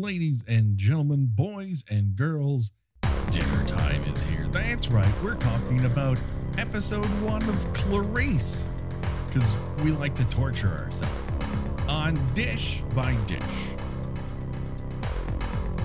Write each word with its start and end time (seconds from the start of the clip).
ladies 0.00 0.42
and 0.48 0.76
gentlemen, 0.76 1.28
boys 1.34 1.84
and 1.90 2.16
girls, 2.16 2.72
dinner 3.30 3.64
time 3.66 4.00
is 4.02 4.22
here. 4.22 4.46
That's 4.50 4.88
right, 4.88 5.22
we're 5.22 5.34
talking 5.34 5.84
about 5.84 6.20
episode 6.56 7.04
one 7.22 7.42
of 7.42 7.74
Clarice, 7.74 8.70
because 9.26 9.58
we 9.84 9.90
like 9.92 10.14
to 10.14 10.26
torture 10.26 10.70
ourselves 10.70 11.34
on 11.88 12.14
Dish 12.34 12.80
by 12.94 13.14
Dish. 13.26 13.42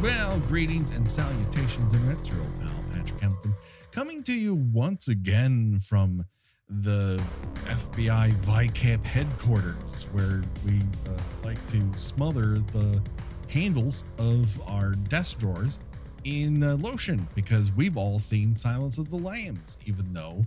Well, 0.02 0.40
greetings 0.42 0.96
and 0.96 1.10
salutations, 1.10 1.94
and 1.94 2.08
it's 2.10 2.30
your 2.30 2.38
old 2.38 2.60
pal 2.62 2.76
Patrick 2.94 3.20
Hampton 3.20 3.54
coming 3.92 4.24
to 4.24 4.34
you 4.34 4.56
once 4.74 5.10
again 5.10 5.80
from 5.80 6.26
the 6.70 7.22
FBI 7.66 8.32
VICAP 8.34 9.04
headquarters, 9.04 10.04
where 10.12 10.42
we 10.66 10.80
uh, 11.08 11.18
like 11.44 11.64
to 11.68 11.82
smother 11.98 12.60
the 12.60 13.02
handles 13.50 14.04
of 14.18 14.62
our 14.70 14.92
desk 14.92 15.40
drawers 15.40 15.80
in 16.24 16.64
uh, 16.64 16.76
lotion 16.78 17.28
because 17.36 17.72
we've 17.72 17.98
all 17.98 18.20
seen 18.20 18.56
Silence 18.56 18.98
of 18.98 19.10
the 19.10 19.18
Lambs, 19.18 19.78
even 19.86 20.14
though 20.14 20.44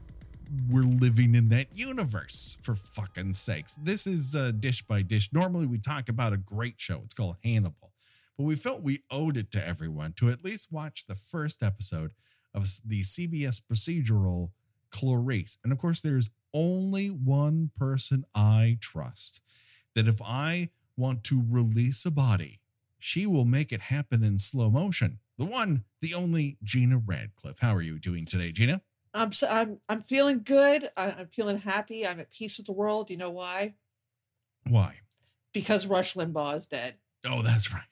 we're 0.69 0.83
living 0.83 1.35
in 1.35 1.49
that 1.49 1.69
universe 1.75 2.59
for 2.61 2.75
fucking 2.75 3.35
sakes. 3.35 3.75
This 3.75 4.07
is 4.07 4.35
uh, 4.35 4.51
Dish 4.53 4.83
by 4.83 5.03
Dish. 5.03 5.31
Normally, 5.33 5.67
we 5.67 5.79
talk 5.79 6.09
about 6.09 6.33
a 6.33 6.37
great 6.37 6.75
show, 6.77 7.01
it's 7.05 7.15
called 7.15 7.37
Hannibal, 7.45 7.93
but 8.37 8.45
we 8.45 8.57
felt 8.57 8.83
we 8.83 9.01
owed 9.11 9.37
it 9.37 9.51
to 9.53 9.67
everyone 9.67 10.13
to 10.15 10.29
at 10.29 10.45
least 10.45 10.73
watch 10.73 11.07
the 11.07 11.15
first 11.15 11.63
episode 11.63 12.13
of 12.53 12.69
the 12.85 13.03
CBS 13.03 13.61
procedural 13.61 14.51
Clarice. 14.91 15.57
And 15.63 15.73
of 15.73 15.79
course, 15.79 16.01
there's 16.01 16.31
only 16.53 17.09
one 17.09 17.71
person 17.77 18.25
I 18.35 18.79
trust 18.81 19.41
that 19.95 20.09
if 20.09 20.21
I 20.21 20.71
want 20.97 21.25
to 21.25 21.43
release 21.49 22.05
a 22.05 22.11
body, 22.11 22.60
she 23.01 23.27
will 23.27 23.45
make 23.45 23.73
it 23.73 23.81
happen 23.83 24.23
in 24.23 24.39
slow 24.39 24.71
motion. 24.71 25.19
The 25.39 25.45
one, 25.47 25.85
the 26.01 26.15
only 26.15 26.59
Gina 26.63 26.99
Radcliffe. 26.99 27.59
How 27.61 27.75
are 27.75 27.83
you 27.83 27.99
doing 27.99 28.27
today, 28.27 28.53
Gina? 28.53 28.83
I'm 29.13 29.33
so, 29.33 29.49
I'm 29.51 29.81
I'm 29.89 30.03
feeling 30.03 30.43
good. 30.45 30.89
I, 30.97 31.11
I'm 31.19 31.27
feeling 31.29 31.59
happy. 31.59 32.07
I'm 32.07 32.21
at 32.21 32.31
peace 32.31 32.59
with 32.59 32.67
the 32.67 32.73
world. 32.73 33.11
You 33.11 33.17
know 33.17 33.31
why? 33.31 33.75
Why? 34.69 35.01
Because 35.53 35.87
Rush 35.87 36.15
Limbaugh 36.15 36.57
is 36.57 36.67
dead. 36.67 36.95
Oh, 37.27 37.43
that's 37.43 37.73
right. 37.73 37.83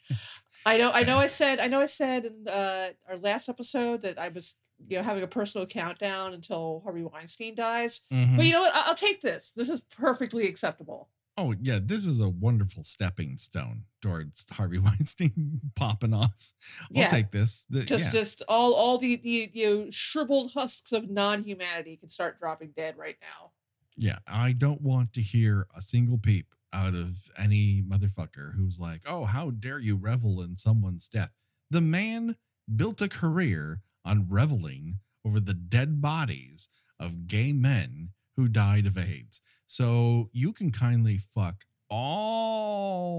I 0.66 0.78
know. 0.78 0.90
I 0.94 1.02
know. 1.04 1.18
I 1.18 1.26
said. 1.40 1.58
I 1.58 1.66
know. 1.68 1.80
I 1.80 1.86
said 1.86 2.26
in 2.26 2.44
uh, 2.48 2.88
our 3.08 3.16
last 3.16 3.48
episode 3.48 4.02
that 4.02 4.18
I 4.18 4.28
was, 4.28 4.54
you 4.86 4.96
know, 4.98 5.02
having 5.02 5.22
a 5.24 5.28
personal 5.28 5.66
countdown 5.66 6.34
until 6.34 6.82
Harvey 6.84 7.02
Weinstein 7.02 7.54
dies. 7.54 8.02
Mhm. 8.12 8.36
But 8.36 8.44
you 8.44 8.52
know 8.52 8.60
what? 8.60 8.74
I- 8.74 8.84
I'll 8.86 8.94
take 8.94 9.20
this. 9.20 9.50
This 9.52 9.68
is 9.70 9.80
perfectly 9.80 10.46
acceptable. 10.46 11.08
Oh, 11.38 11.54
yeah, 11.60 11.78
this 11.82 12.04
is 12.04 12.20
a 12.20 12.28
wonderful 12.28 12.82
stepping 12.84 13.38
stone 13.38 13.84
towards 14.02 14.44
Harvey 14.50 14.78
Weinstein 14.80 15.60
popping 15.76 16.12
off. 16.12 16.52
I'll 16.82 17.02
Yeah. 17.02 17.08
take 17.08 17.30
this. 17.30 17.64
The- 17.70 17.84
Just, 17.84 18.12
yeah. 18.12 18.20
just 18.20 18.42
all, 18.48 18.74
all 18.74 18.98
the, 18.98 19.16
the, 19.16 19.50
you 19.52 19.66
know, 19.84 19.90
shriveled 19.90 20.52
husks 20.52 20.92
of 20.92 21.08
non-humanity 21.08 21.96
can 21.96 22.08
start 22.08 22.40
dropping 22.40 22.70
dead 22.76 22.96
right 22.98 23.16
now. 23.22 23.52
Yeah, 23.96 24.18
I 24.26 24.52
don't 24.52 24.80
want 24.82 25.12
to 25.14 25.20
hear 25.22 25.66
a 25.76 25.82
single 25.82 26.18
peep 26.18 26.54
out 26.72 26.94
of 26.94 27.30
any 27.38 27.82
motherfucker 27.86 28.54
who's 28.54 28.78
like, 28.78 29.02
oh, 29.06 29.24
how 29.24 29.50
dare 29.50 29.78
you 29.78 29.96
revel 29.96 30.40
in 30.42 30.56
someone's 30.56 31.08
death? 31.08 31.32
The 31.70 31.80
man 31.80 32.36
built 32.74 33.00
a 33.00 33.08
career 33.08 33.80
on 34.04 34.26
reveling 34.28 35.00
over 35.24 35.40
the 35.40 35.54
dead 35.54 36.00
bodies 36.00 36.68
of 37.00 37.26
gay 37.26 37.52
men 37.52 38.10
who 38.36 38.48
died 38.48 38.86
of 38.86 38.96
AIDS. 38.98 39.40
So 39.68 40.30
you 40.32 40.52
can 40.52 40.72
kindly 40.72 41.18
fuck 41.18 41.66
all 41.90 43.12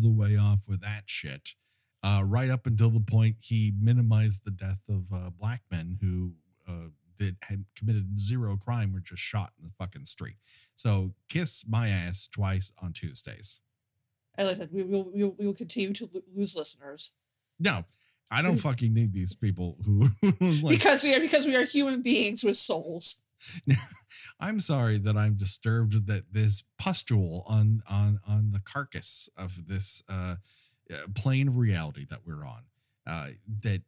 the 0.00 0.10
way 0.10 0.36
off 0.36 0.60
with 0.68 0.80
that 0.80 1.02
shit. 1.06 1.50
Uh, 2.02 2.22
right 2.24 2.50
up 2.50 2.66
until 2.66 2.90
the 2.90 3.00
point 3.00 3.36
he 3.40 3.72
minimized 3.80 4.44
the 4.44 4.50
death 4.50 4.80
of 4.88 5.12
uh, 5.12 5.30
black 5.30 5.62
men 5.70 5.98
who 6.00 6.32
uh, 6.66 6.88
that 7.18 7.36
had 7.42 7.64
committed 7.76 8.18
zero 8.18 8.56
crime 8.56 8.92
were 8.92 9.00
just 9.00 9.22
shot 9.22 9.52
in 9.58 9.64
the 9.64 9.70
fucking 9.70 10.04
street. 10.04 10.36
So 10.74 11.14
kiss 11.28 11.64
my 11.68 11.88
ass 11.88 12.28
twice 12.32 12.72
on 12.80 12.92
Tuesdays. 12.92 13.60
I 14.38 14.54
said, 14.54 14.70
we 14.72 14.82
will, 14.82 15.10
we 15.12 15.22
will, 15.22 15.34
we 15.38 15.46
will 15.46 15.54
continue 15.54 15.92
to 15.92 16.08
lose 16.34 16.56
listeners 16.56 17.12
No, 17.60 17.84
I 18.30 18.42
don't 18.42 18.58
fucking 18.68 18.94
need 18.94 19.12
these 19.12 19.34
people 19.34 19.76
who 19.84 20.08
like, 20.40 20.78
because 20.78 21.04
we 21.04 21.14
are 21.14 21.20
because 21.20 21.46
we 21.46 21.54
are 21.56 21.66
human 21.66 22.00
beings 22.02 22.42
with 22.42 22.56
souls. 22.56 23.20
I'm 24.40 24.60
sorry 24.60 24.98
that 24.98 25.16
I'm 25.16 25.34
disturbed 25.34 26.06
that 26.06 26.32
this 26.32 26.64
pustule 26.78 27.44
on 27.46 27.82
on 27.88 28.20
on 28.26 28.50
the 28.52 28.60
carcass 28.60 29.28
of 29.36 29.68
this 29.68 30.02
uh, 30.08 30.36
uh, 30.92 30.96
plane 31.14 31.48
of 31.48 31.56
reality 31.56 32.06
that 32.10 32.20
we're 32.26 32.44
on. 32.44 32.62
Uh, 33.06 33.28
that 33.62 33.82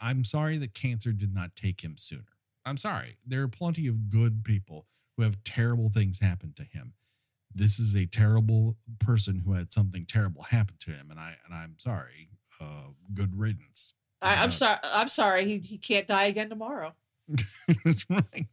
I'm 0.00 0.24
sorry 0.24 0.58
that 0.58 0.74
cancer 0.74 1.12
did 1.12 1.34
not 1.34 1.56
take 1.56 1.82
him 1.82 1.96
sooner. 1.98 2.36
I'm 2.64 2.76
sorry. 2.76 3.18
There 3.26 3.42
are 3.42 3.48
plenty 3.48 3.86
of 3.86 4.08
good 4.10 4.44
people 4.44 4.86
who 5.16 5.22
have 5.22 5.42
terrible 5.44 5.88
things 5.88 6.20
happen 6.20 6.52
to 6.56 6.64
him. 6.64 6.94
This 7.54 7.78
is 7.78 7.94
a 7.94 8.06
terrible 8.06 8.76
person 8.98 9.42
who 9.44 9.52
had 9.54 9.72
something 9.72 10.04
terrible 10.04 10.42
happen 10.42 10.76
to 10.80 10.90
him, 10.90 11.10
and 11.10 11.18
I 11.18 11.36
and 11.44 11.54
I'm 11.54 11.76
sorry. 11.78 12.30
Uh, 12.60 12.90
good 13.14 13.38
riddance. 13.38 13.94
I, 14.22 14.34
Uh, 14.34 14.44
I'm 14.44 14.50
sorry. 14.50 14.78
I'm 14.94 15.08
sorry. 15.08 15.44
He 15.44 15.58
he 15.58 15.78
can't 15.78 16.06
die 16.06 16.24
again 16.26 16.48
tomorrow. 16.48 16.94
That's 17.84 18.04
right. 18.10 18.46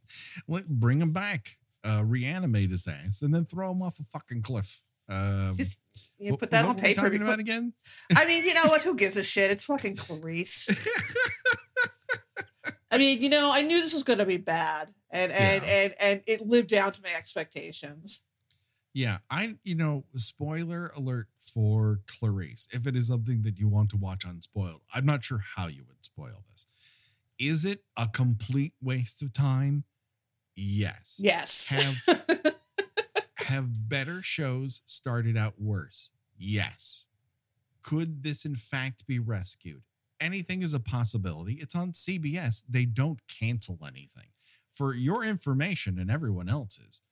Let 0.48 0.68
bring 0.68 1.00
him 1.00 1.12
back, 1.12 1.58
uh, 1.84 2.02
reanimate 2.04 2.70
his 2.70 2.86
ass, 2.86 3.22
and 3.22 3.34
then 3.34 3.44
throw 3.44 3.72
him 3.72 3.82
off 3.82 3.98
a 3.98 4.04
fucking 4.04 4.42
cliff. 4.42 4.80
Um, 5.08 5.54
Just 5.56 5.78
you 6.18 6.30
know, 6.30 6.36
put 6.36 6.50
that 6.50 6.64
on 6.64 6.76
paper. 6.76 7.02
Talking 7.02 7.22
about 7.22 7.38
again? 7.38 7.72
I 8.16 8.26
mean, 8.26 8.44
you 8.44 8.54
know 8.54 8.64
what? 8.64 8.82
Who 8.82 8.94
gives 8.94 9.16
a 9.16 9.22
shit? 9.22 9.50
It's 9.50 9.64
fucking 9.64 9.96
Clarice. 9.96 10.68
I 12.90 12.98
mean, 12.98 13.20
you 13.20 13.28
know, 13.28 13.50
I 13.52 13.62
knew 13.62 13.80
this 13.80 13.92
was 13.92 14.04
going 14.04 14.20
to 14.20 14.26
be 14.26 14.36
bad, 14.36 14.88
and 15.10 15.32
and 15.32 15.62
Yeah. 15.64 15.82
and 15.82 15.94
and 16.00 16.22
it 16.26 16.46
lived 16.46 16.68
down 16.68 16.92
to 16.92 17.02
my 17.02 17.10
expectations. 17.16 18.22
Yeah, 18.94 19.18
I 19.28 19.56
you 19.64 19.74
know, 19.74 20.04
spoiler 20.14 20.92
alert 20.96 21.26
for 21.36 22.00
Clarice. 22.06 22.68
If 22.72 22.86
it 22.86 22.94
is 22.94 23.08
something 23.08 23.42
that 23.42 23.58
you 23.58 23.66
want 23.68 23.90
to 23.90 23.96
watch 23.96 24.24
unspoiled, 24.24 24.82
I'm 24.94 25.04
not 25.04 25.24
sure 25.24 25.40
how 25.56 25.66
you 25.66 25.82
would 25.88 26.04
spoil 26.04 26.44
this. 26.52 26.66
Is 27.38 27.64
it 27.64 27.80
a 27.96 28.06
complete 28.06 28.74
waste 28.80 29.22
of 29.22 29.32
time? 29.32 29.84
Yes. 30.56 31.18
Yes. 31.22 31.68
Have 31.68 32.56
have 33.48 33.88
better 33.88 34.22
shows 34.22 34.82
started 34.86 35.36
out 35.36 35.54
worse? 35.58 36.10
Yes. 36.36 37.06
Could 37.82 38.22
this 38.22 38.44
in 38.44 38.54
fact 38.54 39.06
be 39.06 39.18
rescued? 39.18 39.82
Anything 40.20 40.62
is 40.62 40.72
a 40.74 40.80
possibility. 40.80 41.54
It's 41.54 41.74
on 41.74 41.92
CBS. 41.92 42.62
They 42.68 42.84
don't 42.84 43.20
cancel 43.28 43.78
anything. 43.86 44.28
For 44.72 44.94
your 44.94 45.24
information 45.24 45.98
and 45.98 46.10
everyone 46.10 46.48
else's, 46.48 47.02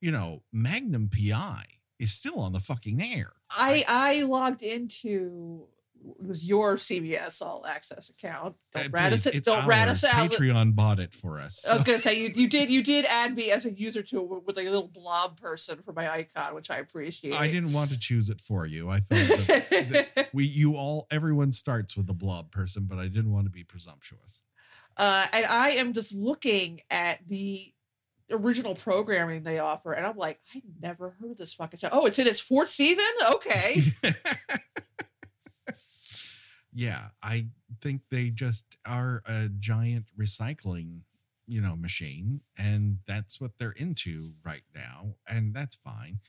you 0.00 0.12
know, 0.12 0.42
Magnum 0.52 1.08
PI 1.08 1.64
is 1.98 2.12
still 2.12 2.38
on 2.38 2.52
the 2.52 2.60
fucking 2.60 3.02
air. 3.02 3.32
I 3.50 3.84
I 3.88 4.22
logged 4.22 4.62
into 4.62 5.66
it 6.20 6.26
was 6.26 6.48
your 6.48 6.76
CBS 6.76 7.42
All 7.42 7.66
Access 7.66 8.10
account. 8.10 8.56
Don't 8.74 8.92
rat 8.92 9.12
us. 9.12 9.24
Don't 9.42 9.66
rat 9.66 9.88
us 9.88 10.04
out. 10.04 10.30
Patreon 10.30 10.74
bought 10.74 10.98
it 10.98 11.12
for 11.12 11.38
us. 11.38 11.68
I 11.68 11.74
was 11.74 11.84
gonna 11.84 11.98
say 11.98 12.20
you, 12.20 12.30
you 12.34 12.48
did 12.48 12.70
you 12.70 12.82
did 12.82 13.04
add 13.06 13.34
me 13.34 13.50
as 13.50 13.66
a 13.66 13.72
user 13.72 14.02
to 14.02 14.20
it 14.20 14.46
with 14.46 14.56
like 14.56 14.66
a 14.66 14.70
little 14.70 14.88
blob 14.88 15.40
person 15.40 15.80
for 15.84 15.92
my 15.92 16.10
icon, 16.10 16.54
which 16.54 16.70
I 16.70 16.76
appreciate. 16.76 17.34
I 17.34 17.48
didn't 17.48 17.72
want 17.72 17.90
to 17.90 17.98
choose 17.98 18.28
it 18.28 18.40
for 18.40 18.66
you. 18.66 18.90
I 18.90 19.00
felt 19.00 19.46
that, 19.46 20.06
that 20.14 20.28
we 20.32 20.44
you 20.44 20.76
all 20.76 21.06
everyone 21.10 21.52
starts 21.52 21.96
with 21.96 22.06
the 22.06 22.14
blob 22.14 22.50
person, 22.50 22.84
but 22.88 22.98
I 22.98 23.08
didn't 23.08 23.32
want 23.32 23.46
to 23.46 23.50
be 23.50 23.64
presumptuous. 23.64 24.42
uh, 24.96 25.26
and 25.32 25.46
I 25.46 25.70
am 25.70 25.92
just 25.92 26.14
looking 26.14 26.80
at 26.90 27.26
the 27.26 27.72
original 28.30 28.74
programming 28.74 29.42
they 29.42 29.58
offer, 29.58 29.92
and 29.92 30.04
I'm 30.04 30.16
like, 30.16 30.38
I 30.54 30.62
never 30.80 31.16
heard 31.20 31.38
this 31.38 31.54
fucking 31.54 31.78
show. 31.78 31.88
Oh, 31.90 32.06
it's 32.06 32.18
in 32.18 32.26
its 32.26 32.40
fourth 32.40 32.68
season. 32.68 33.04
Okay, 33.32 33.76
yeah, 36.78 37.08
I 37.22 37.48
think 37.80 38.02
they 38.10 38.30
just 38.30 38.64
are 38.86 39.22
a 39.26 39.48
giant 39.48 40.06
recycling, 40.18 41.00
you 41.46 41.60
know, 41.60 41.76
machine, 41.76 42.42
and 42.56 42.98
that's 43.06 43.40
what 43.40 43.58
they're 43.58 43.72
into 43.72 44.34
right 44.44 44.62
now, 44.74 45.16
and 45.28 45.54
that's 45.54 45.76
fine. 45.76 46.20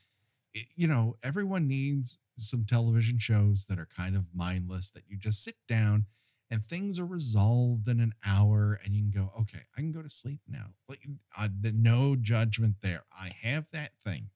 It- 0.54 0.68
you 0.76 0.88
know, 0.88 1.16
everyone 1.22 1.68
needs 1.68 2.18
some 2.38 2.64
television 2.64 3.18
shows 3.18 3.66
that 3.66 3.78
are 3.78 3.86
kind 3.86 4.16
of 4.16 4.26
mindless 4.34 4.90
that 4.92 5.04
you 5.08 5.16
just 5.18 5.42
sit 5.44 5.56
down 5.68 6.06
and 6.50 6.64
things 6.64 6.98
are 6.98 7.06
resolved 7.06 7.88
in 7.88 8.00
an 8.00 8.14
hour 8.26 8.80
and 8.84 8.94
you 8.94 9.02
can 9.02 9.10
go, 9.10 9.32
okay, 9.40 9.62
I 9.76 9.80
can 9.80 9.92
go 9.92 10.02
to 10.02 10.10
sleep 10.10 10.40
now. 10.48 10.74
Like, 10.88 11.06
uh, 11.38 11.48
the, 11.60 11.72
no 11.72 12.16
judgment 12.16 12.76
there. 12.82 13.04
I 13.12 13.30
have 13.42 13.70
that 13.72 13.92
thing. 13.98 14.30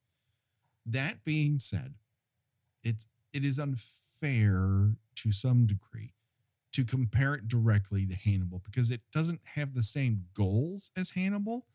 That 0.87 1.25
being 1.25 1.59
said, 1.59 1.95
it's 2.85 3.07
it 3.33 3.45
is 3.45 3.59
unfair 3.59 4.04
to 4.25 5.33
some 5.33 5.67
degree 5.67 6.15
to 6.73 6.85
compare 6.85 7.35
it 7.35 7.47
directly 7.47 8.07
to 8.07 8.15
Hannibal 8.15 8.61
because 8.65 8.91
it 8.91 9.01
doesn't 9.13 9.41
have 9.55 9.75
the 9.75 9.83
same 9.83 10.25
goals 10.35 10.91
as 10.97 11.11
Hannibal, 11.11 11.67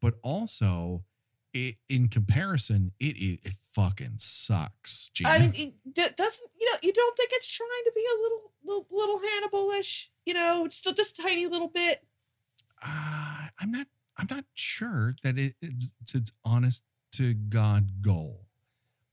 but 0.00 0.14
also 0.22 1.04
it, 1.52 1.76
in 1.88 2.08
comparison, 2.08 2.92
it, 3.00 3.16
it 3.16 3.40
it 3.42 3.54
fucking 3.72 4.18
sucks. 4.18 5.10
Gina. 5.14 5.30
I 5.30 5.38
mean, 5.38 5.74
it 5.84 6.16
doesn't 6.16 6.50
you 6.60 6.70
know? 6.70 6.78
You 6.82 6.92
don't 6.92 7.16
think 7.16 7.30
it's 7.32 7.56
trying 7.56 7.84
to 7.86 7.92
be 7.94 8.04
a 8.04 8.22
little 8.22 8.52
little, 8.64 8.86
little 8.90 9.18
Hannibal-ish? 9.18 10.10
You 10.26 10.34
know, 10.34 10.66
just 10.68 10.86
a, 10.86 10.92
just 10.92 11.18
a 11.18 11.22
tiny 11.22 11.46
little 11.46 11.68
bit. 11.68 12.04
uh, 12.82 13.48
I'm 13.58 13.70
not. 13.70 13.86
I'm 14.18 14.26
not 14.30 14.44
sure 14.54 15.14
that 15.22 15.38
it, 15.38 15.54
it's, 15.60 15.92
it's 16.00 16.14
its 16.14 16.32
honest 16.44 16.82
to 17.12 17.34
God 17.34 18.02
goal. 18.02 18.46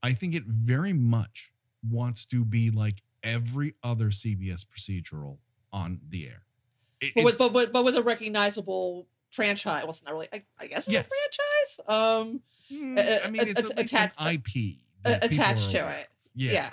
I 0.01 0.12
think 0.12 0.35
it 0.35 0.44
very 0.45 0.94
much 0.94 1.52
wants 1.88 2.25
to 2.27 2.45
be 2.45 2.69
like 2.71 3.01
every 3.24 3.75
other 3.83 4.07
CBS 4.07 4.65
procedural 4.65 5.38
on 5.71 6.00
the 6.09 6.27
air. 6.27 6.44
It- 7.01 7.13
But 7.15 7.24
with, 7.25 7.38
but, 7.38 7.53
but, 7.53 7.71
but 7.74 7.83
with 7.85 7.97
a 7.97 8.03
recognizable 8.03 9.07
franchise. 9.30 9.81
Well, 9.83 9.91
it's 9.91 10.03
not 10.03 10.13
really. 10.13 10.27
I, 10.31 10.44
I 10.59 10.68
guess 10.68 10.88
it's 10.88 10.94
Yes. 10.94 11.06
a 11.06 11.83
franchise. 11.83 12.31
Um, 12.31 12.41
Mm, 12.71 12.97
uh, 12.97 13.27
I 13.27 13.30
mean, 13.30 13.41
uh, 13.41 13.44
it's 13.45 13.57
uh, 13.57 13.59
at 13.71 13.77
least 13.77 13.94
attached- 13.94 14.15
an 14.21 14.27
IP 14.35 14.77
uh, 15.06 15.18
attached 15.21 15.71
to 15.71 15.77
it. 16.00 16.07
Yeah. 16.33 16.51
yeah. 16.53 16.69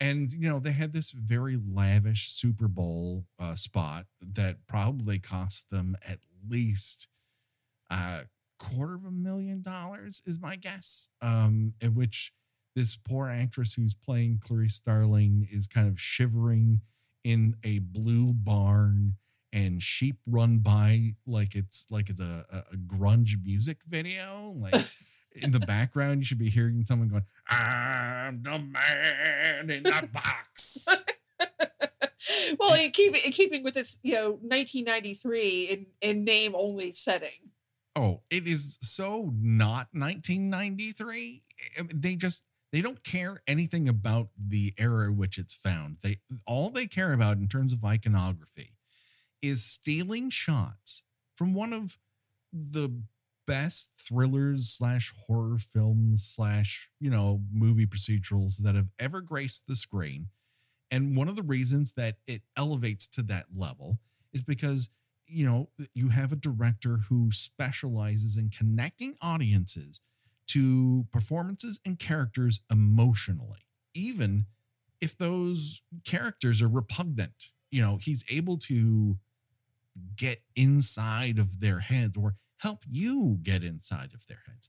And 0.00 0.30
you 0.32 0.48
know, 0.50 0.58
they 0.58 0.72
had 0.72 0.92
this 0.92 1.12
very 1.12 1.56
lavish 1.56 2.30
Super 2.32 2.66
Bowl 2.66 3.24
uh, 3.38 3.54
spot 3.54 4.06
that 4.20 4.66
probably 4.66 5.20
cost 5.20 5.70
them 5.70 5.96
at 6.06 6.18
least 6.46 7.06
a 7.90 8.22
quarter 8.58 8.96
of 8.96 9.04
a 9.04 9.10
million 9.12 9.62
dollars, 9.62 10.20
is 10.26 10.40
my 10.40 10.56
guess. 10.56 11.08
Um, 11.22 11.74
in 11.80 11.94
which 11.94 12.32
this 12.74 12.96
poor 12.96 13.28
actress 13.28 13.74
who's 13.74 13.94
playing 13.94 14.40
Clarice 14.44 14.74
Starling 14.74 15.46
is 15.50 15.66
kind 15.66 15.88
of 15.88 16.00
shivering 16.00 16.80
in 17.22 17.56
a 17.62 17.78
blue 17.78 18.32
barn 18.32 19.14
and 19.52 19.82
sheep 19.82 20.16
run 20.26 20.58
by 20.58 21.14
like 21.26 21.54
it's 21.54 21.86
like 21.88 22.10
it's 22.10 22.20
a, 22.20 22.64
a, 22.72 22.76
grunge 22.76 23.42
music 23.42 23.78
video. 23.86 24.52
Like 24.56 24.74
in 25.34 25.52
the 25.52 25.60
background, 25.60 26.20
you 26.20 26.24
should 26.24 26.38
be 26.38 26.50
hearing 26.50 26.84
someone 26.84 27.08
going, 27.08 27.24
I'm 27.48 28.42
the 28.42 28.58
man 28.58 29.70
in 29.70 29.84
the 29.84 30.08
box. 30.12 30.88
well, 32.58 32.74
in 32.74 32.90
keeping 32.90 33.20
in 33.24 33.30
keeping 33.30 33.62
with 33.62 33.76
its 33.76 33.98
you 34.02 34.14
know 34.14 34.30
1993 34.42 35.68
in 35.70 35.86
in 36.00 36.24
name 36.24 36.54
only 36.56 36.90
setting. 36.90 37.50
Oh, 37.96 38.22
it 38.28 38.48
is 38.48 38.76
so 38.80 39.32
not 39.40 39.86
1993. 39.92 41.42
They 41.94 42.16
just 42.16 42.42
they 42.74 42.82
don't 42.82 43.04
care 43.04 43.38
anything 43.46 43.88
about 43.88 44.30
the 44.36 44.74
era 44.76 45.06
in 45.06 45.16
which 45.16 45.38
it's 45.38 45.54
found. 45.54 45.98
They 46.02 46.16
all 46.44 46.70
they 46.70 46.88
care 46.88 47.12
about 47.12 47.36
in 47.36 47.46
terms 47.46 47.72
of 47.72 47.84
iconography 47.84 48.72
is 49.40 49.64
stealing 49.64 50.28
shots 50.28 51.04
from 51.36 51.54
one 51.54 51.72
of 51.72 51.98
the 52.52 53.02
best 53.46 53.92
thrillers 53.96 54.70
slash 54.70 55.14
horror 55.28 55.56
films 55.58 56.24
slash 56.24 56.88
you 56.98 57.10
know 57.10 57.42
movie 57.52 57.86
procedurals 57.86 58.56
that 58.56 58.74
have 58.74 58.88
ever 58.98 59.20
graced 59.20 59.68
the 59.68 59.76
screen. 59.76 60.30
And 60.90 61.16
one 61.16 61.28
of 61.28 61.36
the 61.36 61.42
reasons 61.44 61.92
that 61.92 62.16
it 62.26 62.42
elevates 62.56 63.06
to 63.06 63.22
that 63.22 63.46
level 63.56 64.00
is 64.32 64.42
because 64.42 64.88
you 65.26 65.46
know 65.46 65.68
you 65.94 66.08
have 66.08 66.32
a 66.32 66.36
director 66.36 67.02
who 67.08 67.30
specializes 67.30 68.36
in 68.36 68.50
connecting 68.50 69.14
audiences 69.22 70.00
to 70.48 71.06
performances 71.10 71.80
and 71.84 71.98
characters 71.98 72.60
emotionally 72.70 73.64
even 73.94 74.46
if 75.00 75.16
those 75.16 75.82
characters 76.04 76.60
are 76.60 76.68
repugnant. 76.68 77.50
You 77.70 77.82
know 77.82 77.96
he's 77.96 78.24
able 78.30 78.58
to 78.58 79.18
get 80.16 80.42
inside 80.56 81.38
of 81.38 81.60
their 81.60 81.80
heads 81.80 82.16
or 82.16 82.34
help 82.58 82.84
you 82.88 83.38
get 83.42 83.64
inside 83.64 84.10
of 84.12 84.26
their 84.26 84.42
heads. 84.46 84.68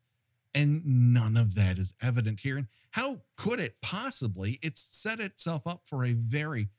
And 0.54 1.14
none 1.14 1.36
of 1.36 1.56
that 1.56 1.78
is 1.78 1.96
evident 2.02 2.42
here. 2.42 2.58
And 2.58 2.68
how 2.92 3.22
could 3.36 3.60
it 3.60 3.78
possibly? 3.82 4.60
It's 4.62 4.82
set 4.82 5.20
itself 5.20 5.68
up 5.68 5.82
for 5.86 6.06
a 6.06 6.14
very 6.14 6.70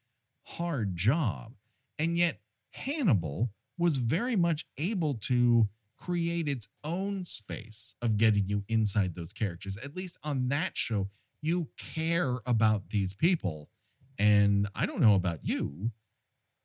hard 0.45 0.97
job. 0.97 1.55
And 1.99 2.17
yet 2.17 2.41
hannibal 2.71 3.51
was 3.77 3.99
very 3.99 4.37
much 4.37 4.65
able 4.79 5.15
to 5.15 5.69
create 5.97 6.49
its 6.49 6.69
own 6.85 7.25
space 7.25 7.95
of 8.03 8.17
getting 8.17 8.47
you 8.47 8.65
inside 8.69 9.15
those 9.15 9.33
characters. 9.33 9.77
At 9.79 9.97
least 9.97 10.19
on 10.23 10.49
that 10.49 10.77
show, 10.77 11.09
you 11.43 11.69
care 11.79 12.41
about 12.47 12.91
these 12.91 13.15
people. 13.15 13.71
And 14.19 14.69
I 14.75 14.87
don't 14.87 15.01
know 15.01 15.15
about 15.15 15.41
you. 15.43 15.93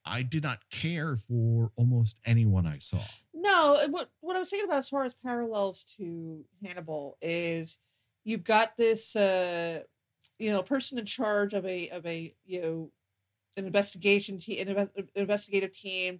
I 0.03 0.23
did 0.23 0.43
not 0.43 0.69
care 0.71 1.15
for 1.15 1.71
almost 1.75 2.19
anyone 2.25 2.65
I 2.65 2.79
saw. 2.79 3.01
No, 3.33 3.77
what 3.89 4.11
what 4.21 4.35
I 4.35 4.39
was 4.39 4.49
thinking 4.49 4.67
about 4.69 4.79
as 4.79 4.89
far 4.89 5.03
as 5.03 5.13
parallels 5.13 5.83
to 5.97 6.43
Hannibal 6.63 7.17
is 7.21 7.77
you've 8.23 8.43
got 8.43 8.77
this 8.77 9.15
uh 9.15 9.83
you 10.39 10.51
know 10.51 10.63
person 10.63 10.97
in 10.97 11.05
charge 11.05 11.53
of 11.53 11.65
a 11.65 11.89
of 11.89 12.05
a 12.05 12.33
you 12.45 12.61
know 12.61 12.91
an 13.57 13.65
investigation 13.65 14.39
team 14.39 14.67
an 14.77 14.89
investigative 15.15 15.71
team 15.73 16.19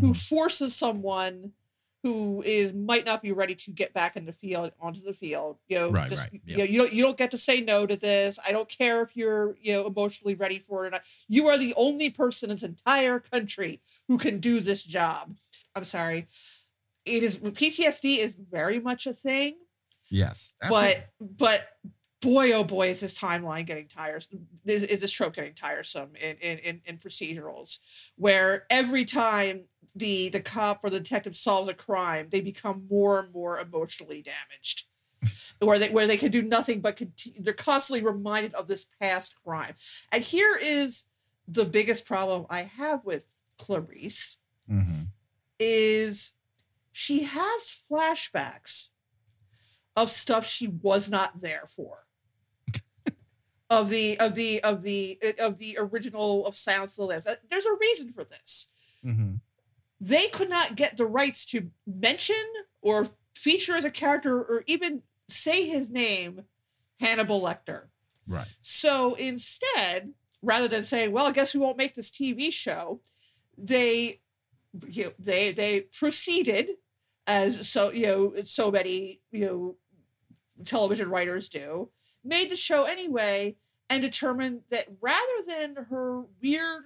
who 0.00 0.12
Mhm. 0.12 0.28
forces 0.28 0.74
someone 0.74 1.52
who 2.02 2.42
is 2.42 2.72
might 2.72 3.06
not 3.06 3.22
be 3.22 3.32
ready 3.32 3.54
to 3.54 3.70
get 3.70 3.94
back 3.94 4.16
in 4.16 4.24
the 4.24 4.32
field 4.32 4.72
onto 4.80 5.00
the 5.00 5.12
field 5.12 5.58
you 5.68 5.78
know 5.78 5.90
Right, 5.90 6.10
just, 6.10 6.30
right, 6.32 6.40
you 6.44 6.58
know 6.58 6.64
you 6.64 6.78
don't 6.78 6.92
you 6.92 7.02
don't 7.02 7.16
get 7.16 7.30
to 7.30 7.38
say 7.38 7.60
no 7.60 7.86
to 7.86 7.96
this. 7.96 8.38
I 8.46 8.52
don't 8.52 8.68
care 8.68 9.02
if 9.02 9.16
you're 9.16 9.56
you 9.60 9.72
know 9.72 9.86
emotionally 9.86 10.34
ready 10.34 10.58
for 10.58 10.84
it 10.84 10.88
or 10.88 10.90
not. 10.90 11.02
You 11.28 11.48
are 11.48 11.58
the 11.58 11.74
only 11.76 12.10
person 12.10 12.50
in 12.50 12.56
this 12.56 12.64
entire 12.64 13.20
country 13.20 13.80
who 14.08 14.18
can 14.18 14.38
do 14.38 14.60
this 14.60 14.84
job. 14.84 15.34
I'm 15.74 15.84
sorry. 15.84 16.28
It 17.04 17.22
is 17.22 17.38
ptsd 17.38 18.18
is 18.18 18.34
very 18.34 18.78
much 18.78 19.06
a 19.06 19.12
thing. 19.12 19.56
Yes. 20.08 20.56
but 20.68 21.08
but 21.20 21.68
boy 22.20 22.52
oh 22.52 22.64
boy 22.64 22.88
is 22.88 23.00
this 23.00 23.18
timeline 23.18 23.66
getting 23.66 23.88
tiresome 23.88 24.46
is, 24.64 24.84
is 24.84 25.00
this 25.00 25.10
trope 25.10 25.34
getting 25.34 25.54
tiresome 25.54 26.10
in, 26.20 26.36
in 26.36 26.58
in 26.58 26.80
in 26.84 26.96
procedurals 26.96 27.78
where 28.16 28.64
every 28.70 29.04
time 29.04 29.64
the 29.94 30.28
the 30.30 30.40
cop 30.40 30.80
or 30.82 30.90
the 30.90 30.98
detective 31.00 31.36
solves 31.36 31.68
a 31.68 31.74
crime 31.74 32.28
they 32.30 32.40
become 32.40 32.86
more 32.90 33.20
and 33.20 33.32
more 33.32 33.58
emotionally 33.58 34.22
damaged 34.22 34.84
where 35.60 35.78
they 35.78 35.90
where 35.90 36.06
they 36.06 36.16
can 36.16 36.30
do 36.30 36.42
nothing 36.42 36.80
but 36.80 36.96
continue, 36.96 37.40
they're 37.42 37.52
constantly 37.52 38.02
reminded 38.04 38.54
of 38.54 38.68
this 38.68 38.86
past 39.00 39.34
crime 39.44 39.74
and 40.10 40.22
here 40.24 40.56
is 40.60 41.06
the 41.46 41.64
biggest 41.64 42.06
problem 42.06 42.46
i 42.48 42.62
have 42.62 43.04
with 43.04 43.26
clarice 43.58 44.38
Mhm. 44.70 45.08
is 45.58 46.32
she 46.92 47.24
has 47.24 47.74
flashbacks 47.90 48.88
of 49.96 50.10
stuff 50.10 50.46
she 50.46 50.68
was 50.68 51.10
not 51.10 51.40
there 51.40 51.68
for. 51.68 52.06
of 53.70 53.90
the 53.90 54.18
of 54.20 54.34
the 54.34 54.62
of 54.62 54.82
the 54.82 55.18
of 55.40 55.58
the 55.58 55.76
original 55.78 56.46
of 56.46 56.54
Silence 56.56 56.92
of 56.92 57.02
the 57.02 57.06
Lambs. 57.06 57.26
Uh, 57.26 57.34
There's 57.48 57.66
a 57.66 57.74
reason 57.80 58.12
for 58.12 58.24
this. 58.24 58.68
Mhm. 59.04 59.40
They 60.02 60.26
could 60.26 60.50
not 60.50 60.74
get 60.74 60.96
the 60.96 61.06
rights 61.06 61.46
to 61.46 61.70
mention 61.86 62.44
or 62.80 63.06
feature 63.36 63.76
as 63.76 63.84
a 63.84 63.90
character 63.90 64.36
or 64.36 64.64
even 64.66 65.02
say 65.28 65.68
his 65.68 65.92
name, 65.92 66.42
Hannibal 66.98 67.40
Lecter. 67.40 67.84
Right. 68.26 68.48
So 68.62 69.14
instead, 69.14 70.12
rather 70.42 70.66
than 70.66 70.82
saying, 70.82 71.12
"Well, 71.12 71.26
I 71.26 71.30
guess 71.30 71.54
we 71.54 71.60
won't 71.60 71.76
make 71.76 71.94
this 71.94 72.10
TV 72.10 72.52
show," 72.52 73.00
they 73.56 74.20
you 74.88 75.04
know, 75.04 75.10
they 75.20 75.52
they 75.52 75.82
proceeded 75.82 76.70
as 77.28 77.68
so 77.68 77.92
you 77.92 78.06
know 78.06 78.34
so 78.42 78.72
many 78.72 79.20
you 79.30 79.46
know 79.46 79.76
television 80.64 81.10
writers 81.10 81.48
do 81.48 81.90
made 82.24 82.50
the 82.50 82.56
show 82.56 82.84
anyway 82.84 83.56
and 83.88 84.02
determined 84.02 84.62
that 84.70 84.86
rather 85.00 85.42
than 85.46 85.76
her 85.90 86.24
weird 86.42 86.84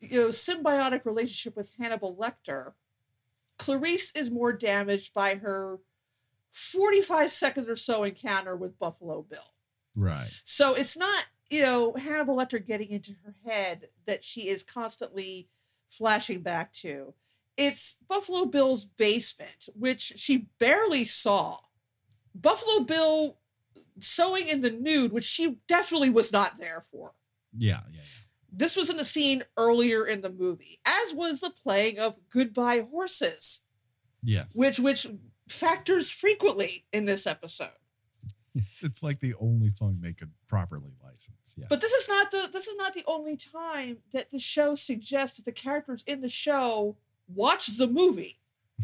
you 0.00 0.20
know 0.20 0.28
symbiotic 0.28 1.04
relationship 1.04 1.56
with 1.56 1.72
Hannibal 1.78 2.14
Lecter 2.16 2.72
Clarice 3.58 4.12
is 4.12 4.30
more 4.30 4.52
damaged 4.52 5.14
by 5.14 5.36
her 5.36 5.78
45 6.52 7.30
second 7.30 7.68
or 7.68 7.76
so 7.76 8.04
encounter 8.04 8.56
with 8.56 8.78
Buffalo 8.78 9.22
Bill 9.22 9.40
Right. 9.96 10.28
so 10.44 10.74
it's 10.74 10.96
not, 10.96 11.24
you 11.48 11.62
know, 11.62 11.94
Hannibal 11.94 12.36
Lecter 12.36 12.64
getting 12.64 12.90
into 12.90 13.12
her 13.24 13.34
head 13.46 13.88
that 14.06 14.22
she 14.22 14.48
is 14.48 14.62
constantly 14.62 15.48
flashing 15.88 16.42
back 16.42 16.72
to. 16.74 17.14
It's 17.56 17.96
Buffalo 18.06 18.44
Bill's 18.44 18.84
basement, 18.84 19.70
which 19.74 20.12
she 20.16 20.48
barely 20.58 21.06
saw. 21.06 21.56
Buffalo 22.34 22.84
Bill 22.84 23.38
sewing 23.98 24.48
in 24.48 24.60
the 24.60 24.70
nude, 24.70 25.12
which 25.12 25.24
she 25.24 25.56
definitely 25.66 26.10
was 26.10 26.30
not 26.30 26.58
there 26.58 26.84
for. 26.92 27.12
Yeah. 27.56 27.80
Yeah. 27.90 27.96
yeah. 27.96 28.00
This 28.58 28.74
was 28.76 28.88
in 28.90 28.98
a 28.98 29.04
scene 29.04 29.42
earlier 29.58 30.06
in 30.06 30.22
the 30.22 30.30
movie, 30.32 30.78
as 30.86 31.12
was 31.12 31.40
the 31.40 31.50
playing 31.50 31.98
of 31.98 32.14
Goodbye 32.30 32.86
Horses, 32.90 33.60
Yes. 34.22 34.56
which 34.56 34.78
which 34.80 35.06
factors 35.48 36.10
frequently 36.10 36.86
in 36.92 37.04
this 37.04 37.26
episode. 37.26 37.68
it's 38.80 39.02
like 39.02 39.20
the 39.20 39.34
only 39.38 39.68
song 39.68 39.98
they 40.00 40.14
could 40.14 40.30
properly 40.48 40.92
license. 41.04 41.54
Yeah. 41.56 41.66
But 41.68 41.80
this 41.82 41.92
is 41.92 42.08
not 42.08 42.30
the 42.30 42.48
this 42.52 42.66
is 42.66 42.76
not 42.76 42.94
the 42.94 43.04
only 43.06 43.36
time 43.36 43.98
that 44.12 44.30
the 44.30 44.38
show 44.38 44.74
suggests 44.74 45.36
that 45.36 45.44
the 45.44 45.52
characters 45.52 46.02
in 46.06 46.22
the 46.22 46.28
show 46.30 46.96
watch 47.28 47.66
the 47.76 47.86
movie. 47.86 48.38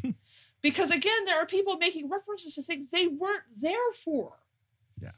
because 0.63 0.91
again, 0.91 1.25
there 1.25 1.41
are 1.43 1.47
people 1.47 1.77
making 1.79 2.11
references 2.11 2.55
to 2.57 2.63
things 2.63 2.91
they 2.91 3.07
weren't 3.07 3.45
there 3.57 3.93
for. 4.05 4.39
Yeah. 5.01 5.11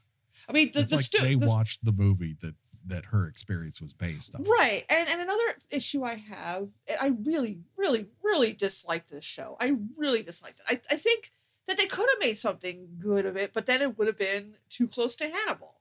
I 0.49 0.52
mean, 0.52 0.70
the, 0.73 0.80
it's 0.80 0.90
the 0.90 0.96
like 0.96 1.04
stu- 1.04 1.23
they 1.23 1.34
the- 1.34 1.49
watched 1.49 1.84
the 1.84 1.92
movie 1.92 2.37
that 2.40 2.54
that 2.87 3.07
her 3.07 3.26
experience 3.26 3.81
was 3.81 3.93
based 3.93 4.35
on. 4.35 4.43
Right. 4.45 4.83
And 4.91 5.09
and 5.09 5.21
another 5.21 5.43
issue 5.71 6.03
I 6.05 6.14
have, 6.17 6.69
and 6.88 6.99
I 7.00 7.12
really, 7.25 7.61
really, 7.76 8.07
really 8.23 8.53
dislike 8.53 9.09
this 9.09 9.25
show. 9.25 9.57
I 9.61 9.76
really 9.97 10.23
disliked 10.23 10.61
it. 10.61 10.64
I, 10.91 10.95
I 10.95 10.97
think 10.97 11.31
that 11.67 11.79
they 11.79 11.87
could 11.87 12.07
have 12.12 12.21
made 12.21 12.37
something 12.37 12.88
good 12.99 13.25
of 13.25 13.37
it, 13.37 13.53
but 13.55 13.67
then 13.67 13.81
it 13.81 13.97
would 13.97 14.07
have 14.07 14.19
been 14.19 14.57
too 14.69 14.87
close 14.87 15.17
to 15.17 15.29
Hannibal. 15.29 15.76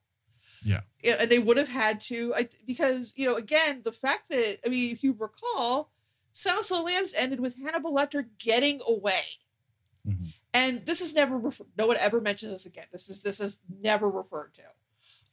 Yeah. 0.63 0.81
Yeah, 1.03 1.17
and 1.19 1.29
they 1.29 1.39
would 1.39 1.57
have 1.57 1.67
had 1.67 1.99
to 2.01 2.33
I, 2.35 2.47
because, 2.65 3.13
you 3.17 3.25
know, 3.25 3.35
again, 3.35 3.81
the 3.83 3.91
fact 3.91 4.29
that 4.29 4.59
I 4.65 4.69
mean, 4.69 4.93
if 4.93 5.03
you 5.03 5.13
recall, 5.17 5.91
Silence 6.31 6.71
of 6.71 6.77
the 6.77 6.83
Lambs 6.83 7.13
ended 7.17 7.41
with 7.41 7.57
Hannibal 7.61 7.93
Lecter 7.93 8.27
getting 8.39 8.79
away. 8.87 9.21
Mhm. 10.07 10.33
And 10.53 10.85
this 10.85 11.01
is 11.01 11.13
never 11.13 11.37
refer- 11.37 11.65
no 11.77 11.87
one 11.87 11.97
ever 11.99 12.21
mentions 12.21 12.51
this 12.51 12.65
again. 12.65 12.85
This 12.91 13.09
is 13.09 13.21
this 13.23 13.39
is 13.39 13.59
never 13.81 14.09
referred 14.09 14.53
to. 14.55 14.63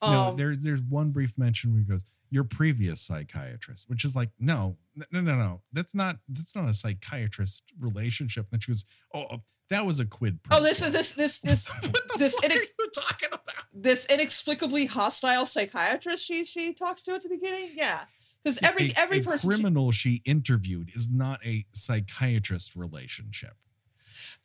No, 0.02 0.08
Um, 0.30 0.36
there, 0.36 0.56
there's 0.56 0.80
one 0.80 1.10
brief 1.10 1.36
mention 1.38 1.72
where 1.72 1.80
he 1.80 1.84
goes, 1.86 2.04
"Your 2.30 2.44
previous 2.44 3.00
psychiatrist," 3.00 3.88
which 3.88 4.04
is 4.04 4.14
like, 4.16 4.30
no, 4.38 4.78
no, 5.10 5.20
no, 5.20 5.36
no, 5.36 5.62
that's 5.72 5.94
not 5.94 6.18
that's 6.28 6.54
not 6.54 6.68
a 6.68 6.74
psychiatrist 6.74 7.64
relationship. 7.78 8.46
And 8.52 8.62
she 8.62 8.70
goes, 8.72 8.84
"Oh, 9.14 9.26
oh, 9.30 9.42
that 9.68 9.84
was 9.86 10.00
a 10.00 10.06
quid." 10.06 10.42
pro 10.42 10.58
Oh, 10.58 10.62
this 10.62 10.82
is 10.82 10.92
this 10.92 11.12
this 11.14 11.38
this 11.40 11.68
what 11.82 12.08
the 12.08 12.18
this 12.18 12.34
fuck 12.36 12.50
inex- 12.50 12.56
are 12.56 12.84
you 12.84 12.90
talking 12.94 13.28
about? 13.32 13.40
this 13.72 14.06
inexplicably 14.12 14.86
hostile 14.86 15.46
psychiatrist 15.46 16.26
she 16.26 16.44
she 16.44 16.72
talks 16.72 17.02
to 17.02 17.12
at 17.14 17.22
the 17.22 17.28
beginning. 17.28 17.70
Yeah, 17.74 18.00
because 18.42 18.58
every 18.62 18.88
A- 18.90 18.98
every 18.98 19.20
a 19.20 19.22
person, 19.22 19.50
she- 19.50 19.56
criminal 19.56 19.92
she 19.92 20.22
interviewed 20.24 20.90
is 20.94 21.08
not 21.10 21.44
a 21.44 21.66
psychiatrist 21.72 22.74
relationship. 22.74 23.56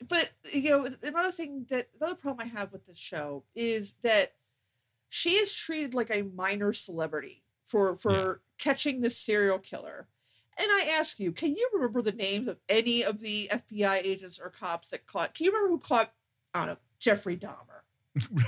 but 0.07 0.31
you 0.53 0.69
know, 0.69 0.89
another 1.03 1.31
thing 1.31 1.65
that 1.69 1.87
another 1.99 2.15
problem 2.15 2.47
I 2.47 2.57
have 2.59 2.71
with 2.71 2.85
this 2.85 2.99
show 2.99 3.43
is 3.55 3.93
that 4.03 4.33
she 5.15 5.31
is 5.31 5.55
treated 5.55 5.93
like 5.93 6.11
a 6.13 6.23
minor 6.23 6.73
celebrity 6.73 7.43
for 7.63 7.95
for 7.95 8.11
Yeah. 8.11 8.33
catching 8.57 8.99
this 9.01 9.17
serial 9.17 9.59
killer. 9.59 10.09
And 10.57 10.67
I 10.69 10.89
ask 10.99 11.19
you, 11.19 11.31
can 11.31 11.55
you 11.55 11.69
remember 11.73 12.01
the 12.01 12.11
names 12.11 12.47
of 12.49 12.59
any 12.69 13.01
of 13.03 13.19
the 13.21 13.49
FBI 13.49 14.01
agents 14.03 14.39
or 14.39 14.49
cops 14.49 14.89
that 14.91 15.05
caught? 15.05 15.33
Can 15.33 15.45
you 15.45 15.51
remember 15.51 15.69
who 15.69 15.79
caught? 15.79 16.13
I 16.53 16.59
don't 16.65 16.75
know, 16.75 16.79
Jeffrey 16.99 17.37
Dahmer. 17.37 17.81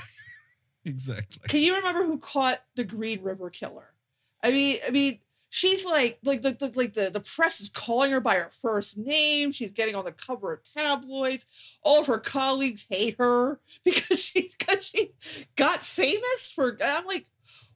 Exactly. 0.85 1.47
Can 1.49 1.59
you 1.61 1.75
remember 1.75 2.05
who 2.05 2.17
caught 2.17 2.63
the 2.75 2.85
Green 2.85 3.21
River 3.21 3.49
Killer? 3.49 3.93
I 4.41 4.51
mean, 4.51 4.77
I 4.87 4.91
mean, 4.91 5.19
she's 5.49 5.85
like, 5.85 6.19
like, 6.23 6.41
the, 6.41 6.51
the, 6.51 6.71
like 6.75 6.93
the 6.93 7.09
the 7.11 7.19
press 7.19 7.59
is 7.59 7.69
calling 7.69 8.11
her 8.11 8.19
by 8.19 8.35
her 8.35 8.51
first 8.61 8.97
name. 8.97 9.51
She's 9.51 9.71
getting 9.71 9.95
on 9.95 10.05
the 10.05 10.11
cover 10.11 10.53
of 10.53 10.59
tabloids. 10.63 11.45
All 11.83 12.01
of 12.01 12.07
her 12.07 12.19
colleagues 12.19 12.85
hate 12.89 13.15
her 13.19 13.59
because 13.85 14.23
she 14.23 14.49
because 14.57 14.87
she 14.87 15.13
got 15.55 15.81
famous 15.81 16.51
for. 16.53 16.77
I'm 16.83 17.05
like, 17.05 17.27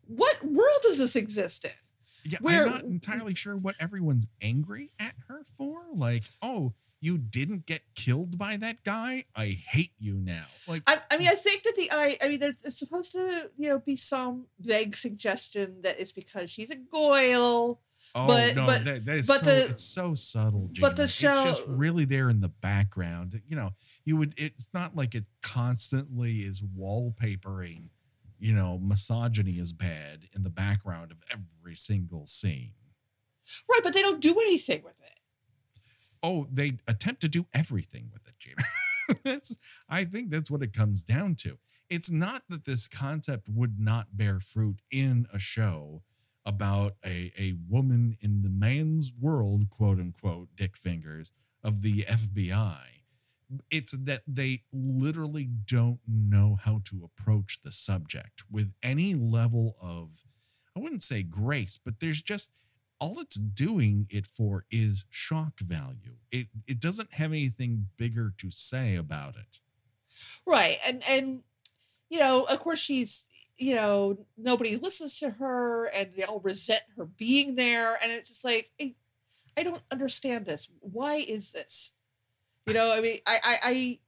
what 0.08 0.44
world 0.44 0.80
does 0.84 1.00
this 1.00 1.16
exist 1.16 1.66
in? 1.66 1.72
Yeah, 2.32 2.38
Where- 2.42 2.66
I'm 2.66 2.72
not 2.72 2.84
entirely 2.84 3.34
sure 3.36 3.56
what 3.56 3.76
everyone's 3.80 4.28
angry 4.42 4.92
at 5.00 5.16
her 5.28 5.44
for. 5.58 5.86
Like, 5.94 6.24
oh, 6.42 6.74
you 7.02 7.18
didn't 7.18 7.66
get 7.66 7.82
killed 7.96 8.38
by 8.38 8.58
that 8.58 8.84
guy. 8.84 9.26
I 9.36 9.48
hate 9.48 9.92
you 10.00 10.14
now. 10.14 10.46
Like, 10.68 10.84
I, 10.86 11.02
I 11.10 11.18
mean, 11.18 11.28
I 11.28 11.34
think 11.34 11.64
that 11.64 11.74
the 11.76 11.90
I, 11.92 12.16
I 12.24 12.30
mean, 12.30 12.40
there's 12.40 12.64
it's 12.64 12.78
supposed 12.80 13.12
to 13.14 13.50
you 13.58 13.70
know 13.70 13.80
be 13.80 13.96
some 13.96 14.46
vague 14.60 14.96
suggestion 14.96 15.82
that 15.82 16.00
it's 16.00 16.12
because 16.12 16.50
she's 16.52 16.70
a 16.70 16.76
Goyle. 16.76 17.82
oh 18.16 18.28
but- 18.28 18.56
no, 18.56 18.66
but- 18.68 18.86
that, 18.86 19.06
that 19.06 19.18
is 19.18 19.28
but 19.28 19.44
so, 19.44 19.46
the- 19.46 19.66
it's 19.72 19.84
so 19.84 20.14
subtle. 20.14 20.70
but 20.80 20.96
the 20.96 21.08
show- 21.08 21.44
it's 21.48 21.58
just 21.60 21.68
really 21.68 22.06
there 22.06 22.30
in 22.30 22.40
the 22.40 22.50
background. 22.50 23.42
You 23.48 23.56
know, 23.56 23.72
you 24.06 24.16
would. 24.18 24.36
It's 24.38 24.70
not 24.74 24.96
like 24.96 25.16
it 25.16 25.26
constantly 25.42 26.40
is 26.40 26.62
wallpapering. 26.62 27.90
You 28.40 28.54
know, 28.56 28.80
misogyny 28.80 29.60
is 29.60 29.72
bad 29.74 30.28
in 30.36 30.44
the 30.44 30.50
background 30.50 31.12
of 31.12 31.18
every 31.32 31.76
single 31.76 32.26
scene. 32.28 32.74
Right, 33.70 33.82
but 33.84 33.94
they 33.94 34.02
don't 34.02 34.22
do 34.22 34.34
anything 34.40 34.82
with 34.84 35.00
it. 35.02 35.20
Oh 36.24 36.48
they 36.52 36.78
attempt 36.88 37.22
to 37.22 37.28
do 37.28 37.46
everything 37.54 38.10
with 38.12 38.28
it 38.28 38.36
Gina. 38.40 39.20
that's 39.24 39.58
i 39.90 40.04
think 40.04 40.30
that's 40.30 40.52
what 40.52 40.64
it 40.64 40.74
comes 40.74 41.04
down 41.04 41.36
to 41.36 41.58
it's 41.90 42.10
not 42.10 42.44
that 42.48 42.66
this 42.66 42.88
concept 42.88 43.50
would 43.50 43.80
not 43.80 44.16
bear 44.16 44.40
fruit 44.40 44.82
in 44.90 45.28
a 45.34 45.40
show 45.40 46.04
about 46.46 46.94
a, 47.06 47.34
a 47.38 47.54
woman 47.70 48.16
in 48.22 48.42
the 48.42 48.50
man's 48.50 49.12
world 49.20 49.70
quote 49.70 50.00
unquote 50.00 50.50
dick 50.56 50.78
fingers 50.78 51.32
of 51.64 51.82
the 51.82 52.06
fbi 52.10 52.78
it's 53.70 53.92
that 53.92 54.22
they 54.26 54.64
literally 54.72 55.44
don't 55.44 56.00
know 56.08 56.58
how 56.64 56.80
to 56.86 57.04
approach 57.04 57.60
the 57.64 57.72
subject 57.72 58.44
with 58.50 58.74
any 58.82 59.14
level 59.14 59.76
of 59.82 60.24
i 60.76 60.80
wouldn't 60.80 61.04
say 61.04 61.22
grace 61.22 61.78
but 61.84 62.00
there's 62.00 62.22
just 62.22 62.52
all 63.02 63.20
it's 63.20 63.36
doing 63.36 64.08
it 64.12 64.28
for 64.28 64.66
is 64.72 65.04
shock 65.10 65.60
value. 65.60 66.18
It 66.32 66.48
it 66.68 66.80
doesn't 66.80 67.16
have 67.16 67.32
anything 67.32 67.88
bigger 67.98 68.32
to 68.38 68.52
say 68.52 68.96
about 68.96 69.36
it. 69.36 69.60
Right. 70.46 70.76
And 70.88 71.04
and 71.10 71.44
you 72.10 72.20
know, 72.20 72.44
of 72.44 72.60
course 72.60 72.80
she's 72.80 73.28
you 73.58 73.76
know, 73.76 74.18
nobody 74.38 74.76
listens 74.78 75.20
to 75.20 75.30
her 75.30 75.86
and 75.96 76.12
they 76.16 76.24
all 76.24 76.40
resent 76.40 76.82
her 76.98 77.06
being 77.06 77.56
there. 77.56 77.96
And 78.02 78.12
it's 78.12 78.30
just 78.30 78.46
like 78.46 78.72
I, 78.80 78.96
I 79.58 79.64
don't 79.64 79.84
understand 79.92 80.46
this. 80.46 80.70
Why 80.80 81.16
is 81.16 81.52
this? 81.52 81.94
You 82.68 82.76
know, 82.76 82.94
I 82.96 83.02
mean, 83.02 83.18
I 83.28 83.38
I 83.44 83.58
I, 83.64 84.00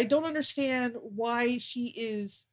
I 0.00 0.04
don't 0.04 0.24
understand 0.24 0.94
why 1.00 1.56
she 1.56 1.86
is 1.96 2.46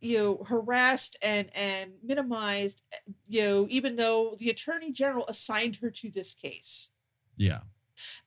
you 0.00 0.16
know 0.18 0.44
harassed 0.46 1.16
and 1.22 1.48
and 1.54 1.92
minimized 2.02 2.82
you 3.26 3.42
know 3.42 3.66
even 3.70 3.96
though 3.96 4.34
the 4.38 4.50
attorney 4.50 4.92
general 4.92 5.24
assigned 5.28 5.76
her 5.76 5.90
to 5.90 6.10
this 6.10 6.34
case 6.34 6.90
Yeah. 7.36 7.60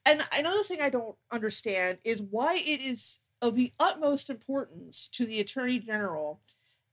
and 0.05 0.21
another 0.37 0.63
thing 0.63 0.79
I 0.81 0.89
don't 0.89 1.15
understand 1.31 1.99
is 2.05 2.21
why 2.21 2.55
it 2.55 2.81
is 2.81 3.19
of 3.41 3.55
the 3.55 3.73
utmost 3.79 4.29
importance 4.29 5.07
to 5.09 5.25
the 5.25 5.39
Attorney 5.39 5.79
General 5.79 6.39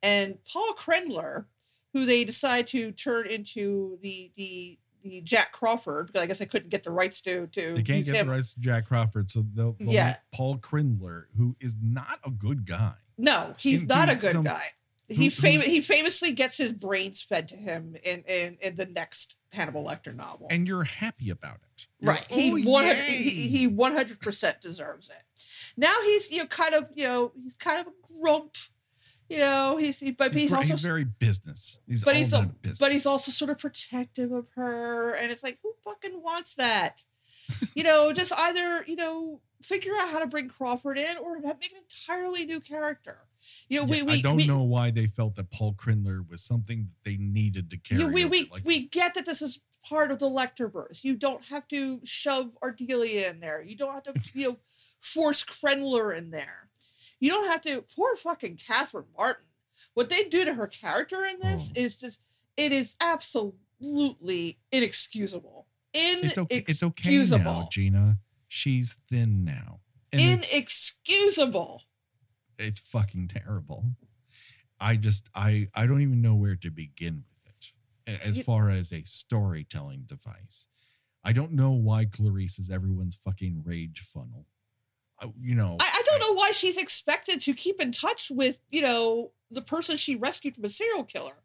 and 0.03 0.39
Paul 0.51 0.73
Krendler, 0.79 1.45
who 1.93 2.07
they 2.07 2.25
decide 2.25 2.67
to 2.69 2.91
turn 2.93 3.27
into 3.27 3.99
the 4.01 4.31
the 4.37 4.79
the 5.03 5.21
Jack 5.21 5.53
Crawford 5.53 6.07
because 6.07 6.23
I 6.23 6.27
guess 6.27 6.39
they 6.39 6.47
couldn't 6.47 6.71
get 6.71 6.85
the 6.85 6.91
rights 6.91 7.21
to 7.23 7.47
to 7.49 7.75
They 7.75 7.83
can't 7.83 8.05
get 8.07 8.17
him. 8.17 8.27
the 8.29 8.33
rights 8.33 8.55
to 8.55 8.61
Jack 8.61 8.87
Crawford, 8.87 9.31
so 9.31 9.43
they'll, 9.55 9.77
they'll 9.79 9.93
Yeah. 9.93 10.17
Paul 10.33 10.57
Krendler, 10.59 11.25
who 11.37 11.55
is 11.61 11.77
not 11.83 12.19
a 12.25 12.31
good 12.31 12.65
guy. 12.65 12.95
No, 13.19 13.55
he's 13.59 13.83
into 13.83 13.95
not 13.95 14.09
a 14.13 14.17
good 14.19 14.33
some- 14.33 14.45
guy. 14.45 14.63
He 15.11 15.31
fam- 15.31 15.61
he 15.63 15.81
famously 15.81 16.33
gets 16.33 16.59
his 16.59 16.71
brains 16.71 17.23
fed 17.23 17.49
to 17.49 17.57
him 17.57 17.97
in 18.05 18.25
in, 18.29 18.59
in 18.61 18.77
the 18.77 18.85
next 18.85 19.37
Hannibal 19.55 19.83
Lecter 19.83 20.15
novel. 20.15 20.49
And 20.51 20.69
you're 20.69 20.85
happy 20.85 21.31
about 21.31 21.57
it. 21.77 21.87
You're 21.99 22.13
right. 22.13 22.21
like, 22.21 22.31
He 22.31 22.51
"Oh, 22.67 22.71
one 22.71 22.85
yay." 22.85 22.95
he 22.95 23.49
he 23.49 23.67
one 23.67 23.95
hundred 23.95 24.21
percent 24.21 24.61
deserves 24.61 25.09
it. 25.09 25.25
Now 25.79 25.95
he's 26.05 26.31
you 26.31 26.39
know 26.41 26.47
kind 26.47 26.75
of 26.75 26.89
you 26.95 27.05
know 27.05 27.33
he's 27.43 27.55
kind 27.57 27.81
of 27.81 27.87
a 27.87 28.21
grump. 28.21 28.55
You 29.31 29.39
know 29.39 29.79
he's 29.79 29.99
he, 29.99 30.11
but 30.11 30.35
he's, 30.35 30.51
ver- 30.51 30.59
also 30.59 30.77
very 30.77 31.05
business. 31.05 31.81
He's 31.89 32.05
but 32.05 32.15
all 32.15 32.19
he's 32.21 32.31
business. 32.31 32.79
but 32.79 32.93
he's 32.93 33.07
also 33.07 33.33
sort 33.33 33.51
of 33.51 33.57
protective 33.59 34.31
of 34.31 34.47
her, 34.57 35.15
and 35.15 35.33
it's 35.33 35.43
like 35.43 35.59
who 35.63 35.73
fucking 35.85 36.23
wants 36.23 36.55
that? 36.57 37.03
You 37.75 37.83
know, 37.85 38.13
just 38.15 38.35
either 38.39 38.85
you 38.87 38.97
know 38.97 39.41
figure 39.63 39.93
out 39.99 40.11
how 40.11 40.19
to 40.21 40.27
bring 40.27 40.49
Crawford 40.49 40.99
in 40.99 41.17
or 41.19 41.37
have- 41.37 41.59
make 41.61 41.73
an 41.73 41.79
entirely 41.83 42.45
new 42.47 42.61
character. 42.61 43.27
You 43.69 43.81
know, 43.81 43.87
Yeah, 43.87 43.91
we, 43.91 44.03
we 44.03 44.13
I 44.19 44.21
don't 44.21 44.37
we, 44.37 44.47
know 44.47 44.63
why 44.63 44.91
they 44.91 45.07
felt 45.07 45.35
that 45.37 45.51
Paul 45.51 45.75
Krendler 45.75 46.29
was 46.29 46.43
something 46.43 46.85
that 46.89 47.05
they 47.11 47.17
needed 47.17 47.71
to 47.71 47.77
carry. 47.77 48.01
Yeah, 48.03 48.07
we 48.09 48.25
we, 48.25 48.49
like- 48.51 48.65
we 48.65 48.87
get 48.89 49.15
that 49.15 49.27
this 49.27 49.43
is 49.43 49.61
part 49.89 50.11
of 50.11 50.19
the 50.19 50.29
Lecterverse. 50.29 51.05
You 51.05 51.15
don't 51.17 51.45
have 51.47 51.67
to 51.69 52.01
shove 52.05 52.51
Ardelia 52.63 53.31
in 53.31 53.41
there. 53.41 53.63
You 53.63 53.77
don't 53.77 53.93
have 53.95 54.03
to, 54.15 54.21
you 54.35 54.49
know, 54.51 54.59
force 55.01 55.45
Krendler 55.45 56.17
in 56.17 56.31
there. 56.31 56.69
You 57.21 57.31
don't 57.31 57.47
have 57.47 57.61
to. 57.63 57.83
Poor 57.97 58.17
fucking 58.17 58.57
Catherine 58.57 59.07
Martin. 59.17 59.47
What 59.95 60.09
they 60.09 60.25
do 60.25 60.45
to 60.45 60.55
her 60.55 60.67
character 60.67 61.25
in 61.25 61.39
this 61.41 61.73
Oh. 61.77 61.81
is 61.81 61.97
just. 61.97 62.23
It 62.57 62.73
is 62.73 62.97
absolutely 63.01 64.59
inexcusable. 64.73 65.67
it's 65.95 66.39
okay. 66.39 66.65
It's 66.67 66.83
okay 66.83 67.25
now, 67.39 67.69
Gina. 67.71 68.19
She's 68.49 68.99
thin 69.11 69.45
now, 69.45 69.81
and 70.13 70.21
Inexcusable. 70.23 71.83
it's 72.59 72.81
fucking 72.81 73.29
terrible. 73.29 73.85
I 74.81 74.97
just 74.97 75.29
I 75.35 75.69
I 75.75 75.87
don't 75.87 76.01
even 76.01 76.23
know 76.23 76.35
where 76.35 76.57
to 76.57 76.71
begin 76.71 77.25
with 77.45 77.55
it 78.07 78.21
as 78.27 78.39
You- 78.39 78.45
far 78.45 78.71
as 78.71 78.93
a 78.93 79.03
storytelling 79.05 80.03
device. 80.07 80.67
I 81.25 81.33
don't 81.33 81.53
know 81.53 81.73
why 81.73 82.07
Clarice 82.07 82.59
is 82.59 82.71
everyone's 82.71 83.17
fucking 83.17 83.63
rage 83.65 84.01
funnel. 84.01 84.47
I, 85.21 85.31
you 85.41 85.55
know, 85.57 85.77
I, 85.81 85.91
I 85.93 86.03
don't 86.07 86.21
know 86.21 86.33
why 86.33 86.53
she's 86.53 86.79
expected 86.79 87.41
to 87.41 87.53
keep 87.53 87.81
in 87.81 87.91
touch 87.91 88.31
with, 88.31 88.61
you 88.71 88.81
know, 88.83 89.33
the 89.51 89.61
person 89.61 89.97
she 89.97 90.15
rescued 90.15 90.55
from 90.55 90.65
a 90.65 90.69
serial 90.69 91.03
killer. 91.05 91.43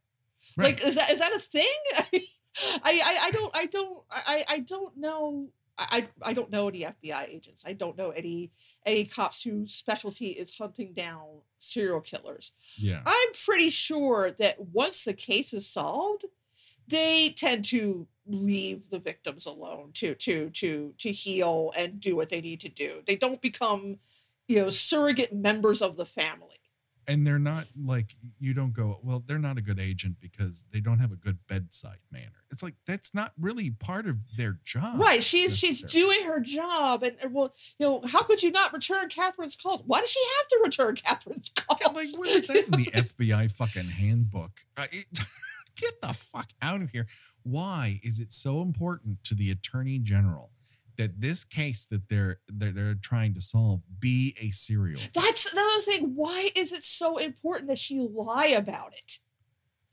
Right. 0.55 0.75
Like, 0.75 0.86
is 0.86 0.95
that 0.95 1.10
is 1.10 1.19
that 1.19 1.33
a 1.33 1.39
thing? 1.39 1.63
I, 2.83 3.01
I 3.03 3.17
I 3.24 3.31
don't 3.31 3.57
I 3.57 3.65
don't 3.65 4.03
I 4.12 4.45
I 4.48 4.60
don't 4.60 4.95
know 4.95 5.50
I 5.77 6.07
I 6.21 6.33
don't 6.33 6.51
know 6.51 6.67
any 6.67 6.81
FBI 6.81 7.29
agents. 7.29 7.63
I 7.65 7.73
don't 7.73 7.97
know 7.97 8.11
any 8.11 8.51
any 8.85 9.05
cops 9.05 9.43
whose 9.43 9.73
specialty 9.73 10.27
is 10.27 10.55
hunting 10.55 10.93
down 10.93 11.41
serial 11.57 12.01
killers. 12.01 12.53
Yeah. 12.75 13.01
I'm 13.05 13.29
pretty 13.45 13.69
sure 13.69 14.31
that 14.31 14.59
once 14.59 15.03
the 15.03 15.13
case 15.13 15.53
is 15.53 15.67
solved, 15.67 16.25
they 16.87 17.33
tend 17.35 17.65
to 17.65 18.07
leave 18.27 18.89
the 18.89 18.99
victims 18.99 19.45
alone 19.45 19.91
to 19.95 20.15
to 20.15 20.49
to 20.51 20.93
to 20.97 21.11
heal 21.11 21.71
and 21.77 21.99
do 21.99 22.15
what 22.15 22.29
they 22.29 22.41
need 22.41 22.59
to 22.61 22.69
do. 22.69 23.01
They 23.05 23.15
don't 23.15 23.41
become, 23.41 23.97
you 24.47 24.59
know, 24.59 24.69
surrogate 24.69 25.33
members 25.33 25.81
of 25.81 25.97
the 25.97 26.05
family. 26.05 26.57
And 27.07 27.25
they're 27.27 27.39
not 27.39 27.65
like 27.86 28.15
you 28.39 28.53
don't 28.53 28.74
go 28.74 29.00
well 29.03 29.24
they're 29.25 29.39
not 29.39 29.57
a 29.57 29.62
good 29.62 29.79
agent 29.79 30.15
because 30.22 30.65
they 30.72 30.79
don't 30.79 31.00
have 31.00 31.12
a 31.12 31.15
good 31.15 31.38
bedside 31.48 31.98
manner 32.12 32.43
it's 32.51 32.62
like 32.63 32.75
that's 32.86 33.13
not 33.13 33.31
really 33.39 33.69
part 33.72 34.05
of 34.05 34.17
their 34.38 34.60
job 34.63 35.00
Right. 35.00 35.24
She's 35.24 35.57
she's 35.57 35.81
doing 35.81 36.24
her 36.25 36.39
job, 36.39 37.03
and 37.03 37.15
well, 37.33 37.53
you 37.79 37.86
know, 37.88 38.01
how 38.07 38.22
could 38.24 38.43
you 38.43 38.51
not 38.51 38.72
return 38.74 39.10
Catherine's 39.10 39.55
calls? 39.55 39.81
Why 39.86 40.00
does 40.01 40.10
she 40.12 40.19
have 40.38 40.48
to 40.50 40.60
return 40.63 40.95
Catherine's 41.03 41.50
calls? 41.50 41.79
Yeah, 41.81 41.88
like 41.93 42.07
where 42.17 42.38
is 42.38 42.48
that 42.48 42.65
in 42.65 42.72
the 42.72 42.91
fbi 43.17 43.51
fucking 43.51 43.86
handbook 43.86 44.51
Uh, 44.77 44.86
it- 44.91 45.07
get 45.75 46.00
the 46.01 46.10
fuck 46.13 46.51
out 46.62 46.81
of 46.83 46.91
here 46.91 47.07
why 47.41 48.00
is 48.03 48.19
it 48.19 48.31
so 48.31 48.62
important 48.62 49.24
to 49.24 49.33
the 49.33 49.50
attorney 49.50 49.98
general 49.98 50.51
that 50.97 51.21
this 51.21 51.43
case 51.43 51.85
that 51.85 52.09
they're 52.09 52.39
that 52.47 52.75
they're 52.75 52.95
trying 52.95 53.33
to 53.33 53.41
solve 53.41 53.81
be 54.00 54.35
a 54.39 54.51
serial 54.51 55.00
That's 55.13 55.51
another 55.51 55.81
thing. 55.81 56.13
Why 56.15 56.50
is 56.55 56.71
it 56.71 56.83
so 56.83 57.17
important 57.17 57.69
that 57.69 57.77
she 57.77 58.00
lie 58.00 58.47
about 58.47 58.93
it? 58.93 59.19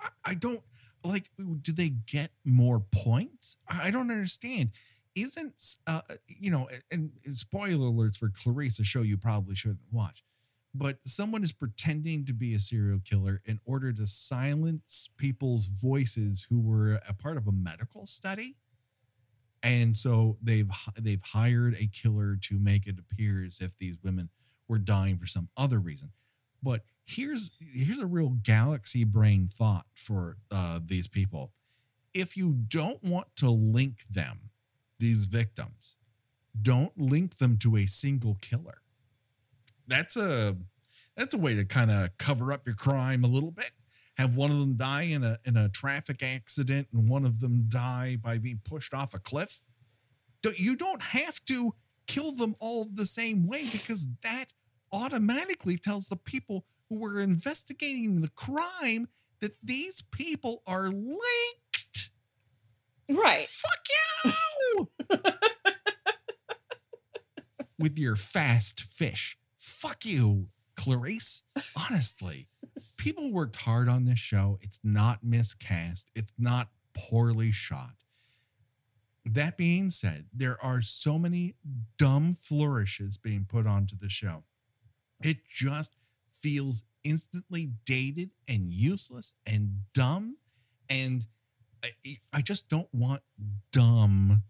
I, 0.00 0.08
I 0.24 0.34
don't 0.34 0.62
like. 1.04 1.30
Do 1.36 1.72
they 1.72 1.88
get 1.88 2.30
more 2.44 2.80
points? 2.80 3.56
I 3.68 3.90
don't 3.90 4.10
understand. 4.10 4.70
Isn't 5.14 5.76
uh 5.86 6.02
you 6.26 6.50
know? 6.50 6.68
And, 6.90 7.12
and 7.24 7.34
spoiler 7.34 7.90
alerts 7.90 8.16
for 8.16 8.28
Clarice, 8.28 8.78
a 8.78 8.84
show 8.84 9.02
you 9.02 9.16
probably 9.16 9.54
shouldn't 9.54 9.80
watch. 9.90 10.22
But 10.72 10.98
someone 11.04 11.42
is 11.42 11.50
pretending 11.50 12.24
to 12.26 12.32
be 12.32 12.54
a 12.54 12.60
serial 12.60 13.00
killer 13.04 13.42
in 13.44 13.58
order 13.64 13.92
to 13.92 14.06
silence 14.06 15.10
people's 15.16 15.66
voices 15.66 16.46
who 16.48 16.60
were 16.60 17.00
a 17.08 17.12
part 17.12 17.36
of 17.36 17.48
a 17.48 17.52
medical 17.52 18.06
study. 18.06 18.54
And 19.62 19.94
so 19.94 20.38
they've 20.42 20.70
they've 20.98 21.22
hired 21.22 21.74
a 21.74 21.86
killer 21.86 22.36
to 22.42 22.58
make 22.58 22.86
it 22.86 22.96
appear 22.98 23.44
as 23.44 23.60
if 23.60 23.76
these 23.76 23.96
women 24.02 24.30
were 24.68 24.78
dying 24.78 25.18
for 25.18 25.26
some 25.26 25.48
other 25.56 25.78
reason. 25.78 26.12
But 26.62 26.82
here's 27.04 27.50
here's 27.60 27.98
a 27.98 28.06
real 28.06 28.36
galaxy 28.42 29.04
brain 29.04 29.48
thought 29.52 29.86
for 29.94 30.36
uh, 30.50 30.80
these 30.82 31.08
people. 31.08 31.52
If 32.12 32.36
you 32.36 32.52
don't 32.52 33.02
want 33.04 33.28
to 33.36 33.50
link 33.50 34.04
them, 34.10 34.50
these 34.98 35.26
victims, 35.26 35.96
don't 36.60 36.96
link 36.98 37.38
them 37.38 37.56
to 37.58 37.76
a 37.76 37.86
single 37.86 38.36
killer. 38.40 38.82
That's 39.86 40.16
a 40.16 40.56
that's 41.16 41.34
a 41.34 41.38
way 41.38 41.54
to 41.56 41.64
kind 41.64 41.90
of 41.90 42.16
cover 42.18 42.52
up 42.52 42.66
your 42.66 42.76
crime 42.76 43.24
a 43.24 43.28
little 43.28 43.50
bit. 43.50 43.72
Have 44.20 44.36
one 44.36 44.50
of 44.50 44.58
them 44.58 44.76
die 44.76 45.04
in 45.04 45.24
a 45.24 45.38
in 45.46 45.56
a 45.56 45.70
traffic 45.70 46.22
accident 46.22 46.88
and 46.92 47.08
one 47.08 47.24
of 47.24 47.40
them 47.40 47.64
die 47.70 48.18
by 48.22 48.36
being 48.36 48.60
pushed 48.62 48.92
off 48.92 49.14
a 49.14 49.18
cliff. 49.18 49.60
You 50.58 50.76
don't 50.76 51.00
have 51.00 51.42
to 51.46 51.74
kill 52.06 52.32
them 52.32 52.54
all 52.60 52.84
the 52.84 53.06
same 53.06 53.46
way 53.46 53.64
because 53.72 54.06
that 54.22 54.52
automatically 54.92 55.78
tells 55.78 56.08
the 56.08 56.16
people 56.16 56.66
who 56.90 56.98
were 56.98 57.18
investigating 57.18 58.20
the 58.20 58.28
crime 58.28 59.08
that 59.40 59.56
these 59.62 60.02
people 60.10 60.62
are 60.66 60.90
linked. 60.90 62.10
Right. 63.08 63.46
Fuck 63.48 63.86
you! 64.68 64.90
With 67.78 67.98
your 67.98 68.16
fast 68.16 68.82
fish. 68.82 69.38
Fuck 69.56 70.04
you, 70.04 70.48
Clarice. 70.76 71.42
Honestly, 71.74 72.49
people 72.96 73.32
worked 73.32 73.56
hard 73.56 73.88
on 73.88 74.04
this 74.04 74.18
show. 74.18 74.58
It's 74.60 74.80
not 74.82 75.22
miscast, 75.22 76.10
it's 76.14 76.32
not 76.38 76.68
poorly 76.94 77.52
shot. 77.52 77.94
That 79.24 79.56
being 79.56 79.90
said, 79.90 80.26
there 80.32 80.56
are 80.62 80.80
so 80.82 81.18
many 81.18 81.54
dumb 81.98 82.34
flourishes 82.34 83.18
being 83.18 83.44
put 83.48 83.66
onto 83.66 83.96
the 83.96 84.08
show. 84.08 84.44
It 85.22 85.46
just 85.46 85.94
feels 86.30 86.84
instantly 87.04 87.70
dated 87.84 88.30
and 88.48 88.72
useless 88.72 89.34
and 89.46 89.82
dumb. 89.92 90.36
And 90.88 91.26
I, 91.84 92.16
I 92.32 92.40
just 92.40 92.68
don't 92.68 92.92
want 92.92 93.22
dumb 93.72 94.42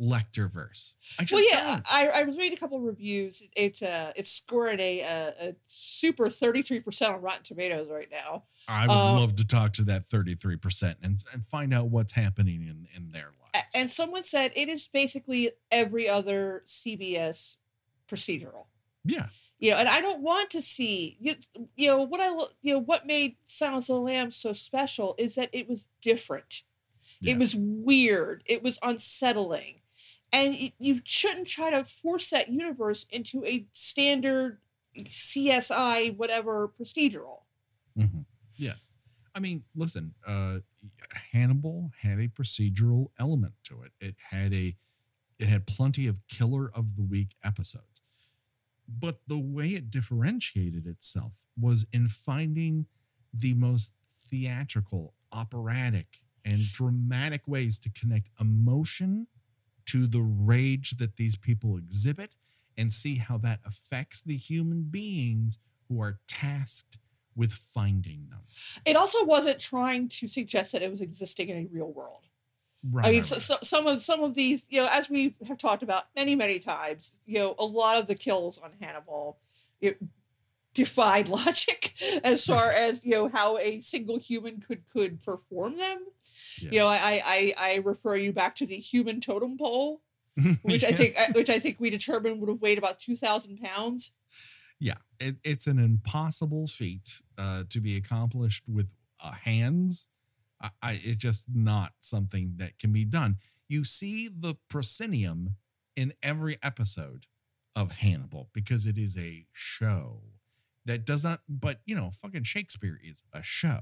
Lecterverse. 0.00 0.94
I 1.18 1.24
just 1.24 1.32
Well, 1.32 1.44
yeah. 1.50 1.80
I, 1.90 2.08
I 2.08 2.22
was 2.24 2.36
reading 2.36 2.56
a 2.56 2.60
couple 2.60 2.78
of 2.78 2.84
reviews. 2.84 3.48
It's 3.56 3.82
uh, 3.82 4.12
it's 4.16 4.30
scoring 4.30 4.80
a, 4.80 5.00
a, 5.00 5.48
a 5.48 5.56
super 5.66 6.28
thirty 6.28 6.62
three 6.62 6.80
percent 6.80 7.14
on 7.14 7.22
Rotten 7.22 7.44
Tomatoes 7.44 7.88
right 7.90 8.10
now. 8.10 8.44
I 8.68 8.86
would 8.86 8.92
uh, 8.92 9.20
love 9.20 9.36
to 9.36 9.46
talk 9.46 9.72
to 9.74 9.82
that 9.84 10.02
33% 10.02 10.96
and, 11.02 11.22
and 11.32 11.44
find 11.44 11.74
out 11.74 11.90
what's 11.90 12.12
happening 12.12 12.62
in, 12.62 12.86
in 12.96 13.10
their 13.10 13.30
lives. 13.52 13.66
And 13.74 13.90
someone 13.90 14.24
said 14.24 14.52
it 14.56 14.68
is 14.68 14.88
basically 14.88 15.50
every 15.70 16.08
other 16.08 16.62
CBS 16.66 17.56
procedural. 18.08 18.66
yeah. 19.04 19.26
You 19.60 19.70
know, 19.70 19.76
and 19.78 19.88
I 19.88 20.00
don't 20.00 20.20
want 20.20 20.50
to 20.50 20.60
see 20.60 21.16
you, 21.20 21.34
you 21.74 21.86
know 21.86 22.02
what 22.02 22.20
I 22.20 22.28
you 22.60 22.74
know 22.74 22.80
what 22.80 23.06
made 23.06 23.36
Silence 23.46 23.88
of 23.88 23.94
the 23.94 24.00
Lambs 24.02 24.36
so 24.36 24.52
special 24.52 25.14
is 25.16 25.36
that 25.36 25.48
it 25.52 25.68
was 25.68 25.88
different. 26.02 26.64
Yeah. 27.20 27.32
It 27.32 27.38
was 27.38 27.54
weird. 27.56 28.42
It 28.44 28.62
was 28.62 28.78
unsettling. 28.82 29.80
And 30.34 30.72
you 30.78 31.00
shouldn't 31.04 31.46
try 31.46 31.70
to 31.70 31.84
force 31.84 32.30
that 32.30 32.48
universe 32.50 33.06
into 33.10 33.44
a 33.46 33.66
standard 33.72 34.58
CSI 34.96 36.10
whatever 36.16 36.68
procedural. 36.68 37.42
Mhm. 37.98 38.26
Yes. 38.56 38.92
I 39.34 39.40
mean, 39.40 39.64
listen, 39.74 40.14
uh 40.26 40.60
Hannibal 41.32 41.92
had 42.00 42.18
a 42.18 42.28
procedural 42.28 43.08
element 43.18 43.54
to 43.64 43.82
it. 43.82 43.92
It 44.00 44.16
had 44.30 44.52
a 44.52 44.76
it 45.38 45.48
had 45.48 45.66
plenty 45.66 46.06
of 46.06 46.26
killer 46.28 46.70
of 46.70 46.96
the 46.96 47.02
week 47.04 47.36
episodes. 47.44 48.02
But 48.88 49.26
the 49.28 49.38
way 49.38 49.70
it 49.70 49.90
differentiated 49.90 50.86
itself 50.86 51.44
was 51.58 51.86
in 51.92 52.08
finding 52.08 52.86
the 53.32 53.54
most 53.54 53.92
theatrical, 54.24 55.14
operatic, 55.32 56.20
and 56.44 56.64
dramatic 56.72 57.48
ways 57.48 57.78
to 57.80 57.90
connect 57.90 58.30
emotion 58.40 59.28
to 59.86 60.06
the 60.06 60.22
rage 60.22 60.96
that 60.98 61.16
these 61.16 61.36
people 61.36 61.76
exhibit 61.76 62.34
and 62.76 62.92
see 62.92 63.16
how 63.16 63.38
that 63.38 63.60
affects 63.64 64.20
the 64.20 64.36
human 64.36 64.82
beings 64.82 65.58
who 65.88 66.00
are 66.00 66.18
tasked 66.26 66.98
with 67.36 67.52
finding 67.52 68.26
them. 68.30 68.40
It 68.84 68.96
also 68.96 69.24
wasn't 69.24 69.60
trying 69.60 70.08
to 70.08 70.28
suggest 70.28 70.72
that 70.72 70.82
it 70.82 70.90
was 70.90 71.00
existing 71.00 71.48
in 71.48 71.56
a 71.56 71.68
real 71.72 71.92
world. 71.92 72.28
Right. 72.90 73.06
I 73.06 73.10
mean, 73.10 73.22
so, 73.22 73.38
so, 73.38 73.56
some 73.62 73.86
of 73.86 74.02
some 74.02 74.22
of 74.22 74.34
these, 74.34 74.66
you 74.68 74.80
know, 74.80 74.88
as 74.92 75.08
we 75.08 75.34
have 75.48 75.56
talked 75.56 75.82
about 75.82 76.04
many, 76.14 76.34
many 76.34 76.58
times, 76.58 77.20
you 77.24 77.38
know, 77.38 77.54
a 77.58 77.64
lot 77.64 77.98
of 77.98 78.06
the 78.06 78.14
kills 78.14 78.58
on 78.58 78.72
Hannibal 78.80 79.38
it 79.80 79.98
defied 80.74 81.28
logic 81.28 81.94
as 82.22 82.44
far 82.44 82.70
as 82.70 83.04
you 83.04 83.12
know 83.12 83.28
how 83.28 83.56
a 83.58 83.80
single 83.80 84.18
human 84.18 84.60
could 84.60 84.86
could 84.92 85.22
perform 85.22 85.78
them. 85.78 86.06
Yeah. 86.60 86.70
You 86.70 86.78
know, 86.80 86.88
I, 86.88 87.22
I 87.24 87.54
I 87.58 87.82
refer 87.84 88.16
you 88.16 88.32
back 88.32 88.56
to 88.56 88.66
the 88.66 88.76
human 88.76 89.20
totem 89.20 89.56
pole, 89.56 90.02
which 90.62 90.84
I 90.84 90.92
think 90.92 91.16
which 91.34 91.50
I 91.50 91.58
think 91.58 91.80
we 91.80 91.90
determined 91.90 92.40
would 92.40 92.48
have 92.48 92.60
weighed 92.60 92.78
about 92.78 93.00
two 93.00 93.16
thousand 93.16 93.60
pounds. 93.60 94.12
yeah, 94.78 94.98
it, 95.18 95.36
it's 95.44 95.66
an 95.66 95.78
impossible 95.78 96.66
feat 96.66 97.22
uh, 97.38 97.64
to 97.70 97.80
be 97.80 97.96
accomplished 97.96 98.64
with 98.68 98.92
uh, 99.22 99.32
hands. 99.32 100.08
I, 100.60 100.70
I, 100.82 101.00
it's 101.02 101.16
just 101.16 101.46
not 101.52 101.92
something 102.00 102.54
that 102.56 102.78
can 102.78 102.92
be 102.92 103.04
done. 103.04 103.36
You 103.68 103.84
see 103.84 104.28
the 104.28 104.56
proscenium 104.68 105.56
in 105.96 106.12
every 106.22 106.58
episode 106.62 107.26
of 107.76 107.92
Hannibal 107.92 108.50
because 108.52 108.86
it 108.86 108.98
is 108.98 109.18
a 109.18 109.46
show 109.52 110.22
that 110.84 111.04
does 111.04 111.24
not, 111.24 111.40
but 111.48 111.80
you 111.86 111.94
know, 111.94 112.10
fucking 112.14 112.44
Shakespeare 112.44 112.98
is 113.02 113.22
a 113.32 113.42
show. 113.42 113.80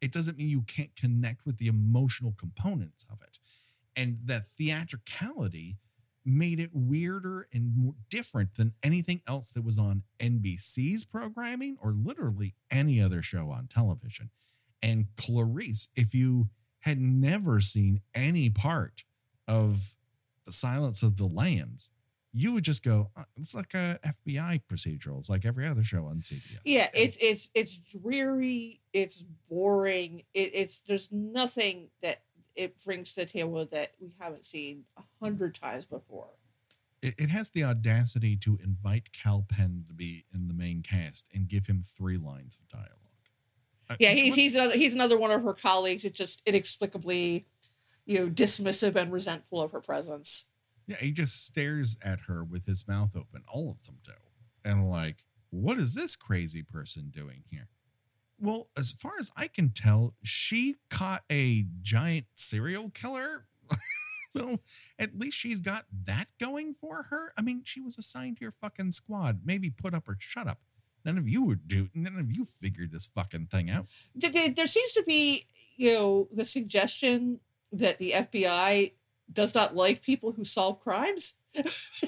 It 0.00 0.12
doesn't 0.12 0.38
mean 0.38 0.48
you 0.48 0.62
can't 0.62 0.94
connect 0.94 1.44
with 1.44 1.58
the 1.58 1.66
emotional 1.66 2.34
components 2.38 3.04
of 3.10 3.20
it. 3.22 3.38
And 3.96 4.18
that 4.26 4.46
theatricality 4.46 5.78
made 6.24 6.60
it 6.60 6.70
weirder 6.72 7.48
and 7.52 7.74
more 7.74 7.94
different 8.10 8.54
than 8.56 8.74
anything 8.82 9.22
else 9.26 9.50
that 9.50 9.64
was 9.64 9.78
on 9.78 10.02
NBC's 10.20 11.04
programming 11.04 11.76
or 11.82 11.92
literally 11.92 12.54
any 12.70 13.00
other 13.00 13.22
show 13.22 13.50
on 13.50 13.66
television. 13.66 14.30
And 14.82 15.06
Clarice, 15.16 15.88
if 15.96 16.14
you 16.14 16.50
had 16.80 17.00
never 17.00 17.60
seen 17.60 18.02
any 18.14 18.50
part 18.50 19.04
of 19.48 19.96
the 20.44 20.52
Silence 20.52 21.02
of 21.02 21.16
the 21.16 21.26
Lambs, 21.26 21.90
you 22.32 22.52
would 22.52 22.64
just 22.64 22.82
go, 22.82 23.10
"Uh, 23.16 23.24
it's 23.36 23.54
like 23.54 23.74
a 23.74 23.98
FBI 24.04 24.62
procedural. 24.70 25.18
It's 25.18 25.30
like 25.30 25.44
every 25.44 25.66
other 25.66 25.82
show 25.82 26.06
on 26.06 26.20
CBS. 26.20 26.60
Yeah, 26.64 26.88
it's 26.94 27.16
it's 27.20 27.50
it's 27.54 27.78
dreary. 27.78 28.80
It's 28.92 29.24
boring. 29.48 30.22
It, 30.34 30.50
it's 30.54 30.80
there's 30.80 31.10
nothing 31.10 31.88
that 32.02 32.22
it 32.54 32.82
brings 32.84 33.14
to 33.14 33.20
the 33.20 33.26
table 33.26 33.64
that 33.64 33.92
we 34.00 34.12
haven't 34.18 34.44
seen 34.44 34.84
a 34.96 35.02
hundred 35.22 35.54
times 35.54 35.86
before. 35.86 36.28
It, 37.00 37.14
it 37.16 37.30
has 37.30 37.50
the 37.50 37.64
audacity 37.64 38.36
to 38.38 38.58
invite 38.62 39.12
Kal 39.12 39.46
Penn 39.48 39.84
to 39.86 39.92
be 39.92 40.24
in 40.34 40.48
the 40.48 40.54
main 40.54 40.82
cast 40.82 41.26
and 41.32 41.48
give 41.48 41.66
him 41.66 41.82
three 41.82 42.16
lines 42.16 42.56
of 42.56 42.68
dialogue. 42.68 42.92
Uh, 43.88 43.96
Yeah, 44.00 44.10
he's 44.10 44.34
he's 44.34 44.54
another 44.54 44.76
he's 44.76 44.94
another 44.94 45.16
one 45.16 45.30
of 45.30 45.42
her 45.44 45.54
colleagues 45.54 46.04
it's 46.04 46.18
just 46.18 46.42
inexplicably, 46.44 47.46
you 48.04 48.18
know, 48.18 48.28
dismissive 48.28 48.96
and 48.96 49.12
resentful 49.12 49.62
of 49.62 49.72
her 49.72 49.80
presence. 49.80 50.46
Yeah, 50.88 50.96
he 50.96 51.12
just 51.12 51.44
stares 51.46 51.96
at 52.02 52.20
her 52.28 52.42
with 52.42 52.64
his 52.66 52.88
mouth 52.88 53.14
open. 53.14 53.42
All 53.46 53.70
of 53.70 53.84
them 53.84 53.98
do. 54.02 54.12
And 54.64 54.88
like, 54.90 55.24
what 55.50 55.78
is 55.78 55.94
this 55.94 56.16
crazy 56.16 56.62
person 56.62 57.10
doing 57.14 57.44
here? 57.50 57.68
Well, 58.40 58.68
as 58.76 58.92
far 58.92 59.12
as 59.20 59.30
I 59.36 59.48
can 59.48 59.68
tell, 59.70 60.14
she 60.22 60.76
caught 60.90 61.24
a 61.30 61.66
giant 61.82 62.26
serial 62.34 62.88
killer. 62.90 63.46
so 64.30 64.60
at 64.98 65.18
least 65.18 65.36
she's 65.36 65.60
got 65.60 65.84
that 66.06 66.26
going 66.40 66.72
for 66.72 67.04
her. 67.10 67.32
I 67.36 67.42
mean, 67.42 67.62
she 67.64 67.80
was 67.80 67.98
assigned 67.98 68.38
to 68.38 68.42
your 68.44 68.50
fucking 68.52 68.92
squad. 68.92 69.40
Maybe 69.44 69.68
put 69.70 69.92
up 69.92 70.08
or 70.08 70.16
shut 70.18 70.46
up. 70.46 70.60
None 71.04 71.18
of 71.18 71.28
you 71.28 71.42
would 71.42 71.68
do. 71.68 71.90
None 71.94 72.16
of 72.18 72.32
you 72.32 72.44
figured 72.44 72.92
this 72.92 73.06
fucking 73.06 73.46
thing 73.46 73.68
out. 73.70 73.86
Th- 74.18 74.32
th- 74.32 74.54
There 74.56 74.66
seems 74.66 74.92
to 74.94 75.02
be, 75.02 75.44
you 75.76 75.92
know, 75.94 76.28
the 76.32 76.44
suggestion 76.44 77.40
that 77.72 77.98
the 77.98 78.12
FBI 78.12 78.92
does 79.32 79.54
not 79.54 79.76
like 79.76 80.02
people 80.02 80.32
who 80.32 80.44
solve 80.44 80.80
crimes. 80.80 81.34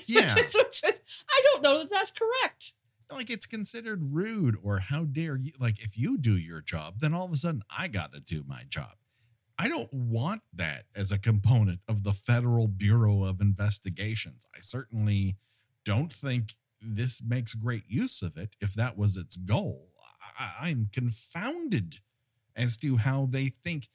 Yeah. 0.07 0.29
I 0.33 1.43
don't 1.45 1.63
know 1.63 1.79
that 1.79 1.91
that's 1.91 2.13
correct. 2.13 2.75
like 3.13 3.31
it's 3.31 3.47
considered 3.47 4.13
rude 4.15 4.57
or 4.63 4.79
how 4.79 5.05
dare 5.05 5.37
you 5.37 5.53
like 5.59 5.81
if 5.83 5.99
you 5.99 6.17
do 6.19 6.37
your 6.37 6.61
job 6.61 7.01
then 7.01 7.13
all 7.15 7.25
of 7.27 7.33
a 7.33 7.37
sudden 7.37 7.63
i 7.77 7.89
got 7.89 8.13
to 8.13 8.21
do 8.21 8.45
my 8.47 8.63
job 8.69 8.93
i 9.59 9.67
don't 9.69 9.93
want 9.93 10.43
that 10.53 10.85
as 10.95 11.11
a 11.11 11.19
component 11.19 11.81
of 11.89 12.05
the 12.05 12.13
federal 12.13 12.69
bureau 12.69 13.25
of 13.25 13.41
investigations 13.41 14.47
i 14.55 14.61
certainly 14.61 15.37
don't 15.85 16.13
think 16.13 16.55
this 16.81 17.21
makes 17.21 17.55
great 17.55 17.85
use 17.89 18.23
of 18.23 18.37
it 18.37 18.55
if 18.61 18.73
that 18.75 18.97
was 18.97 19.17
its 19.17 19.37
goal 19.37 19.89
I, 20.39 20.69
i'm 20.69 20.89
confounded 20.93 21.99
as 22.55 22.77
to 22.79 22.97
how 22.99 23.27
they 23.29 23.47
think 23.49 23.89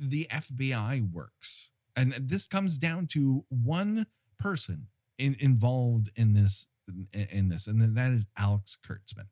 the 0.00 0.26
fbi 0.30 1.12
works 1.12 1.70
and 1.96 2.12
this 2.12 2.46
comes 2.46 2.78
down 2.78 3.06
to 3.08 3.44
one 3.48 4.06
person 4.38 4.88
in, 5.18 5.36
involved 5.38 6.10
in 6.16 6.34
this 6.34 6.66
in, 7.12 7.50
this, 7.50 7.66
and 7.66 7.96
that 7.96 8.10
is 8.10 8.26
Alex 8.36 8.76
Kurtzman. 8.84 9.28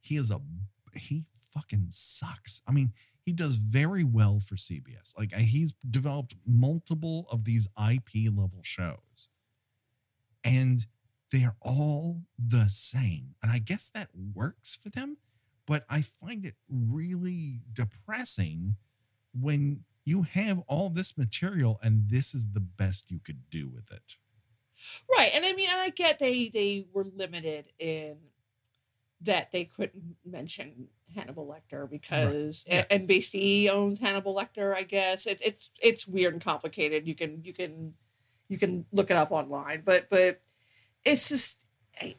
He 0.00 0.16
is 0.16 0.30
a 0.30 0.40
he 0.94 1.24
fucking 1.52 1.88
sucks. 1.90 2.62
I 2.66 2.72
mean, 2.72 2.92
he 3.24 3.32
does 3.32 3.56
very 3.56 4.04
well 4.04 4.40
for 4.40 4.54
CBS. 4.54 5.16
Like 5.18 5.32
he's 5.34 5.72
developed 5.88 6.34
multiple 6.46 7.26
of 7.30 7.44
these 7.44 7.68
IP 7.76 8.32
level 8.32 8.60
shows, 8.62 9.28
and 10.44 10.86
they're 11.32 11.56
all 11.60 12.22
the 12.38 12.68
same. 12.68 13.34
And 13.42 13.50
I 13.50 13.58
guess 13.58 13.90
that 13.94 14.08
works 14.34 14.76
for 14.80 14.90
them, 14.90 15.18
but 15.66 15.84
I 15.88 16.02
find 16.02 16.44
it 16.44 16.54
really 16.68 17.60
depressing 17.72 18.76
when 19.32 19.84
you 20.10 20.22
have 20.22 20.58
all 20.66 20.90
this 20.90 21.16
material 21.16 21.78
and 21.84 22.10
this 22.10 22.34
is 22.34 22.48
the 22.52 22.60
best 22.60 23.12
you 23.12 23.20
could 23.20 23.48
do 23.48 23.68
with 23.68 23.92
it. 23.92 24.16
Right. 25.08 25.30
And 25.34 25.44
I 25.44 25.52
mean, 25.52 25.68
and 25.70 25.80
I 25.80 25.90
get 25.90 26.18
they 26.18 26.48
they 26.48 26.86
were 26.92 27.06
limited 27.16 27.66
in 27.78 28.18
that 29.20 29.52
they 29.52 29.64
couldn't 29.64 30.16
mention 30.24 30.88
Hannibal 31.14 31.46
Lecter 31.46 31.88
because 31.88 32.64
Yes. 32.68 32.86
NBC 32.86 33.68
owns 33.68 34.00
Hannibal 34.00 34.34
Lecter, 34.34 34.74
I 34.74 34.82
guess. 34.82 35.26
It's 35.26 35.46
it's 35.46 35.70
it's 35.80 36.08
weird 36.08 36.32
and 36.32 36.42
complicated. 36.42 37.06
You 37.06 37.14
can 37.14 37.44
you 37.44 37.52
can 37.52 37.94
you 38.48 38.58
can 38.58 38.86
look 38.90 39.12
it 39.12 39.16
up 39.16 39.30
online, 39.30 39.82
but 39.84 40.08
but 40.10 40.40
it's 41.04 41.28
just 41.28 41.66
I, 42.02 42.16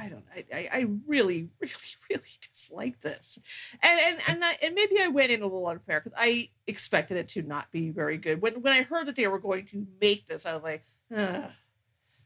I 0.00 0.08
don't 0.08 0.24
I, 0.34 0.44
I 0.54 0.68
I 0.72 0.86
really 1.06 1.48
really 1.60 1.72
really 2.10 2.22
dislike 2.40 3.00
this, 3.00 3.38
and 3.82 4.00
and 4.08 4.18
and, 4.28 4.44
I, 4.44 4.52
and 4.64 4.74
maybe 4.74 4.96
I 5.00 5.08
went 5.08 5.30
in 5.30 5.40
a 5.40 5.44
little 5.44 5.66
unfair 5.68 6.00
because 6.00 6.18
I 6.18 6.48
expected 6.66 7.16
it 7.18 7.28
to 7.30 7.42
not 7.42 7.70
be 7.70 7.90
very 7.90 8.16
good. 8.16 8.40
When 8.40 8.62
when 8.62 8.72
I 8.72 8.82
heard 8.82 9.06
that 9.06 9.16
they 9.16 9.28
were 9.28 9.38
going 9.38 9.66
to 9.66 9.86
make 10.00 10.26
this, 10.26 10.46
I 10.46 10.54
was 10.54 10.62
like, 10.62 10.82
Ugh, 11.14 11.50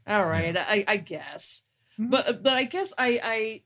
all 0.06 0.26
right, 0.26 0.56
I 0.56 0.84
I 0.86 0.96
guess, 0.98 1.62
Mhm. 1.98 2.10
but 2.10 2.42
but 2.42 2.52
I 2.52 2.64
guess 2.64 2.92
I 2.98 3.20
I 3.22 3.62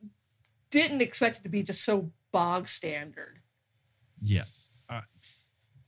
didn't 0.71 1.03
expect 1.03 1.38
it 1.38 1.42
to 1.42 1.49
be 1.49 1.62
just 1.62 1.85
so 1.85 2.12
bog 2.33 2.68
standard. 2.68 3.40
Yes. 4.21 4.71
Uh, 4.88 5.03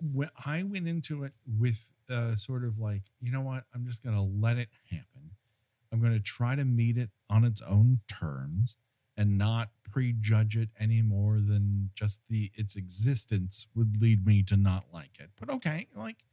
when 0.02 0.30
I 0.46 0.62
went 0.62 0.88
into 0.88 1.24
it 1.24 1.32
with 1.46 1.90
uh, 2.08 2.34
sort 2.36 2.64
of 2.64 2.78
like, 2.78 3.02
you 3.20 3.30
know 3.30 3.42
what, 3.42 3.64
I'm 3.74 3.86
just 3.86 4.02
going 4.02 4.16
to 4.16 4.22
let 4.22 4.56
it 4.58 4.68
happen. 4.90 5.30
I'm 5.92 6.00
going 6.00 6.12
to 6.12 6.20
try 6.20 6.54
to 6.54 6.64
meet 6.64 6.96
it 6.96 7.10
on 7.28 7.44
its 7.44 7.62
own 7.62 8.00
terms 8.08 8.76
and 9.16 9.36
not 9.36 9.70
prejudge 9.90 10.56
it 10.56 10.70
any 10.78 11.02
more 11.02 11.40
than 11.40 11.90
just 11.94 12.20
the 12.28 12.50
its 12.54 12.76
existence 12.76 13.66
would 13.74 14.00
lead 14.00 14.26
me 14.26 14.42
to 14.44 14.56
not 14.56 14.84
like 14.92 15.18
it. 15.18 15.30
But 15.38 15.50
okay, 15.50 15.88
like, 15.94 16.24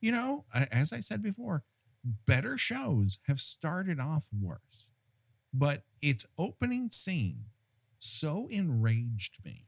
you 0.00 0.12
know, 0.12 0.44
as 0.54 0.92
I 0.92 1.00
said 1.00 1.22
before, 1.22 1.64
better 2.04 2.56
shows 2.56 3.18
have 3.26 3.40
started 3.40 4.00
off 4.00 4.26
worse. 4.32 4.90
But 5.52 5.82
its 6.00 6.24
opening 6.38 6.90
scene 6.90 7.46
so 7.98 8.46
enraged 8.50 9.44
me 9.44 9.66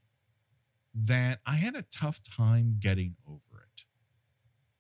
that 0.95 1.41
I 1.45 1.57
had 1.57 1.75
a 1.75 1.83
tough 1.83 2.23
time 2.23 2.77
getting 2.79 3.17
over 3.27 3.67
it. 3.67 3.85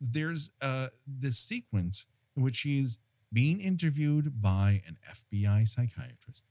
There's 0.00 0.50
uh, 0.60 0.88
this 1.06 1.38
sequence 1.38 2.06
in 2.36 2.42
which 2.42 2.60
he 2.60 2.80
is 2.80 2.98
being 3.32 3.60
interviewed 3.60 4.40
by 4.42 4.82
an 4.86 4.98
FBI 5.08 5.68
psychiatrist, 5.68 6.44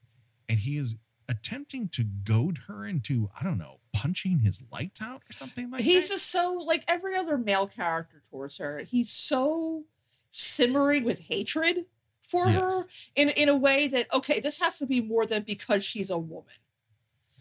and 0.49 0.59
he 0.59 0.77
is 0.77 0.95
attempting 1.29 1.87
to 1.89 2.03
goad 2.03 2.59
her 2.67 2.85
into, 2.85 3.29
I 3.39 3.43
don't 3.43 3.57
know, 3.57 3.79
punching 3.93 4.39
his 4.39 4.61
lights 4.71 5.01
out 5.01 5.21
or 5.29 5.33
something 5.33 5.69
like 5.71 5.81
he's 5.81 5.93
that. 5.93 5.99
He's 6.01 6.09
just 6.09 6.31
so 6.31 6.53
like 6.65 6.83
every 6.87 7.15
other 7.15 7.37
male 7.37 7.67
character 7.67 8.21
towards 8.29 8.57
her. 8.57 8.79
He's 8.79 9.09
so 9.11 9.85
simmering 10.31 11.03
with 11.05 11.19
hatred 11.27 11.85
for 12.21 12.47
Yes. 12.47 12.55
her 12.61 12.85
in 13.15 13.29
in 13.29 13.49
a 13.49 13.55
way 13.55 13.87
that 13.89 14.13
okay, 14.13 14.39
this 14.39 14.59
has 14.59 14.77
to 14.79 14.85
be 14.85 15.01
more 15.01 15.25
than 15.25 15.43
because 15.43 15.83
she's 15.85 16.09
a 16.09 16.17
woman. 16.17 16.53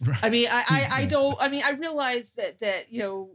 Right. 0.01 0.19
I 0.23 0.29
mean, 0.29 0.47
I 0.51 0.63
I, 0.69 1.01
I 1.01 1.05
don't. 1.05 1.37
I 1.39 1.49
mean, 1.49 1.63
I 1.65 1.71
realize 1.71 2.33
that 2.33 2.59
that 2.59 2.85
you 2.89 2.99
know, 2.99 3.29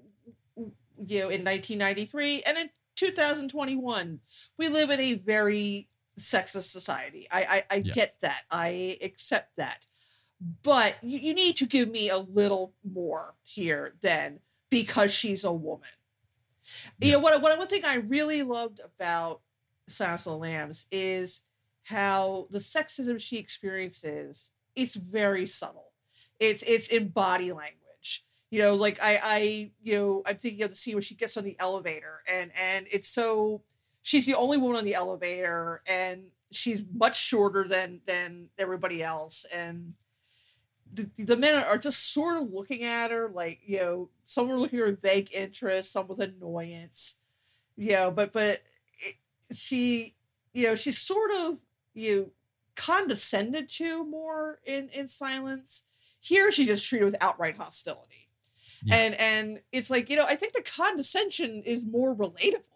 you 1.06 1.20
know, 1.20 1.28
in 1.28 1.44
1993 1.44 2.42
and 2.46 2.58
in 2.58 2.70
2021, 2.96 4.20
we 4.58 4.68
live 4.68 4.90
in 4.90 5.00
a 5.00 5.14
very 5.14 5.88
sexist 6.18 6.70
society. 6.70 7.26
I 7.32 7.64
I, 7.70 7.76
I 7.76 7.80
Yes. 7.80 7.94
get 7.94 8.20
that. 8.22 8.42
I 8.50 8.98
accept 9.02 9.56
that. 9.56 9.86
But 10.62 10.96
you, 11.02 11.18
you 11.18 11.34
need 11.34 11.56
to 11.56 11.66
give 11.66 11.88
me 11.88 12.10
a 12.10 12.18
little 12.18 12.74
more 12.84 13.36
here 13.42 13.96
than 14.02 14.40
because 14.70 15.12
she's 15.12 15.44
a 15.44 15.52
woman. 15.52 15.88
You 17.00 17.12
know, 17.12 17.18
what, 17.20 17.40
what 17.42 17.56
one 17.58 17.66
thing 17.68 17.82
I 17.84 17.96
really 17.96 18.42
loved 18.42 18.80
about 18.84 19.42
Silence 19.88 20.26
of 20.26 20.32
the 20.32 20.38
Lambs 20.38 20.86
is 20.90 21.42
how 21.84 22.48
the 22.50 22.58
sexism 22.58 23.20
she 23.20 23.38
experiences 23.38 24.52
it's 24.74 24.94
very 24.94 25.46
subtle. 25.46 25.92
It's 26.38 26.62
it's 26.64 26.88
in 26.88 27.08
body 27.08 27.50
language. 27.52 28.24
You 28.50 28.60
know, 28.60 28.74
like 28.74 28.98
I 29.02 29.18
I 29.22 29.70
you 29.82 29.96
know 29.96 30.22
I'm 30.26 30.36
thinking 30.36 30.62
of 30.64 30.70
the 30.70 30.76
scene 30.76 30.94
where 30.94 31.02
she 31.02 31.14
gets 31.14 31.36
on 31.36 31.44
the 31.44 31.56
elevator 31.60 32.20
and 32.30 32.50
and 32.60 32.86
it's 32.92 33.08
so 33.08 33.62
she's 34.06 34.24
the 34.24 34.36
only 34.36 34.56
woman 34.56 34.76
on 34.76 34.84
the 34.84 34.94
elevator 34.94 35.82
and 35.90 36.26
she's 36.52 36.84
much 36.94 37.20
shorter 37.20 37.66
than 37.66 38.00
than 38.06 38.48
everybody 38.56 39.02
else 39.02 39.44
and 39.52 39.94
the, 40.94 41.10
the 41.24 41.36
men 41.36 41.60
are 41.64 41.76
just 41.76 42.12
sort 42.14 42.40
of 42.40 42.52
looking 42.52 42.84
at 42.84 43.10
her 43.10 43.28
like 43.34 43.58
you 43.66 43.78
know 43.78 44.08
some 44.24 44.48
are 44.48 44.54
looking 44.56 44.78
at 44.78 44.84
her 44.84 44.90
with 44.92 45.02
vague 45.02 45.28
interest 45.34 45.92
some 45.92 46.06
with 46.06 46.20
annoyance 46.20 47.16
you 47.76 47.90
know 47.92 48.12
but 48.12 48.32
but 48.32 48.62
it, 49.00 49.16
she 49.52 50.14
you 50.54 50.68
know 50.68 50.76
she's 50.76 50.98
sort 50.98 51.32
of 51.32 51.58
you 51.92 52.16
know, 52.16 52.30
condescended 52.76 53.68
to 53.68 54.04
more 54.04 54.60
in 54.64 54.88
in 54.90 55.08
silence 55.08 55.82
here 56.20 56.52
she's 56.52 56.68
just 56.68 56.88
treated 56.88 57.06
with 57.06 57.16
outright 57.20 57.56
hostility 57.56 58.28
Yeah. 58.84 58.94
and 58.94 59.14
and 59.14 59.60
it's 59.72 59.90
like 59.90 60.08
you 60.08 60.14
know 60.14 60.26
i 60.28 60.36
think 60.36 60.52
the 60.52 60.62
condescension 60.62 61.64
is 61.66 61.84
more 61.84 62.14
relatable 62.14 62.75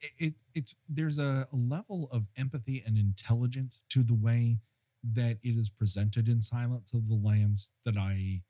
it, 0.00 0.12
it 0.18 0.34
it's 0.54 0.74
there's 0.88 1.18
a, 1.18 1.48
a 1.52 1.56
level 1.56 2.08
of 2.12 2.28
empathy 2.36 2.82
and 2.86 2.96
intelligence 2.96 3.80
to 3.90 4.02
the 4.02 4.14
way 4.14 4.58
that 5.02 5.38
it 5.42 5.56
is 5.56 5.68
presented 5.68 6.28
in 6.28 6.42
Silence 6.42 6.92
of 6.92 7.08
the 7.08 7.14
Lambs 7.14 7.70
that 7.84 7.96
I 7.96 8.42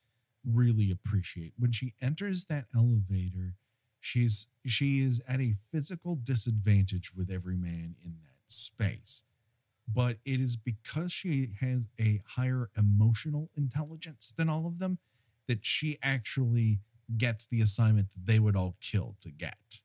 really 0.45 0.91
appreciate. 0.91 1.53
When 1.59 1.73
she 1.73 1.95
enters 2.01 2.47
that 2.47 2.67
elevator, 2.75 3.55
she's 4.01 4.49
she 4.67 5.01
is 5.01 5.23
at 5.29 5.41
a 5.41 5.55
physical 5.71 6.17
disadvantage 6.17 7.13
with 7.15 7.31
every 7.31 7.57
man 7.57 7.97
in 8.05 8.17
that 8.23 8.53
space. 8.53 9.25
But 9.91 10.19
it 10.25 10.41
is 10.41 10.57
because 10.57 11.13
she 11.13 11.51
has 11.61 11.89
a 11.99 12.21
higher 12.37 12.69
emotional 12.77 13.51
intelligence 13.57 14.35
than 14.37 14.49
all 14.49 14.67
of 14.67 14.79
them 14.79 14.99
that 15.47 15.65
she 15.65 15.99
actually 16.03 16.81
gets 17.17 17.47
the 17.47 17.63
assignment 17.63 18.11
that 18.11 18.27
they 18.27 18.39
would 18.39 18.55
all 18.55 18.77
kill 18.83 19.17
to 19.23 19.31
get. 19.31 19.81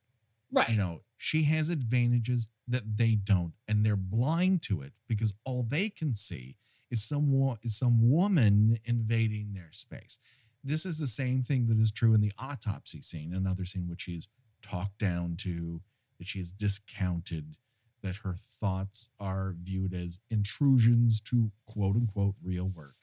Right. 0.54 0.68
You 0.68 0.76
know, 0.76 1.00
she 1.16 1.44
has 1.44 1.68
advantages 1.68 2.48
that 2.68 2.96
they 2.96 3.14
don't, 3.14 3.52
and 3.68 3.84
they're 3.84 3.96
blind 3.96 4.62
to 4.62 4.82
it 4.82 4.92
because 5.08 5.34
all 5.44 5.62
they 5.68 5.88
can 5.88 6.14
see 6.14 6.56
is 6.90 7.02
some 7.02 7.30
wo- 7.32 7.56
is 7.62 7.76
some 7.76 8.10
woman 8.10 8.78
invading 8.84 9.52
their 9.54 9.70
space. 9.72 10.18
This 10.62 10.86
is 10.86 10.98
the 10.98 11.06
same 11.06 11.42
thing 11.42 11.66
that 11.66 11.78
is 11.78 11.90
true 11.90 12.14
in 12.14 12.20
the 12.20 12.32
autopsy 12.38 13.02
scene, 13.02 13.34
another 13.34 13.64
scene 13.64 13.88
which 13.88 14.02
she's 14.02 14.28
talked 14.62 14.98
down 14.98 15.36
to, 15.38 15.82
that 16.18 16.28
she 16.28 16.40
is 16.40 16.52
discounted, 16.52 17.56
that 18.02 18.16
her 18.16 18.36
thoughts 18.38 19.08
are 19.18 19.54
viewed 19.60 19.92
as 19.92 20.20
intrusions 20.30 21.20
to 21.22 21.50
quote 21.66 21.96
unquote 21.96 22.36
real 22.42 22.68
work. 22.68 22.94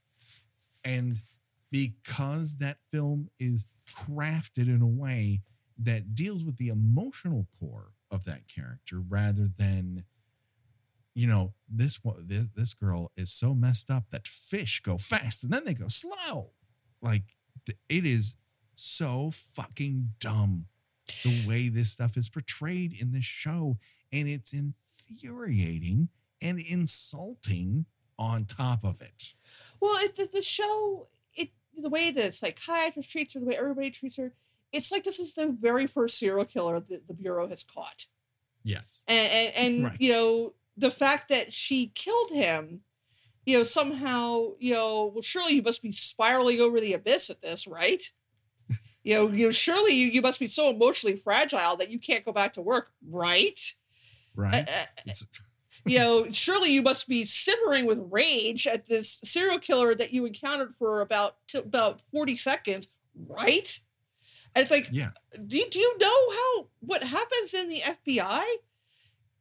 And 0.84 1.22
because 1.72 2.58
that 2.58 2.78
film 2.90 3.30
is 3.40 3.66
crafted 3.88 4.68
in 4.68 4.82
a 4.82 4.88
way 4.88 5.42
that 5.82 6.14
deals 6.14 6.44
with 6.44 6.58
the 6.58 6.70
emotional 6.70 7.48
core 7.60 7.94
of 8.10 8.26
that 8.26 8.48
character 8.48 9.00
rather 9.00 9.48
than 9.48 10.04
you 11.14 11.28
know 11.28 11.54
this 11.68 12.00
this, 12.20 12.48
this 12.56 12.74
girl 12.74 13.12
is 13.18 13.32
so 13.32 13.54
messed 13.54 13.90
up 13.90 14.06
that 14.12 14.28
fish 14.28 14.82
go 14.82 14.98
fast 14.98 15.44
and 15.44 15.52
then 15.52 15.66
they 15.66 15.74
go 15.74 15.88
slow. 15.88 16.52
Like 17.02 17.36
it 17.90 18.06
is 18.06 18.36
so 18.76 19.32
fucking 19.32 20.12
dumb 20.20 20.66
the 21.24 21.48
way 21.48 21.70
this 21.70 21.92
stuff 21.92 22.18
is 22.18 22.30
portrayed 22.30 22.94
in 23.00 23.12
this 23.12 23.26
show 23.26 23.78
and 24.12 24.28
it's 24.28 24.54
infuriating 24.54 26.10
and 26.42 26.60
insulting 26.60 27.86
on 28.18 28.46
top 28.46 28.84
of 28.84 29.02
it. 29.02 29.34
Well, 29.80 29.96
it, 30.04 30.16
the, 30.16 30.30
the 30.32 30.42
show, 30.42 31.08
it 31.34 31.50
the 31.76 31.90
way 31.90 32.12
the 32.12 32.32
psychiatrist 32.32 33.12
treats 33.12 33.34
her, 33.34 33.40
the 33.40 33.46
way 33.46 33.58
everybody 33.58 33.92
treats 33.92 34.18
her, 34.18 34.34
it's 34.72 34.92
like 34.92 35.04
this 35.04 35.20
is 35.20 35.34
the 35.34 35.48
very 35.48 35.88
first 35.88 36.18
serial 36.18 36.46
killer 36.46 36.80
that 36.80 37.08
the 37.08 37.14
bureau 37.14 37.48
has 37.48 37.64
caught, 37.64 38.08
yes 38.64 39.04
and 39.08 39.30
and, 39.32 39.54
and 39.56 39.84
Right. 39.86 39.98
you 40.00 40.12
know 40.12 40.54
the 40.78 40.92
fact 40.92 41.30
that 41.30 41.52
she 41.52 41.92
killed 41.96 42.32
him, 42.32 42.82
you 43.46 43.58
know 43.58 43.64
somehow 43.64 44.52
you 44.60 44.74
know 44.74 45.12
well 45.14 45.22
surely 45.22 45.54
you 45.56 45.62
must 45.62 45.82
be 45.84 45.92
spiraling 45.92 46.60
over 46.60 46.80
the 46.80 46.94
abyss 46.94 47.30
at 47.30 47.42
this, 47.42 47.68
right? 47.68 48.12
you 49.04 49.16
know, 49.16 49.28
you 49.30 49.46
know 49.46 49.52
surely 49.52 49.94
you, 49.94 50.08
you 50.08 50.22
must 50.22 50.40
be 50.40 50.48
so 50.48 50.70
emotionally 50.70 51.18
fragile 51.18 51.76
that 51.78 51.90
you 51.90 52.00
can't 52.00 52.26
go 52.26 52.32
back 52.32 52.54
to 52.54 52.62
work, 52.62 52.92
right? 53.10 53.60
right 54.36 54.68
Uh, 54.68 55.10
uh, 55.10 55.14
you 55.86 55.98
know, 55.98 56.28
surely 56.32 56.72
you 56.72 56.82
must 56.82 57.08
be 57.08 57.26
simmering 57.26 57.86
with 57.86 58.08
rage 58.12 58.68
at 58.68 58.86
this 58.88 59.10
serial 59.24 59.60
killer 59.60 59.96
that 59.96 60.14
you 60.14 60.26
encountered 60.26 60.74
for 60.78 61.02
about 61.02 61.36
t- 61.48 61.58
about 61.58 62.02
forty 62.14 62.36
seconds, 62.36 62.88
right? 63.28 63.82
And 64.56 64.64
it's 64.64 64.72
like, 64.72 64.90
yeah 64.92 65.12
do 65.48 65.58
you, 65.58 65.70
do 65.70 65.80
you 65.80 65.98
know 65.98 66.30
how 66.32 66.68
what 66.80 67.04
happens 67.04 67.54
in 67.54 67.70
the 67.70 67.80
FBI? 67.80 68.44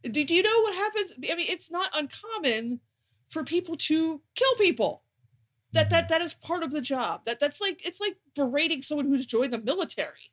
Do, 0.02 0.24
do 0.24 0.34
you 0.34 0.42
know 0.42 0.60
what 0.62 0.74
happens? 0.74 1.14
I 1.30 1.34
mean, 1.34 1.46
it's 1.48 1.70
not 1.70 1.90
uncommon 1.94 2.80
for 3.28 3.44
people 3.44 3.76
to 3.76 4.20
kill 4.34 4.54
people. 4.56 5.02
That 5.72 5.90
that 5.90 6.08
that 6.08 6.20
is 6.20 6.34
part 6.34 6.64
of 6.64 6.72
the 6.72 6.80
job. 6.80 7.24
That 7.26 7.38
that's 7.38 7.60
like 7.60 7.86
it's 7.86 8.00
like 8.00 8.16
berating 8.34 8.82
someone 8.82 9.06
who's 9.06 9.26
joined 9.26 9.52
the 9.52 9.60
military. 9.60 10.32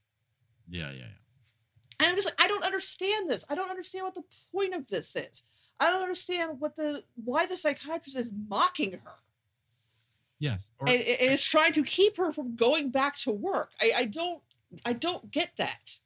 yeah 0.67 0.89
yeah 0.91 0.97
yeah 0.97 1.99
And 1.99 2.09
I'm 2.09 2.15
just 2.15 2.27
like, 2.27 2.41
I 2.43 2.47
don't 2.47 2.63
understand 2.63 3.29
this. 3.29 3.45
I 3.49 3.55
don't 3.55 3.69
understand 3.69 4.05
what 4.05 4.15
the 4.15 4.23
point 4.51 4.73
of 4.73 4.87
this 4.87 5.15
is. 5.15 5.43
I 5.79 5.91
don't 5.91 6.01
understand 6.01 6.59
what 6.59 6.75
the 6.75 7.03
why 7.23 7.45
the 7.45 7.55
psychiatrist 7.55 8.17
is 8.17 8.31
mocking 8.49 8.93
her 8.93 9.15
yes 10.39 10.71
or 10.79 10.89
and, 10.89 10.99
and 10.99 11.31
is 11.31 11.43
trying 11.43 11.73
to 11.73 11.83
keep 11.83 12.17
her 12.17 12.31
from 12.31 12.55
going 12.55 12.89
back 12.89 13.15
to 13.17 13.31
work. 13.31 13.71
I, 13.81 13.91
I 13.97 14.05
don't 14.05 14.41
I 14.85 14.93
don't 14.93 15.31
get 15.31 15.51
that. 15.57 15.99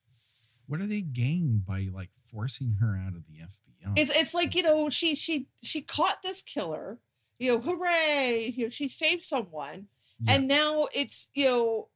what 0.68 0.80
are 0.82 0.88
they 0.88 1.02
gain 1.02 1.64
by 1.68 1.90
like 1.94 2.12
forcing 2.14 2.76
her 2.80 2.96
out 2.98 3.16
of 3.16 3.26
the 3.28 3.40
FBI? 3.40 3.98
It's 3.98 4.16
it's 4.16 4.34
like 4.34 4.56
you 4.56 4.64
know 4.64 4.90
she 4.90 5.16
she 5.16 5.48
she 5.64 5.82
caught 5.82 6.22
this 6.22 6.42
killer. 6.42 7.00
You 7.40 7.54
know, 7.54 7.60
hooray! 7.62 8.54
You 8.56 8.66
know, 8.66 8.70
she 8.70 8.88
saved 8.88 9.24
someone, 9.24 9.88
Yeah. 10.20 10.36
and 10.36 10.48
now 10.48 10.88
it's 10.94 11.30
you 11.34 11.46
know 11.46 11.88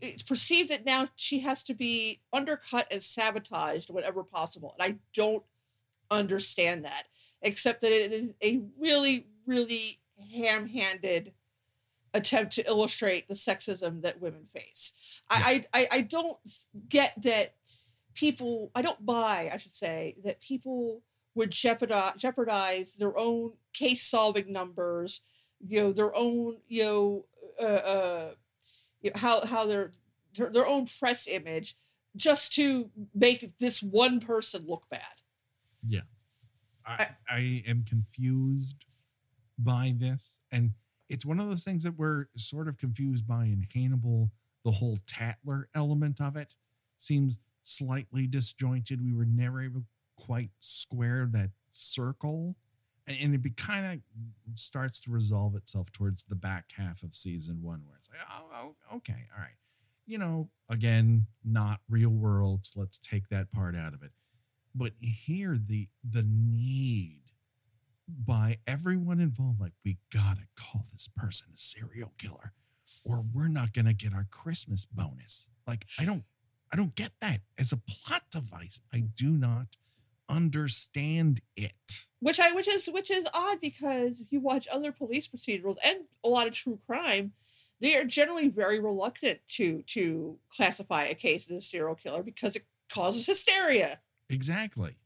it's 0.00 0.22
perceived 0.22 0.70
that 0.70 0.84
now 0.86 1.06
she 1.16 1.40
has 1.40 1.62
to 1.64 1.74
be 1.74 2.20
undercut 2.32 2.86
and 2.90 3.02
sabotaged 3.02 3.90
whenever 3.90 4.22
possible, 4.24 4.74
and 4.78 4.92
I 4.94 4.98
don't 5.14 5.42
understand 6.10 6.84
that. 6.84 7.04
Except 7.42 7.80
that 7.80 7.90
it 7.90 8.12
is 8.12 8.34
a 8.42 8.62
really 8.78 9.26
really 9.46 10.00
ham-handed 10.32 11.32
attempt 12.14 12.52
to 12.54 12.66
illustrate 12.66 13.28
the 13.28 13.34
sexism 13.34 14.02
that 14.02 14.20
women 14.20 14.46
face. 14.54 14.92
I, 15.30 15.64
I 15.72 15.80
I 15.80 15.88
I 15.90 16.00
don't 16.02 16.38
get 16.88 17.14
that 17.22 17.54
people. 18.14 18.70
I 18.74 18.82
don't 18.82 19.04
buy. 19.04 19.50
I 19.52 19.56
should 19.56 19.72
say 19.72 20.16
that 20.24 20.40
people 20.40 21.02
would 21.34 21.50
jeopardize 21.50 22.14
jeopardize 22.16 22.96
their 22.96 23.16
own 23.18 23.52
case 23.72 24.02
solving 24.02 24.52
numbers. 24.52 25.22
You 25.66 25.80
know 25.80 25.92
their 25.92 26.14
own 26.14 26.58
you 26.68 26.84
know 26.84 27.24
uh, 27.60 27.64
uh 27.64 28.30
you 29.00 29.10
know, 29.10 29.20
how 29.20 29.44
how 29.46 29.66
their, 29.66 29.92
their 30.36 30.50
their 30.50 30.66
own 30.66 30.86
press 30.86 31.26
image 31.26 31.76
just 32.16 32.52
to 32.54 32.90
make 33.14 33.58
this 33.58 33.82
one 33.82 34.20
person 34.20 34.64
look 34.66 34.84
bad. 34.90 35.00
Yeah. 35.86 36.02
I, 36.84 37.08
I 37.28 37.62
am 37.66 37.84
confused 37.88 38.84
by 39.58 39.94
this. 39.96 40.40
And 40.50 40.72
it's 41.08 41.26
one 41.26 41.40
of 41.40 41.48
those 41.48 41.64
things 41.64 41.84
that 41.84 41.98
we're 41.98 42.26
sort 42.36 42.68
of 42.68 42.78
confused 42.78 43.26
by 43.26 43.44
in 43.44 43.66
Hannibal. 43.74 44.30
The 44.64 44.72
whole 44.72 44.98
Tatler 45.06 45.68
element 45.74 46.20
of 46.20 46.36
it 46.36 46.54
seems 46.98 47.38
slightly 47.62 48.26
disjointed. 48.26 49.04
We 49.04 49.12
were 49.12 49.24
never 49.24 49.62
able 49.62 49.84
quite 50.16 50.50
square 50.60 51.28
that 51.32 51.50
circle. 51.70 52.56
And, 53.06 53.34
it 53.34 53.56
kind 53.56 53.84
of 53.84 54.58
starts 54.58 55.00
to 55.00 55.10
resolve 55.10 55.56
itself 55.56 55.90
towards 55.90 56.24
the 56.24 56.36
back 56.36 56.66
half 56.76 57.02
of 57.02 57.14
season 57.14 57.60
one, 57.60 57.82
where 57.84 57.96
it's 57.98 58.08
like, 58.08 58.20
oh, 58.30 58.74
oh, 58.90 58.96
okay, 58.96 59.28
all 59.36 59.42
right. 59.42 59.56
You 60.06 60.18
know, 60.18 60.50
again, 60.68 61.26
not 61.44 61.80
real 61.90 62.10
world. 62.10 62.64
So 62.64 62.78
let's 62.80 62.98
take 63.00 63.28
that 63.30 63.50
part 63.50 63.74
out 63.74 63.92
of 63.92 64.02
it 64.02 64.12
but 64.74 64.92
here 64.98 65.58
the 65.58 65.88
the 66.08 66.24
need 66.26 67.21
by 68.26 68.58
everyone 68.66 69.20
involved 69.20 69.60
like 69.60 69.72
we 69.84 69.98
gotta 70.12 70.46
call 70.56 70.84
this 70.92 71.08
person 71.16 71.48
a 71.54 71.58
serial 71.58 72.12
killer 72.18 72.52
or 73.04 73.24
we're 73.32 73.48
not 73.48 73.72
gonna 73.72 73.94
get 73.94 74.12
our 74.12 74.26
christmas 74.30 74.86
bonus. 74.86 75.48
Like 75.66 75.86
i 75.98 76.04
don't 76.04 76.24
i 76.72 76.76
don't 76.76 76.94
get 76.94 77.12
that 77.20 77.40
as 77.58 77.72
a 77.72 77.76
plot 77.76 78.22
device. 78.30 78.80
I 78.92 79.00
do 79.00 79.30
not 79.30 79.76
understand 80.28 81.40
it. 81.56 81.72
Which 82.20 82.38
I 82.40 82.52
which 82.52 82.68
is 82.68 82.88
which 82.92 83.10
is 83.10 83.26
odd 83.34 83.60
because 83.60 84.20
if 84.20 84.32
you 84.32 84.40
watch 84.40 84.68
other 84.72 84.92
police 84.92 85.28
procedurals 85.28 85.76
and 85.84 86.00
a 86.24 86.28
lot 86.28 86.46
of 86.46 86.52
true 86.52 86.78
crime, 86.86 87.32
they 87.80 87.96
are 87.96 88.04
generally 88.04 88.48
very 88.48 88.80
reluctant 88.80 89.40
to 89.48 89.82
to 89.88 90.38
classify 90.50 91.04
a 91.04 91.14
case 91.14 91.50
as 91.50 91.56
a 91.56 91.60
serial 91.60 91.96
killer 91.96 92.22
because 92.22 92.56
it 92.56 92.64
causes 92.88 93.26
hysteria. 93.26 93.98
exactly. 94.28 94.96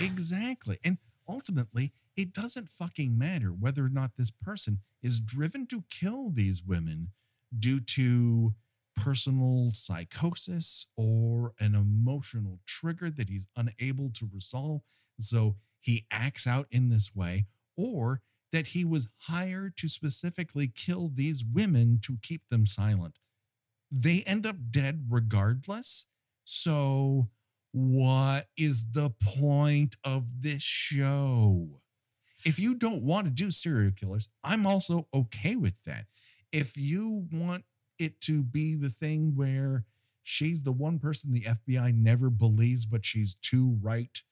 Exactly. 0.00 0.78
And 0.84 0.98
ultimately 1.28 1.92
it 2.20 2.34
doesn't 2.34 2.68
fucking 2.68 3.16
matter 3.16 3.48
whether 3.48 3.84
or 3.84 3.88
not 3.88 4.16
this 4.16 4.30
person 4.30 4.80
is 5.02 5.20
driven 5.20 5.66
to 5.68 5.84
kill 5.90 6.30
these 6.30 6.62
women 6.62 7.12
due 7.58 7.80
to 7.80 8.54
personal 8.94 9.70
psychosis 9.72 10.86
or 10.98 11.54
an 11.58 11.74
emotional 11.74 12.58
trigger 12.66 13.10
that 13.10 13.30
he's 13.30 13.46
unable 13.56 14.10
to 14.10 14.28
resolve. 14.30 14.82
So 15.18 15.56
he 15.80 16.04
acts 16.10 16.46
out 16.46 16.66
in 16.70 16.90
this 16.90 17.12
way, 17.14 17.46
or 17.74 18.20
that 18.52 18.68
he 18.68 18.84
was 18.84 19.08
hired 19.22 19.78
to 19.78 19.88
specifically 19.88 20.68
kill 20.68 21.10
these 21.12 21.42
women 21.42 22.00
to 22.02 22.18
keep 22.22 22.42
them 22.50 22.66
silent. 22.66 23.16
They 23.90 24.22
end 24.26 24.46
up 24.46 24.56
dead 24.70 25.06
regardless. 25.08 26.04
So, 26.44 27.30
what 27.72 28.48
is 28.58 28.92
the 28.92 29.10
point 29.10 29.96
of 30.04 30.42
this 30.42 30.62
show? 30.62 31.80
If 32.44 32.58
you 32.58 32.74
don't 32.74 33.02
want 33.02 33.26
to 33.26 33.30
do 33.30 33.50
serial 33.50 33.92
killers, 33.92 34.28
I'm 34.44 34.66
also 34.66 35.08
okay 35.12 35.56
with 35.56 35.74
that. 35.84 36.06
If 36.52 36.76
you 36.76 37.26
want 37.32 37.64
it 37.98 38.20
to 38.22 38.42
be 38.42 38.74
the 38.76 38.90
thing 38.90 39.32
where 39.36 39.84
she's 40.22 40.62
the 40.62 40.72
one 40.72 40.98
person 40.98 41.32
the 41.32 41.42
FBI 41.42 41.94
never 41.94 42.30
believes, 42.30 42.86
but 42.86 43.04
she's 43.04 43.34
too 43.34 43.78
right 43.82 44.22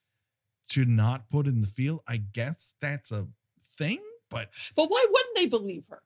to 0.69 0.85
not 0.85 1.29
put 1.29 1.47
in 1.47 1.61
the 1.61 1.67
field, 1.67 2.01
I 2.07 2.17
guess 2.17 2.73
that's 2.81 3.11
a 3.11 3.27
thing. 3.61 3.99
But 4.29 4.49
But 4.75 4.89
why 4.89 5.05
wouldn't 5.09 5.35
they 5.37 5.47
believe 5.47 5.83
her? 5.89 6.01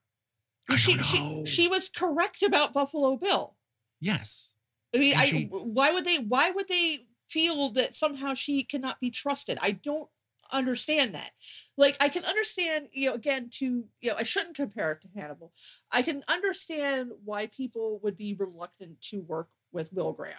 She, 0.78 0.98
she 0.98 1.44
she 1.46 1.68
was 1.68 1.90
correct 1.90 2.42
about 2.42 2.72
Buffalo 2.72 3.18
Bill. 3.18 3.58
yes, 4.00 4.54
I 4.96 5.00
mean, 5.00 5.12
And 5.14 5.22
I 5.22 5.26
she- 5.26 5.46
why 5.48 5.92
would 5.92 6.06
they 6.06 6.20
why 6.20 6.52
would 6.52 6.68
they 6.70 7.00
feel 7.28 7.70
that 7.72 7.96
somehow 7.96 8.34
she 8.34 8.64
cannot 8.64 9.02
be 9.02 9.10
trusted? 9.12 9.58
I 9.62 9.72
don't 9.72 10.10
understand 10.52 11.14
that. 11.16 11.32
Like 11.78 11.98
I 12.02 12.10
can 12.10 12.24
understand, 12.26 12.88
you 12.92 13.10
know, 13.10 13.16
again 13.16 13.50
to 13.56 13.86
you 14.02 14.10
know, 14.10 14.16
I 14.18 14.24
shouldn't 14.24 14.56
compare 14.56 14.92
it 14.94 15.02
to 15.02 15.08
Hannibal. 15.20 15.54
I 15.92 16.02
can 16.02 16.24
understand 16.28 17.12
why 17.24 17.48
people 17.48 18.00
would 18.04 18.18
be 18.18 18.36
reluctant 18.38 19.02
to 19.10 19.22
work 19.22 19.50
with 19.72 19.92
Will 19.94 20.14
Graham. 20.14 20.36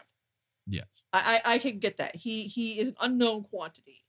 Yes. 0.67 0.87
I, 1.12 1.40
I 1.45 1.55
I 1.55 1.59
can 1.59 1.79
get 1.79 1.97
that. 1.99 2.17
He 2.17 2.45
he 2.45 2.79
is 2.79 2.88
an 2.88 2.97
unknown 3.01 3.45
quantity. 3.45 4.05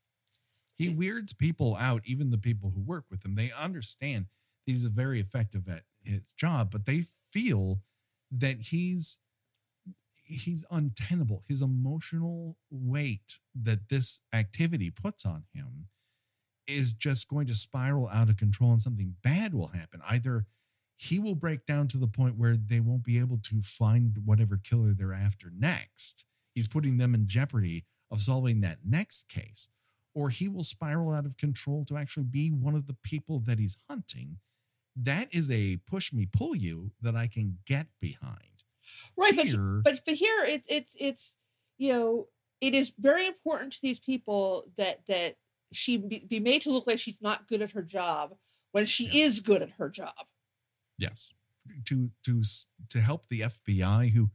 He 0.78 0.94
weirds 0.94 1.34
people 1.34 1.78
out, 1.80 2.02
even 2.06 2.32
the 2.32 2.38
people 2.38 2.72
who 2.76 2.82
work 2.82 3.06
with 3.10 3.26
him. 3.26 3.36
They 3.36 3.52
understand 3.58 4.26
that 4.26 4.72
he's 4.72 4.84
a 4.84 4.90
very 4.90 5.22
effective 5.22 5.70
at 5.70 5.84
his 6.04 6.22
job, 6.38 6.70
but 6.70 6.86
they 6.86 7.04
feel 7.32 7.80
that 8.32 8.62
he's 8.62 9.18
he's 10.26 10.66
untenable. 10.72 11.44
His 11.48 11.62
emotional 11.62 12.58
weight 12.70 13.40
that 13.54 13.90
this 13.90 14.22
activity 14.34 14.90
puts 14.90 15.26
on 15.26 15.44
him 15.54 15.88
is 16.68 16.94
just 16.94 17.28
going 17.28 17.48
to 17.48 17.54
spiral 17.54 18.10
out 18.10 18.30
of 18.30 18.38
control 18.38 18.72
and 18.72 18.82
something 18.82 19.16
bad 19.24 19.54
will 19.54 19.68
happen. 19.68 20.02
Either 20.10 20.48
he 20.98 21.20
will 21.20 21.36
break 21.36 21.66
down 21.66 21.88
to 21.90 21.98
the 21.98 22.08
point 22.08 22.38
where 22.38 22.56
they 22.56 22.80
won't 22.80 23.04
be 23.04 23.20
able 23.20 23.38
to 23.44 23.62
find 23.62 24.18
whatever 24.26 24.60
killer 24.62 24.94
they're 24.94 25.14
after 25.14 25.52
next. 25.56 26.26
He's 26.54 26.68
putting 26.68 26.98
them 26.98 27.14
in 27.14 27.28
jeopardy 27.28 27.86
of 28.10 28.22
solving 28.22 28.62
that 28.62 28.80
next 28.86 29.28
case, 29.28 29.68
or 30.14 30.30
he 30.30 30.48
will 30.48 30.64
spiral 30.64 31.12
out 31.12 31.26
of 31.26 31.38
control 31.38 31.86
to 31.86 31.98
actually 31.98 32.24
be 32.24 32.50
one 32.50 32.76
of 32.76 32.88
the 32.88 32.96
people 33.04 33.40
that 33.40 33.60
he's 33.60 33.78
hunting. 33.90 34.38
That 34.96 35.28
is 35.36 35.52
a 35.52 35.78
push 35.86 36.14
me 36.14 36.26
pull 36.26 36.56
you 36.56 36.92
that 37.02 37.16
I 37.16 37.28
can 37.28 37.58
get 37.68 37.88
behind. 38.00 38.55
Right, 39.17 39.34
Here- 39.34 39.82
but 39.84 39.95
but 39.95 40.06
but 40.06 40.13
here 40.15 40.43
it's 40.45 40.67
it's 40.69 40.95
it's 41.00 41.38
you 41.78 41.91
know 41.93 42.28
it 42.62 42.74
is 42.74 42.93
very 42.98 43.28
important 43.28 43.74
to 43.74 43.82
these 43.82 44.00
people 44.00 44.71
that 44.78 45.06
that 45.08 45.36
she 45.74 45.98
be, 45.98 46.39
made 46.39 46.62
to 46.62 46.71
look 46.71 46.88
like 46.88 47.00
she's 47.00 47.21
not 47.21 47.48
good 47.48 47.62
at 47.62 47.71
her 47.71 47.84
job 47.84 48.38
when 48.71 48.86
she 48.86 49.06
Yeah. 49.06 49.26
is 49.26 49.39
good 49.41 49.62
at 49.62 49.71
her 49.71 49.89
job. 49.89 50.13
Yes, 50.98 51.34
to 51.86 52.12
to 52.24 52.43
to 52.89 53.02
help 53.02 53.28
the 53.28 53.41
FBI, 53.41 54.12
who, 54.12 54.32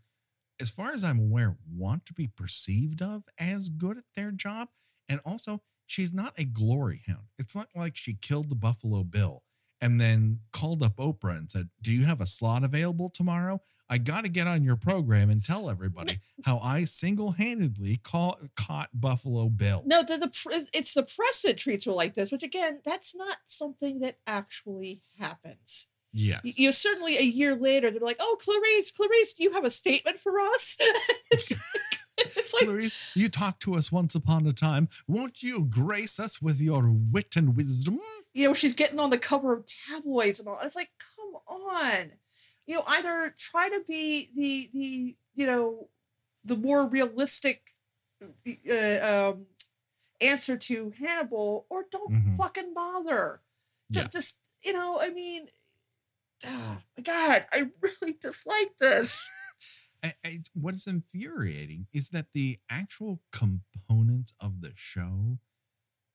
as 0.61 0.71
far 0.71 0.93
as 0.93 1.03
I'm 1.03 1.19
aware, 1.19 1.57
want 1.71 2.05
to 2.07 2.13
be 2.13 2.27
perceived 2.29 3.01
of 3.01 3.25
as 3.39 3.69
good 3.71 3.97
at 3.99 4.05
their 4.15 4.33
job, 4.33 4.69
and 5.09 5.21
also 5.25 5.63
she's 5.87 6.13
not 6.13 6.35
a 6.39 6.45
glory 6.45 7.03
hound. 7.07 7.29
It's 7.39 7.55
not 7.57 7.69
like 7.75 7.97
she 7.97 8.15
killed 8.15 8.51
the 8.51 8.57
Buffalo 8.57 9.03
Bill 9.05 9.43
and 9.81 10.01
then 10.01 10.41
called 10.53 10.83
up 10.83 10.97
Oprah 10.97 11.39
and 11.39 11.51
said, 11.51 11.71
"Do 11.83 11.93
you 11.93 12.05
have 12.05 12.21
a 12.21 12.27
slot 12.27 12.65
available 12.65 13.11
tomorrow? 13.11 13.61
I 13.89 13.99
got 13.99 14.25
to 14.25 14.31
get 14.31 14.47
on 14.47 14.63
your 14.63 14.77
program 14.77 15.31
and 15.31 15.43
tell 15.43 15.69
everybody 15.69 16.21
how 16.45 16.59
I 16.59 16.85
single-handedly 16.85 18.01
caught 18.03 18.41
Buffalo 18.95 19.49
Bill." 19.49 19.83
No, 19.87 20.03
the, 20.03 20.19
the 20.19 20.69
it's 20.73 20.95
the 20.95 21.03
press 21.03 21.43
that 21.43 21.59
treats 21.59 21.87
her 21.87 21.93
like 21.93 22.15
this, 22.15 22.33
which 22.33 22.43
again, 22.43 22.81
that's 22.85 23.15
not 23.15 23.39
something 23.47 24.01
that 24.01 24.17
actually 24.27 25.03
happens. 25.19 25.89
Yes, 26.13 26.41
You, 26.43 26.53
you 26.57 26.69
know, 26.69 26.73
certainly 26.73 27.17
a 27.19 27.23
year 27.23 27.55
later, 27.55 27.91
they're 27.91 28.01
like, 28.01 28.19
"Oh, 28.21 28.37
Clarice, 28.41 28.91
Clarice, 28.91 29.35
do 29.35 29.45
you 29.45 29.53
have 29.53 29.65
a 29.65 29.71
statement 29.71 30.19
for 30.19 30.39
us?" 30.41 30.77
it's, 32.37 32.55
like, 32.55 32.65
Clarice, 32.65 33.13
you 33.15 33.29
talked 33.29 33.61
to 33.63 33.75
us 33.75 33.91
once 33.93 34.15
upon 34.15 34.47
a 34.47 34.53
time. 34.53 34.89
Won't 35.07 35.43
you 35.43 35.65
grace 35.65 36.19
us 36.21 36.41
with 36.43 36.61
your 36.61 36.91
wit 36.93 37.35
and 37.37 37.57
wisdom? 37.57 38.01
you 38.33 38.47
know, 38.49 38.55
she's 38.55 38.73
getting 38.75 38.99
on 39.01 39.11
the 39.11 39.19
cover 39.19 39.53
of 39.53 39.65
tabloids 39.67 40.39
and 40.41 40.49
all. 40.49 40.59
It's 40.63 40.77
like, 40.77 40.91
come 41.17 41.35
on, 41.49 42.13
you 42.67 42.77
know, 42.77 42.85
either 42.87 43.35
try 43.39 43.69
to 43.69 43.83
be 43.87 44.29
the 44.37 44.69
the 44.73 45.17
you 45.35 45.47
know 45.47 45.89
the 46.45 46.57
more 46.57 46.89
realistic 46.89 47.63
uh, 48.23 49.31
um, 49.33 49.47
answer 50.21 50.57
to 50.57 50.93
Hannibal, 50.99 51.67
or 51.71 51.87
don't 51.91 52.13
Mhm. 52.13 52.37
fucking 52.37 52.73
bother. 52.75 53.41
Yeah. 53.89 54.05
Just 54.13 54.37
you 54.65 54.73
know, 54.73 54.99
I 55.01 55.11
mean, 55.11 55.49
my 56.45 57.03
God, 57.03 57.47
I 57.53 57.71
really 57.81 58.15
dislike 58.21 58.77
this. 58.79 59.29
I, 60.03 60.15
I, 60.25 60.39
what 60.55 60.75
is 60.75 60.87
infuriating 60.87 61.87
is 61.93 62.09
that 62.11 62.27
the 62.33 62.59
actual 62.71 63.21
components 63.33 64.33
of 64.41 64.61
the 64.61 64.73
show, 64.75 65.39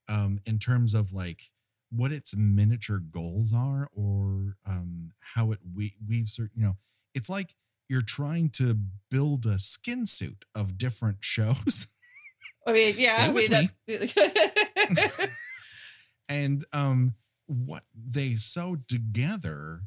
um, 0.07 0.39
in 0.45 0.59
terms 0.59 0.93
of 0.93 1.13
like 1.13 1.51
what 1.91 2.11
its 2.11 2.35
miniature 2.35 2.99
goals 2.99 3.53
are 3.53 3.89
or 3.93 4.57
um, 4.67 5.11
how 5.35 5.51
it 5.51 5.59
we- 5.75 5.95
weaves, 6.07 6.37
you 6.37 6.49
know, 6.55 6.77
it's 7.13 7.29
like 7.29 7.55
you're 7.87 8.01
trying 8.01 8.49
to 8.49 8.77
build 9.09 9.45
a 9.45 9.59
skin 9.59 10.07
suit 10.07 10.45
of 10.53 10.77
different 10.77 11.17
shows. 11.21 11.87
I 12.67 12.73
mean, 12.73 12.95
yeah, 12.97 13.13
I 13.19 13.31
mean, 13.31 13.51
that, 13.51 15.29
and 16.29 16.65
um 16.73 17.13
what 17.47 17.83
they 17.95 18.33
sew 18.33 18.75
together 18.87 19.81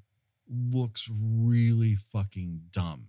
looks 0.49 1.09
really 1.13 1.97
fucking 1.97 2.61
dumb 2.73 3.09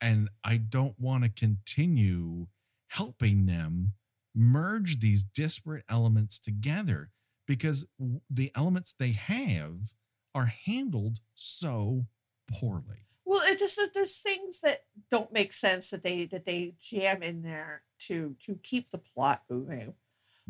and 0.00 0.28
i 0.44 0.56
don't 0.56 0.98
want 0.98 1.24
to 1.24 1.30
continue 1.30 2.46
helping 2.88 3.46
them 3.46 3.92
merge 4.34 5.00
these 5.00 5.24
disparate 5.24 5.84
elements 5.88 6.38
together 6.38 7.10
because 7.46 7.86
the 8.30 8.52
elements 8.54 8.94
they 8.98 9.12
have 9.12 9.94
are 10.34 10.46
handled 10.46 11.18
so 11.34 12.06
poorly. 12.52 13.06
Well, 13.24 13.42
it 13.44 13.58
just 13.58 13.80
there's 13.94 14.20
things 14.20 14.60
that 14.60 14.84
don't 15.10 15.32
make 15.32 15.52
sense 15.52 15.90
that 15.90 16.02
they 16.02 16.26
that 16.26 16.44
they 16.44 16.74
jam 16.80 17.22
in 17.22 17.42
there 17.42 17.82
to 18.00 18.36
to 18.40 18.58
keep 18.62 18.90
the 18.90 18.98
plot 18.98 19.42
moving. 19.50 19.94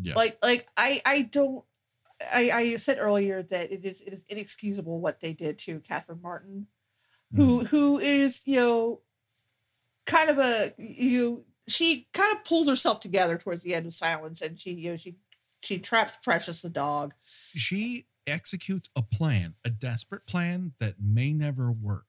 yeah. 0.00 0.14
Like 0.14 0.38
like 0.42 0.68
I 0.76 1.00
I 1.04 1.22
don't 1.22 1.64
I 2.32 2.50
I 2.52 2.76
said 2.76 2.98
earlier 3.00 3.42
that 3.42 3.72
it 3.72 3.84
is 3.84 4.00
it 4.02 4.12
is 4.12 4.24
inexcusable 4.28 5.00
what 5.00 5.20
they 5.20 5.32
did 5.32 5.58
to 5.60 5.80
Catherine 5.80 6.20
Martin, 6.22 6.66
who 7.34 7.62
mm. 7.62 7.68
who 7.68 7.98
is 7.98 8.42
you 8.44 8.56
know 8.56 9.00
kind 10.08 10.30
of 10.30 10.38
a 10.38 10.72
you 10.78 11.44
she 11.68 12.08
kind 12.14 12.34
of 12.34 12.42
pulls 12.42 12.66
herself 12.68 12.98
together 12.98 13.38
towards 13.38 13.62
the 13.62 13.74
end 13.74 13.86
of 13.86 13.92
Silence 13.92 14.42
and 14.42 14.58
she 14.58 14.72
you 14.72 14.90
know 14.90 14.96
she 14.96 15.16
she 15.62 15.78
traps 15.78 16.16
Precious 16.22 16.62
the 16.62 16.70
dog. 16.70 17.14
she 17.54 18.06
executes 18.28 18.88
a 18.94 19.02
plan, 19.02 19.54
a 19.64 19.70
desperate 19.70 20.26
plan 20.26 20.72
that 20.80 20.96
may 21.00 21.32
never 21.32 21.72
work. 21.72 22.06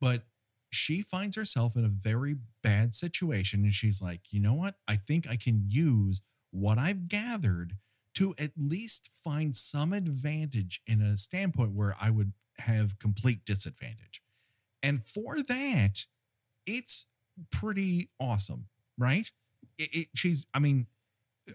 But 0.00 0.24
she 0.70 1.00
finds 1.00 1.36
herself 1.36 1.76
in 1.76 1.84
a 1.84 1.88
very 1.88 2.36
bad 2.62 2.94
situation 2.94 3.64
and 3.64 3.72
she's 3.72 4.02
like, 4.02 4.20
you 4.30 4.40
know 4.40 4.54
what? 4.54 4.76
I 4.86 4.96
think 4.96 5.26
I 5.28 5.36
can 5.36 5.64
use 5.68 6.20
what 6.50 6.78
I've 6.78 7.08
gathered 7.08 7.74
to 8.14 8.34
at 8.38 8.52
least 8.56 9.10
find 9.24 9.54
some 9.54 9.92
advantage 9.92 10.80
in 10.86 11.00
a 11.00 11.16
standpoint 11.16 11.72
where 11.72 11.96
I 12.00 12.10
would 12.10 12.32
have 12.58 12.98
complete 12.98 13.44
disadvantage. 13.44 14.22
And 14.82 15.06
for 15.06 15.42
that, 15.42 16.06
it's 16.66 17.06
pretty 17.50 18.10
awesome, 18.20 18.66
right? 18.98 19.30
It, 19.78 19.94
it, 19.94 20.08
she's, 20.14 20.46
I 20.54 20.58
mean, 20.58 20.86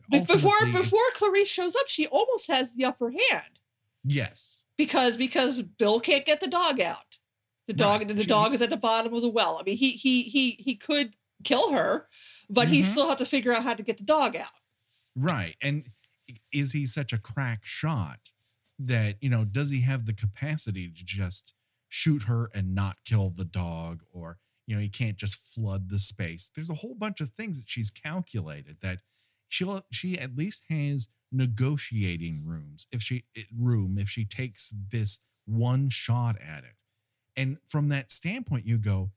Before 0.09 0.51
before 0.71 0.99
Clarice 1.15 1.49
shows 1.51 1.75
up, 1.75 1.87
she 1.87 2.07
almost 2.07 2.47
has 2.47 2.73
the 2.75 2.85
upper 2.85 3.09
hand. 3.11 3.59
yes, 4.03 4.65
because 4.77 5.17
because 5.17 5.61
Bill 5.61 5.99
can't 5.99 6.25
get 6.25 6.39
the 6.39 6.47
dog 6.47 6.79
out. 6.81 7.17
The 7.67 7.73
dog 7.73 8.01
Right. 8.01 8.07
the 8.15 8.21
She- 8.21 8.27
dog 8.27 8.53
is 8.53 8.61
at 8.61 8.69
the 8.69 8.77
bottom 8.77 9.13
of 9.13 9.21
the 9.21 9.29
well. 9.29 9.57
I 9.59 9.63
mean, 9.63 9.77
he 9.77 9.91
he 9.91 10.23
he 10.23 10.51
he 10.59 10.75
could 10.75 11.15
kill 11.43 11.73
her, 11.73 12.07
but 12.49 12.67
he 12.69 12.81
Mhm. 12.81 12.85
still 12.85 13.09
have 13.09 13.17
to 13.19 13.25
figure 13.25 13.51
out 13.53 13.63
how 13.63 13.73
to 13.73 13.83
get 13.83 13.97
the 13.97 14.03
dog 14.03 14.35
out. 14.35 14.59
Right. 15.15 15.55
And 15.61 15.85
is 16.53 16.71
he 16.71 16.85
such 16.87 17.11
a 17.13 17.17
crack 17.17 17.65
shot 17.65 18.31
that, 18.79 19.17
you 19.21 19.29
know, 19.29 19.43
does 19.45 19.69
he 19.71 19.81
have 19.81 20.05
the 20.05 20.13
capacity 20.13 20.87
to 20.89 21.03
just 21.03 21.53
shoot 21.89 22.23
her 22.23 22.49
and 22.53 22.73
not 22.73 23.03
kill 23.03 23.29
the 23.29 23.43
dog? 23.45 24.03
Or, 24.11 24.39
you 24.71 24.77
know, 24.77 24.81
he 24.81 24.87
can't 24.87 25.17
just 25.17 25.35
flood 25.35 25.89
the 25.89 25.99
space. 25.99 26.49
There's 26.55 26.69
a 26.69 26.75
whole 26.75 26.95
bunch 26.95 27.19
of 27.19 27.31
things 27.31 27.59
that 27.59 27.67
she's 27.67 27.89
calculated 27.91 28.77
that 28.81 28.99
she'll 29.49 29.81
she 29.91 30.17
at 30.17 30.37
least 30.37 30.63
has 30.69 31.09
negotiating 31.29 32.43
rooms 32.45 32.87
if 32.89 33.01
she 33.01 33.25
it- 33.35 33.47
room 33.53 33.97
if 33.97 34.07
she 34.07 34.23
takes 34.23 34.73
this 34.91 35.19
one 35.45 35.89
shot 35.89 36.37
at 36.41 36.63
it. 36.63 36.75
And 37.35 37.57
from 37.67 37.89
that 37.89 38.11
standpoint, 38.11 38.65
you 38.65 38.77
go, 38.77 39.11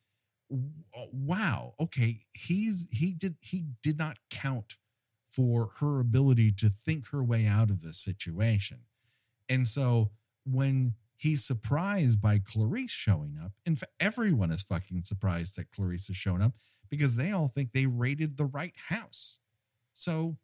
uh, 0.52 1.06
wow, 1.12 1.74
okay, 1.78 2.18
he's 2.32 2.88
he 2.90 3.12
did 3.12 3.36
he 3.40 3.66
did 3.80 3.96
not 3.96 4.18
count 4.30 4.74
for 5.30 5.70
her 5.78 6.00
ability 6.00 6.50
to 6.50 6.68
think 6.68 7.10
her 7.10 7.22
way 7.22 7.46
out 7.46 7.70
of 7.70 7.80
this 7.80 7.98
situation. 7.98 8.80
And 9.48 9.68
so 9.68 10.10
when 10.44 10.94
he's 11.24 11.42
surprised 11.42 12.20
by 12.20 12.38
Clarice 12.38 12.90
showing 12.90 13.38
up, 13.42 13.52
in 13.64 13.76
fact, 13.76 13.92
everyone 13.98 14.50
is 14.50 14.62
fucking 14.62 15.04
surprised 15.04 15.56
that 15.56 15.70
Clarice 15.70 16.08
has 16.08 16.18
shown 16.18 16.42
up 16.42 16.52
because 16.90 17.16
they 17.16 17.32
all 17.32 17.48
think 17.48 17.72
they 17.72 17.86
raided 17.86 18.36
the 18.36 18.44
right 18.44 18.74
house. 18.88 19.38
So 19.94 20.36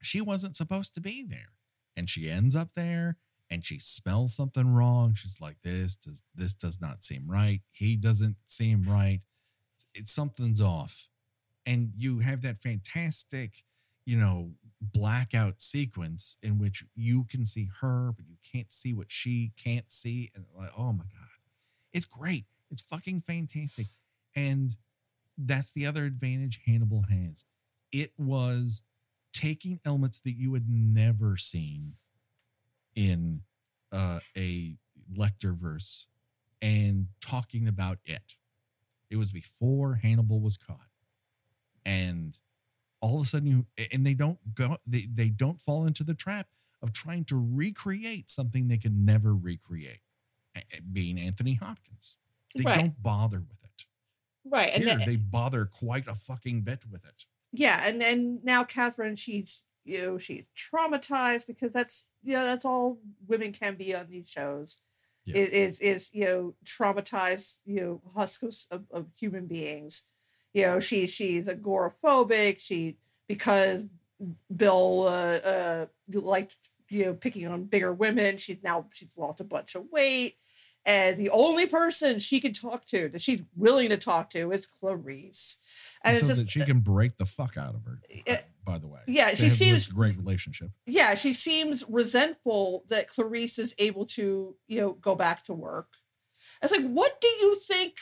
she 0.00 0.22
wasn't 0.22 0.56
supposed 0.56 0.94
to 0.94 1.02
be 1.02 1.26
there. 1.28 1.52
And 1.94 2.08
she 2.08 2.30
ends 2.30 2.56
up 2.56 2.72
there 2.72 3.18
and 3.50 3.66
she 3.66 3.78
smells 3.78 4.34
something 4.34 4.72
wrong. 4.72 5.12
She's 5.12 5.42
like, 5.42 5.56
this 5.62 5.94
does 5.94 6.22
this 6.34 6.54
does 6.54 6.80
not 6.80 7.04
seem 7.04 7.24
right. 7.28 7.60
He 7.70 7.94
doesn't 7.94 8.36
seem 8.46 8.86
right. 8.88 9.20
It's 9.94 10.12
something's 10.12 10.62
off. 10.62 11.10
And 11.66 11.92
you 11.98 12.20
have 12.20 12.40
that 12.42 12.56
fantastic 12.56 13.64
you 14.08 14.16
know, 14.16 14.52
blackout 14.80 15.60
sequence 15.60 16.36
in 16.42 16.58
which 16.58 16.84
you 16.94 17.24
can 17.24 17.44
see 17.44 17.70
her, 17.80 18.12
but 18.16 18.26
you 18.28 18.36
can't 18.52 18.70
see 18.70 18.92
what 18.92 19.10
she 19.10 19.52
can't 19.62 19.90
see. 19.90 20.30
And 20.34 20.44
like, 20.56 20.70
oh 20.76 20.92
my 20.92 21.04
God. 21.04 21.28
It's 21.92 22.06
great. 22.06 22.44
It's 22.70 22.82
fucking 22.82 23.20
fantastic. 23.22 23.86
And 24.36 24.76
that's 25.36 25.72
the 25.72 25.86
other 25.86 26.04
advantage 26.04 26.60
Hannibal 26.66 27.06
has. 27.10 27.44
It 27.90 28.12
was 28.18 28.82
taking 29.32 29.80
elements 29.84 30.20
that 30.20 30.32
you 30.32 30.54
had 30.54 30.68
never 30.68 31.36
seen 31.36 31.94
in 32.94 33.42
uh, 33.92 34.20
a 34.36 34.76
Lecterverse 35.16 36.06
and 36.60 37.08
talking 37.20 37.68
about 37.68 37.98
it. 38.04 38.34
It 39.10 39.16
was 39.16 39.32
before 39.32 40.00
Hannibal 40.02 40.40
was 40.40 40.58
caught, 40.58 40.90
and 41.86 42.38
all 43.00 43.16
of 43.16 43.22
a 43.22 43.26
sudden 43.26 43.46
you 43.48 43.66
and 43.92 44.04
they 44.06 44.14
don't 44.14 44.54
go 44.54 44.76
they, 44.86 45.06
they 45.12 45.28
don't 45.28 45.60
fall 45.60 45.86
into 45.86 46.02
the 46.04 46.14
trap 46.14 46.48
of 46.82 46.92
trying 46.92 47.24
to 47.24 47.36
recreate 47.54 48.30
something 48.30 48.68
they 48.68 48.78
can 48.78 49.04
never 49.04 49.34
recreate, 49.34 50.00
being 50.92 51.18
Anthony 51.18 51.54
Hopkins. 51.54 52.16
They 52.56 52.64
Right. 52.64 52.78
don't 52.78 53.02
bother 53.02 53.40
with 53.40 53.62
it. 53.64 53.84
right 54.44 54.70
and 54.74 54.84
Here, 54.84 54.96
then, 54.96 55.06
they 55.06 55.16
bother 55.16 55.64
quite 55.66 56.06
a 56.08 56.14
fucking 56.14 56.62
bit 56.62 56.84
with 56.90 57.04
it. 57.04 57.26
yeah 57.52 57.82
and 57.86 58.00
then 58.00 58.40
now 58.42 58.64
catherine 58.64 59.16
she's 59.16 59.64
you 59.84 60.02
know 60.02 60.18
she's 60.18 60.44
traumatized 60.56 61.46
because 61.46 61.72
that's 61.72 62.10
you 62.22 62.34
know 62.34 62.44
that's 62.44 62.64
all 62.64 62.98
women 63.26 63.52
can 63.52 63.74
be 63.74 63.94
on 63.94 64.06
these 64.08 64.28
shows 64.30 64.78
Yeah. 65.24 65.36
is, 65.38 65.50
is 65.50 65.80
is 65.80 66.10
you 66.12 66.24
know 66.24 66.54
traumatized 66.64 67.62
you 67.66 67.80
know 67.80 68.02
husks 68.14 68.66
of, 68.70 68.84
of 68.90 69.06
human 69.18 69.46
beings 69.46 70.04
you 70.54 70.62
know 70.62 70.80
she 70.80 71.06
she's 71.06 71.48
agoraphobic 71.48 72.58
she 72.60 72.96
because 73.28 73.86
bill 74.54 75.06
uh, 75.08 75.38
uh 75.46 75.86
liked 76.14 76.56
you 76.90 77.04
know 77.06 77.14
picking 77.14 77.46
on 77.46 77.64
bigger 77.64 77.92
women 77.92 78.36
she's 78.36 78.62
now 78.62 78.86
she's 78.92 79.16
lost 79.18 79.40
a 79.40 79.44
bunch 79.44 79.74
of 79.74 79.84
weight 79.92 80.34
and 80.86 81.16
the 81.18 81.30
only 81.30 81.66
person 81.66 82.18
she 82.18 82.40
can 82.40 82.52
talk 82.52 82.86
to 82.86 83.08
that 83.08 83.20
she's 83.20 83.42
willing 83.56 83.88
to 83.90 83.96
talk 83.96 84.30
to 84.30 84.50
is 84.50 84.66
clarice 84.66 85.58
and 86.04 86.16
so 86.16 86.20
it's 86.20 86.28
just 86.28 86.40
that 86.42 86.50
she 86.50 86.60
can 86.60 86.80
break 86.80 87.16
the 87.16 87.26
fuck 87.26 87.56
out 87.56 87.74
of 87.74 87.84
her. 87.84 87.98
Uh, 88.30 88.36
by 88.64 88.78
the 88.78 88.86
way, 88.86 89.00
yeah, 89.08 89.30
They 89.30 89.34
she 89.34 89.50
seems- 89.50 89.86
great 89.88 90.16
relationship. 90.16 90.70
yeah, 90.86 91.14
she 91.14 91.32
seems 91.32 91.84
resentful 91.88 92.84
that 92.88 93.08
Clarice 93.08 93.58
is 93.58 93.74
able 93.78 94.06
to, 94.06 94.54
you 94.68 94.80
know, 94.80 94.92
go 94.92 95.14
back 95.16 95.42
to 95.46 95.54
work. 95.54 95.88
It's 96.62 96.70
like, 96.76 96.86
what 96.88 97.20
do 97.20 97.26
you 97.26 97.56
think 97.56 97.94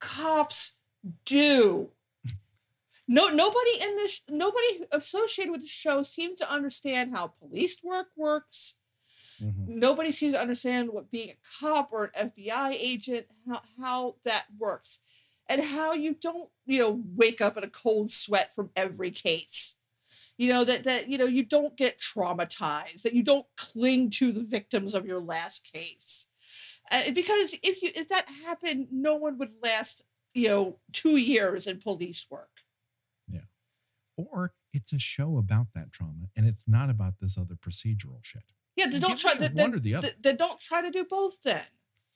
cops 0.00 0.75
do? 1.24 1.90
No, 3.08 3.28
nobody 3.28 3.80
in 3.80 3.96
this, 3.96 4.22
nobody 4.28 4.84
associated 4.90 5.52
with 5.52 5.62
the 5.62 5.68
show 5.68 6.02
seems 6.02 6.38
to 6.38 6.50
understand 6.50 7.14
how 7.14 7.28
police 7.28 7.82
work 7.82 8.08
works. 8.16 8.74
Mhm. 9.40 9.68
Nobody 9.68 10.10
seems 10.10 10.32
to 10.32 10.40
understand 10.40 10.88
what 10.90 11.10
being 11.10 11.30
a 11.30 11.36
cop 11.60 11.92
or 11.92 12.06
an 12.06 12.10
FBI 12.14 12.72
agent, 12.72 13.26
how, 13.46 13.62
how 13.78 14.16
that 14.24 14.46
works, 14.58 15.00
and 15.48 15.62
how 15.62 15.92
you 15.92 16.14
don't, 16.14 16.50
you 16.64 16.80
know, 16.80 17.02
wake 17.14 17.40
up 17.40 17.56
in 17.56 17.62
a 17.62 17.68
cold 17.68 18.10
sweat 18.10 18.54
from 18.54 18.70
every 18.74 19.12
case 19.12 19.76
you 20.38 20.52
know 20.52 20.64
that 20.64 20.84
that 20.84 21.08
you 21.08 21.18
know 21.18 21.24
you 21.24 21.44
don't 21.44 21.76
get 21.76 21.98
traumatized 21.98 23.02
that 23.02 23.14
you 23.14 23.22
don't 23.22 23.46
cling 23.56 24.10
to 24.10 24.32
the 24.32 24.42
victims 24.42 24.94
of 24.94 25.06
your 25.06 25.20
last 25.20 25.70
case 25.72 26.26
uh, 26.92 27.10
because 27.14 27.54
if 27.62 27.82
you 27.82 27.90
if 27.94 28.08
that 28.08 28.28
happened 28.44 28.88
no 28.90 29.14
one 29.16 29.38
would 29.38 29.50
last 29.62 30.04
you 30.36 30.48
know 30.48 30.76
two 30.92 31.16
years 31.16 31.66
in 31.66 31.78
police 31.78 32.26
work 32.30 32.60
Yeah. 33.28 33.40
Or 34.16 34.52
it's 34.72 34.92
a 34.92 34.98
show 34.98 35.38
about 35.38 35.68
that 35.74 35.90
trauma, 35.92 36.28
and 36.36 36.46
it's 36.46 36.64
not 36.68 36.90
about 36.90 37.14
this 37.20 37.36
other 37.38 37.54
procedural 37.54 38.22
shit. 38.22 38.42
yeah 38.76 38.86
they 38.86 38.98
don't 38.98 39.18
try 39.18 39.34
one 39.34 39.54
they, 39.54 39.76
or 39.76 39.80
the 39.80 39.94
other. 39.94 40.08
they, 40.20 40.30
they 40.30 40.36
don't 40.36 40.60
try 40.60 40.82
to 40.82 40.90
do 40.90 41.04
both 41.04 41.42
then 41.42 41.64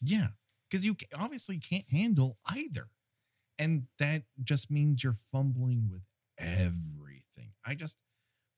Yeah, 0.03 0.29
because 0.69 0.85
you 0.85 0.97
obviously 1.19 1.59
can't 1.59 1.91
handle 1.91 2.39
either, 2.47 2.89
and 3.59 3.85
that 3.99 4.23
just 4.43 4.71
means 4.71 5.03
you're 5.03 5.17
fumbling 5.33 5.89
with 5.91 6.03
everything. 6.39 7.53
I 7.65 7.75
just 7.75 7.97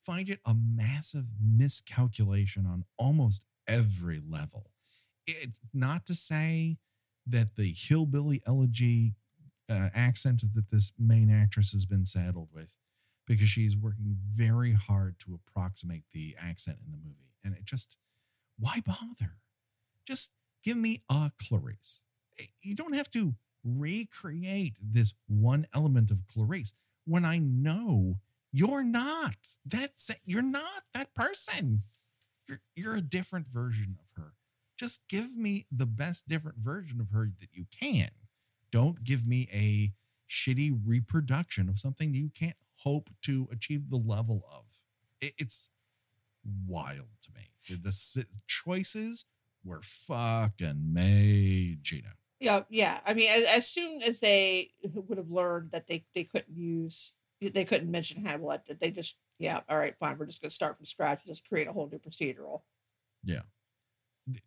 find 0.02 0.28
it 0.28 0.40
a 0.44 0.54
massive 0.54 1.26
miscalculation 1.40 2.66
on 2.66 2.84
almost 2.98 3.44
every 3.68 4.20
level. 4.28 4.70
It's 5.26 5.60
not 5.72 6.06
to 6.06 6.14
say 6.14 6.78
that 7.26 7.54
the 7.56 7.72
hillbilly 7.76 8.42
elegy 8.46 9.14
uh, 9.72 9.88
accent 9.94 10.42
that 10.54 10.70
this 10.70 10.92
main 10.98 11.30
actress 11.30 11.72
has 11.72 11.86
been 11.86 12.06
saddled 12.06 12.48
with, 12.52 12.76
because 13.26 13.48
she's 13.48 13.76
working 13.76 14.16
very 14.28 14.72
hard 14.72 15.18
to 15.20 15.34
approximate 15.34 16.04
the 16.12 16.36
accent 16.40 16.78
in 16.84 16.92
the 16.92 16.98
movie, 16.98 17.32
and 17.42 17.54
it 17.54 17.64
just 17.64 17.96
why 18.58 18.80
bother? 18.84 19.38
Just 20.06 20.32
give 20.62 20.76
me 20.76 20.98
a 21.08 21.32
Clarice. 21.38 22.00
Eh, 22.38 22.44
You 22.62 22.74
don't 22.74 22.94
have 22.94 23.10
to 23.12 23.34
recreate 23.64 24.76
this 24.82 25.14
one 25.26 25.66
element 25.74 26.10
of 26.10 26.26
Clarice 26.26 26.74
when 27.04 27.24
I 27.24 27.38
know 27.38 28.18
you're 28.52 28.84
not. 28.84 29.36
That's. 29.64 30.10
You're 30.26 30.42
not 30.42 30.82
that 30.94 31.14
person. 31.14 31.84
You're 32.46 32.60
you're 32.76 32.96
a 32.96 33.00
different 33.00 33.48
version 33.48 33.96
of 33.98 34.22
her. 34.22 34.34
Just 34.78 35.08
give 35.08 35.36
me 35.36 35.64
the 35.70 35.86
best 35.86 36.28
different 36.28 36.58
version 36.58 37.00
of 37.00 37.10
her 37.10 37.30
that 37.40 37.50
you 37.52 37.66
can. 37.70 38.10
Don't 38.72 39.04
give 39.04 39.26
me 39.26 39.48
a 39.52 39.92
shitty 40.28 40.80
reproduction 40.84 41.68
of 41.68 41.78
something 41.78 42.10
that 42.12 42.18
you 42.18 42.30
can't 42.34 42.56
hope 42.78 43.10
to 43.22 43.46
achieve 43.52 43.90
the 43.90 43.98
level 43.98 44.42
of. 44.52 44.64
It- 45.20 45.34
it's 45.38 45.68
wild 46.66 47.08
to 47.22 47.30
me. 47.32 47.50
The 47.68 48.26
choices 48.48 49.24
were 49.64 49.82
fucking 49.82 50.92
made, 50.92 51.82
Gina. 51.84 52.14
yeah 52.40 52.62
yeah 52.70 52.98
i 53.06 53.14
mean 53.14 53.30
as, 53.30 53.44
as 53.44 53.68
soon 53.68 54.02
as 54.02 54.18
they 54.18 54.70
would 54.94 55.16
have 55.18 55.30
learned 55.30 55.70
that 55.70 55.86
they 55.86 56.04
they 56.12 56.24
couldn't 56.24 56.56
use 56.56 57.14
they 57.40 57.64
couldn't 57.64 57.88
mention 57.88 58.20
hannibal 58.20 58.48
that 58.48 58.80
they 58.80 58.90
just 58.90 59.16
yeah 59.38 59.60
all 59.68 59.78
right 59.78 59.94
fine 60.00 60.18
we're 60.18 60.26
just 60.26 60.42
going 60.42 60.48
to 60.48 60.54
start 60.54 60.76
from 60.76 60.84
scratch 60.84 61.20
and 61.22 61.30
just 61.30 61.48
create 61.48 61.68
a 61.68 61.72
whole 61.72 61.88
new 61.88 61.98
procedural 62.00 62.62
Th- 63.24 63.38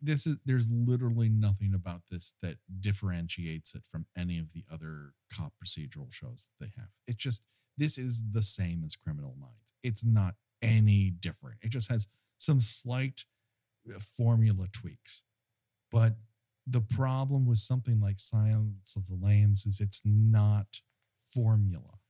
This 0.00 0.26
is 0.26 0.36
there's 0.44 0.70
literally 0.70 1.28
nothing 1.28 1.74
about 1.74 2.02
this 2.10 2.32
that 2.42 2.56
differentiates 2.80 3.74
it 3.74 3.82
from 3.90 4.06
any 4.16 4.38
of 4.38 4.52
the 4.52 4.64
other 4.72 5.12
cop 5.32 5.52
procedural 5.62 6.12
shows 6.12 6.48
that 6.48 6.64
they 6.64 6.72
have. 6.76 6.88
It's 7.06 7.18
just 7.18 7.42
this 7.76 7.98
is 7.98 8.22
the 8.30 8.42
same 8.42 8.82
as 8.84 8.96
Criminal 8.96 9.34
Minds. 9.38 9.74
It's 9.82 10.04
not 10.04 10.36
any 10.62 11.10
different. 11.10 11.58
It 11.62 11.70
just 11.70 11.90
has 11.90 12.08
some 12.38 12.60
slight 12.60 13.24
uh, 13.88 13.98
formula 13.98 14.66
tweaks. 14.72 15.22
But 15.92 16.14
the 16.66 16.80
problem 16.80 17.46
with 17.46 17.58
something 17.58 18.00
like 18.00 18.18
Silence 18.18 18.94
of 18.96 19.06
the 19.08 19.14
Lambs 19.14 19.66
is 19.66 19.80
it's 19.80 20.02
not 20.04 20.80
formula. 21.18 22.00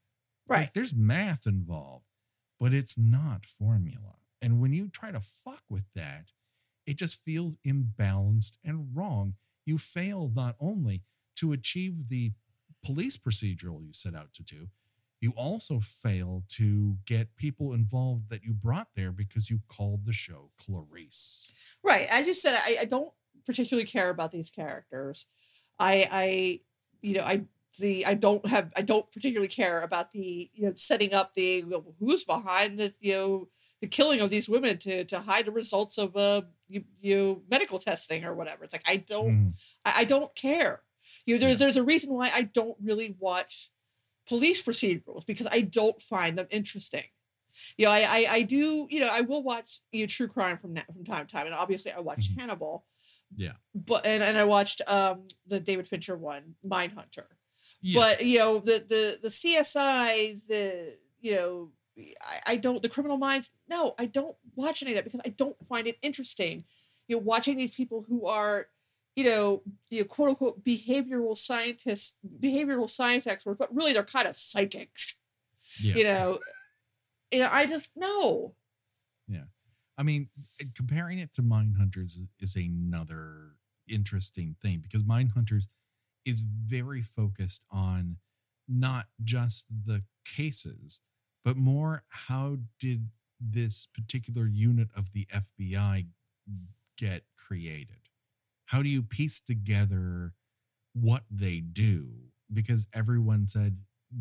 Like, 0.48 0.58
right 0.58 0.70
there's 0.74 0.94
math 0.94 1.46
involved, 1.46 2.06
but 2.58 2.72
it's 2.72 2.96
not 2.96 3.44
formula. 3.44 4.16
And 4.40 4.60
when 4.60 4.72
you 4.72 4.88
try 4.88 5.10
to 5.10 5.20
fuck 5.20 5.62
with 5.68 5.84
that, 5.94 6.30
it 6.86 6.96
just 6.96 7.22
feels 7.24 7.56
imbalanced 7.66 8.52
and 8.64 8.88
wrong. 8.94 9.34
You 9.64 9.78
fail 9.78 10.30
not 10.34 10.56
only 10.60 11.02
to 11.36 11.52
achieve 11.52 12.08
the 12.08 12.32
police 12.84 13.16
procedural 13.16 13.84
you 13.84 13.92
set 13.92 14.14
out 14.14 14.32
to 14.34 14.42
do, 14.42 14.68
you 15.20 15.32
also 15.32 15.80
fail 15.80 16.44
to 16.48 16.98
get 17.04 17.36
people 17.36 17.72
involved 17.72 18.30
that 18.30 18.44
you 18.44 18.52
brought 18.52 18.88
there 18.94 19.12
because 19.12 19.50
you 19.50 19.60
called 19.66 20.04
the 20.04 20.12
show 20.12 20.50
Clarice. 20.56 21.50
Right. 21.82 22.06
As 22.10 22.26
you 22.26 22.34
said, 22.34 22.54
I, 22.54 22.78
I 22.82 22.84
don't 22.84 23.12
particularly 23.44 23.86
care 23.86 24.10
about 24.10 24.30
these 24.30 24.50
characters. 24.50 25.26
I 25.78 26.06
I 26.10 26.60
you 27.00 27.14
know, 27.16 27.24
I 27.24 27.44
the 27.78 28.06
I 28.06 28.14
don't 28.14 28.46
have 28.46 28.72
I 28.76 28.82
don't 28.82 29.10
particularly 29.10 29.48
care 29.48 29.82
about 29.82 30.10
the 30.10 30.50
you 30.54 30.66
know 30.66 30.72
setting 30.74 31.14
up 31.14 31.34
the 31.34 31.64
who's 31.98 32.24
behind 32.24 32.78
the 32.78 32.92
you 33.00 33.12
know 33.12 33.48
the 33.80 33.86
killing 33.86 34.20
of 34.20 34.30
these 34.30 34.48
women 34.48 34.78
to 34.78 35.04
to 35.04 35.20
hide 35.20 35.44
the 35.44 35.52
results 35.52 35.98
of 35.98 36.16
uh 36.16 36.42
you, 36.68 36.84
you 37.00 37.42
medical 37.50 37.78
testing 37.78 38.24
or 38.24 38.34
whatever. 38.34 38.64
It's 38.64 38.74
like 38.74 38.88
I 38.88 38.96
don't 38.96 39.30
Mhm. 39.32 39.52
I, 39.84 39.92
I 39.98 40.04
don't 40.04 40.34
care. 40.34 40.82
You 41.24 41.34
know, 41.34 41.40
there's 41.40 41.60
Yeah. 41.60 41.64
there's 41.66 41.76
a 41.76 41.84
reason 41.84 42.12
why 42.12 42.30
I 42.34 42.42
don't 42.42 42.76
really 42.82 43.16
watch 43.18 43.70
police 44.28 44.60
procedurals 44.62 45.24
because 45.26 45.46
I 45.50 45.60
don't 45.60 46.00
find 46.02 46.36
them 46.36 46.46
interesting. 46.50 47.04
You 47.78 47.86
know, 47.86 47.92
I 47.92 48.00
I, 48.00 48.26
I 48.30 48.42
do 48.42 48.86
you 48.90 49.00
know 49.00 49.08
I 49.10 49.20
will 49.22 49.42
watch 49.42 49.80
you 49.92 50.02
know, 50.02 50.06
true 50.06 50.28
crime 50.28 50.58
from 50.58 50.74
from 50.92 51.04
time 51.04 51.26
to 51.26 51.32
time, 51.32 51.46
and 51.46 51.54
obviously 51.54 51.92
I 51.92 52.00
watched 52.00 52.32
Mhm. 52.34 52.40
Hannibal. 52.40 52.84
Yeah. 53.36 53.54
But 53.74 54.06
and, 54.06 54.22
and 54.22 54.36
I 54.38 54.44
watched 54.44 54.82
um 54.86 55.26
the 55.46 55.58
David 55.60 55.88
Fincher 55.88 56.16
one, 56.16 56.54
Mindhunter. 56.64 57.26
Yes. 57.80 57.94
But 58.18 58.24
you 58.26 58.38
know 58.38 58.58
the 58.58 58.84
the 58.88 59.18
the 59.22 59.28
CSIs, 59.28 60.46
the 60.48 60.96
you 61.20 61.34
know 61.34 61.72
I, 61.98 62.52
I 62.52 62.56
don't 62.56 62.82
the 62.82 62.88
Criminal 62.88 63.16
Minds. 63.16 63.50
No, 63.68 63.94
I 63.98 64.06
don't 64.06 64.36
watch 64.54 64.82
any 64.82 64.92
of 64.92 64.96
that 64.96 65.04
because 65.04 65.20
I 65.24 65.30
don't 65.30 65.56
find 65.66 65.86
it 65.86 65.98
interesting. 66.02 66.64
You 67.08 67.16
know, 67.16 67.22
watching 67.22 67.56
these 67.56 67.74
people 67.74 68.04
who 68.08 68.26
are 68.26 68.66
you 69.14 69.24
know, 69.24 69.62
you 69.88 70.00
know, 70.00 70.04
quote 70.04 70.28
unquote 70.30 70.62
behavioral 70.62 71.36
scientists, 71.36 72.16
behavioral 72.40 72.88
science 72.88 73.26
experts, 73.26 73.56
but 73.58 73.74
really 73.74 73.94
they're 73.94 74.04
kind 74.04 74.28
of 74.28 74.36
psychics. 74.36 75.16
yeah. 75.80 75.94
You 75.94 76.04
know, 76.04 76.38
you 77.32 77.38
know, 77.40 77.48
I 77.50 77.66
just 77.66 77.90
no. 77.96 78.54
Yeah 79.26 79.44
I 79.98 80.02
mean, 80.02 80.28
comparing 80.74 81.18
it 81.18 81.32
to 81.34 81.42
Mindhunters 81.42 81.78
Hunters 81.78 82.20
is 82.38 82.56
another 82.56 83.54
interesting 83.88 84.56
thing 84.60 84.80
because 84.80 85.02
Mindhunters 85.02 85.64
is 86.24 86.42
very 86.42 87.02
focused 87.02 87.64
on 87.70 88.16
not 88.68 89.06
just 89.22 89.66
the 89.70 90.02
cases, 90.24 91.00
but 91.46 91.56
more 91.56 92.02
how 92.10 92.56
did 92.80 93.10
this 93.40 93.86
particular 93.94 94.48
unit 94.48 94.88
of 94.96 95.12
the 95.12 95.28
FBI 95.32 96.06
get 96.98 97.22
created? 97.38 98.08
How 98.66 98.82
do 98.82 98.88
you 98.88 99.00
piece 99.00 99.40
together 99.40 100.32
what 100.92 101.22
they 101.30 101.60
do? 101.60 102.08
Because 102.52 102.86
everyone 102.92 103.46
said 103.46 103.78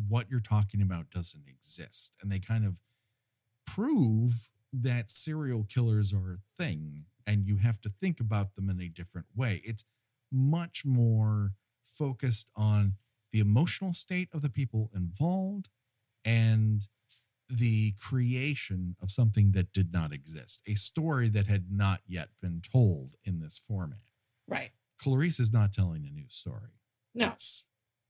what 0.08 0.30
you're 0.30 0.38
talking 0.38 0.80
about 0.80 1.10
doesn't 1.10 1.48
exist. 1.48 2.14
And 2.22 2.30
they 2.30 2.38
kind 2.38 2.64
of 2.64 2.80
prove 3.66 4.52
that 4.72 5.10
serial 5.10 5.64
killers 5.68 6.12
are 6.12 6.34
a 6.34 6.62
thing 6.62 7.06
and 7.26 7.44
you 7.44 7.56
have 7.56 7.80
to 7.80 7.88
think 7.88 8.20
about 8.20 8.54
them 8.54 8.70
in 8.70 8.80
a 8.80 8.88
different 8.88 9.26
way. 9.34 9.62
It's 9.64 9.82
much 10.30 10.84
more 10.84 11.54
focused 11.84 12.52
on 12.54 12.94
the 13.32 13.40
emotional 13.40 13.94
state 13.94 14.28
of 14.32 14.42
the 14.42 14.50
people 14.50 14.92
involved 14.94 15.70
and 16.24 16.86
the 17.48 17.92
creation 18.00 18.96
of 19.00 19.10
something 19.10 19.52
that 19.52 19.72
did 19.72 19.92
not 19.92 20.12
exist, 20.12 20.62
a 20.66 20.74
story 20.74 21.28
that 21.28 21.46
had 21.46 21.66
not 21.70 22.00
yet 22.06 22.28
been 22.40 22.60
told 22.60 23.14
in 23.24 23.40
this 23.40 23.58
format. 23.58 23.98
Right. 24.48 24.70
Clarice 25.00 25.38
is 25.38 25.52
not 25.52 25.72
telling 25.72 26.06
a 26.06 26.10
new 26.10 26.28
story. 26.28 26.80
No. 27.14 27.28
It's, 27.28 27.64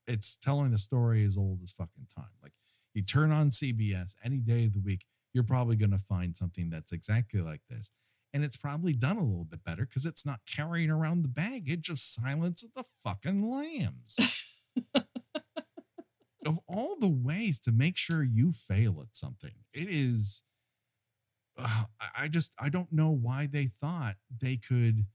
it's 0.06 0.36
telling 0.36 0.72
a 0.72 0.78
story 0.78 1.24
as 1.24 1.36
old 1.36 1.60
as 1.62 1.72
fucking 1.72 2.06
time. 2.14 2.30
Like 2.42 2.52
you 2.94 3.02
turn 3.02 3.32
on 3.32 3.50
CBS 3.50 4.14
any 4.24 4.38
day 4.38 4.64
of 4.64 4.72
the 4.72 4.80
week, 4.80 5.04
you're 5.34 5.44
probably 5.44 5.76
going 5.76 5.90
to 5.90 5.98
find 5.98 6.36
something 6.36 6.70
that's 6.70 6.92
exactly 6.92 7.40
like 7.40 7.60
this. 7.68 7.90
And 8.32 8.44
it's 8.44 8.56
probably 8.56 8.92
done 8.92 9.16
a 9.16 9.24
little 9.24 9.44
bit 9.44 9.64
better 9.64 9.86
because 9.86 10.06
it's 10.06 10.26
not 10.26 10.40
carrying 10.46 10.90
around 10.90 11.22
the 11.22 11.28
baggage 11.28 11.88
of 11.88 11.98
Silence 11.98 12.62
of 12.62 12.74
the 12.74 12.82
fucking 12.82 13.50
Lambs. 13.50 14.62
of 16.46 16.60
all 16.68 16.96
the 16.98 17.08
ways 17.10 17.58
to 17.60 17.72
make 17.72 17.98
sure 17.98 18.24
you 18.24 18.52
fail 18.52 19.00
at 19.02 19.16
something, 19.16 19.52
it 19.74 19.88
is. 19.90 20.44
Uh, 21.58 21.84
I- 22.14 22.28
just 22.28 22.52
I 22.58 22.68
don't 22.68 22.92
know 22.92 23.10
why 23.10 23.46
they 23.46 23.66
thought 23.66 24.16
they 24.40 24.56
could 24.56 25.06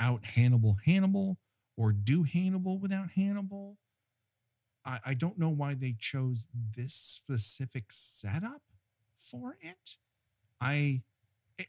out 0.00 0.24
Hannibal 0.24 0.78
Hannibal 0.84 1.38
or 1.76 1.92
do 1.92 2.22
Hannibal 2.24 2.78
without 2.78 3.12
Hannibal. 3.12 3.78
I, 4.84 5.00
I 5.06 5.14
don't 5.14 5.38
know 5.38 5.50
why 5.50 5.74
they 5.74 5.94
chose 5.98 6.46
this 6.76 6.94
specific 6.94 7.86
setup 7.90 8.62
for 9.16 9.56
it. 9.60 9.96
I 10.60 11.02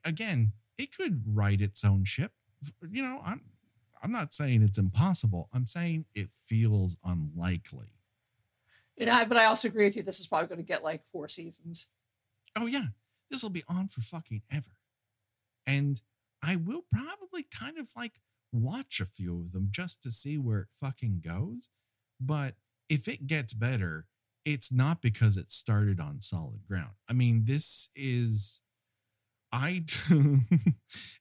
again, 0.05 0.53
it 0.77 0.95
could 0.97 1.23
write 1.27 1.61
its 1.61 1.83
own 1.85 2.05
ship. 2.05 2.33
You 2.89 3.03
know, 3.03 3.21
I'm 3.25 3.43
I'm 4.03 4.11
not 4.11 4.33
saying 4.33 4.63
it's 4.63 4.77
impossible. 4.77 5.49
I'm 5.53 5.67
saying 5.67 6.05
it 6.15 6.29
feels 6.45 6.97
unlikely. 7.03 7.87
But 8.97 9.37
I 9.37 9.45
also 9.45 9.67
agree 9.67 9.85
with 9.85 9.95
you. 9.95 10.03
This 10.03 10.19
is 10.19 10.27
probably 10.27 10.47
going 10.47 10.59
to 10.59 10.65
get 10.65 10.83
like 10.83 11.01
four 11.11 11.27
seasons. 11.27 11.87
Oh 12.55 12.67
yeah, 12.67 12.87
this 13.31 13.41
will 13.41 13.49
be 13.49 13.63
on 13.67 13.87
for 13.87 14.01
fucking 14.01 14.43
ever. 14.51 14.77
And 15.65 16.01
I 16.43 16.55
will 16.55 16.83
probably 16.91 17.43
kind 17.43 17.77
of 17.77 17.89
like 17.95 18.13
watch 18.51 18.99
a 18.99 19.05
few 19.05 19.39
of 19.39 19.51
them 19.51 19.69
just 19.71 20.03
to 20.03 20.11
see 20.11 20.37
where 20.37 20.59
it 20.59 20.67
fucking 20.71 21.21
goes. 21.25 21.69
But 22.19 22.55
if 22.89 23.07
it 23.07 23.27
gets 23.27 23.53
better, 23.53 24.05
it's 24.45 24.71
not 24.71 25.01
because 25.01 25.37
it 25.37 25.51
started 25.51 25.99
on 25.99 26.21
solid 26.21 26.65
ground. 26.67 26.93
I 27.09 27.13
mean, 27.13 27.45
this 27.45 27.89
is 27.95 28.61
I 29.51 29.83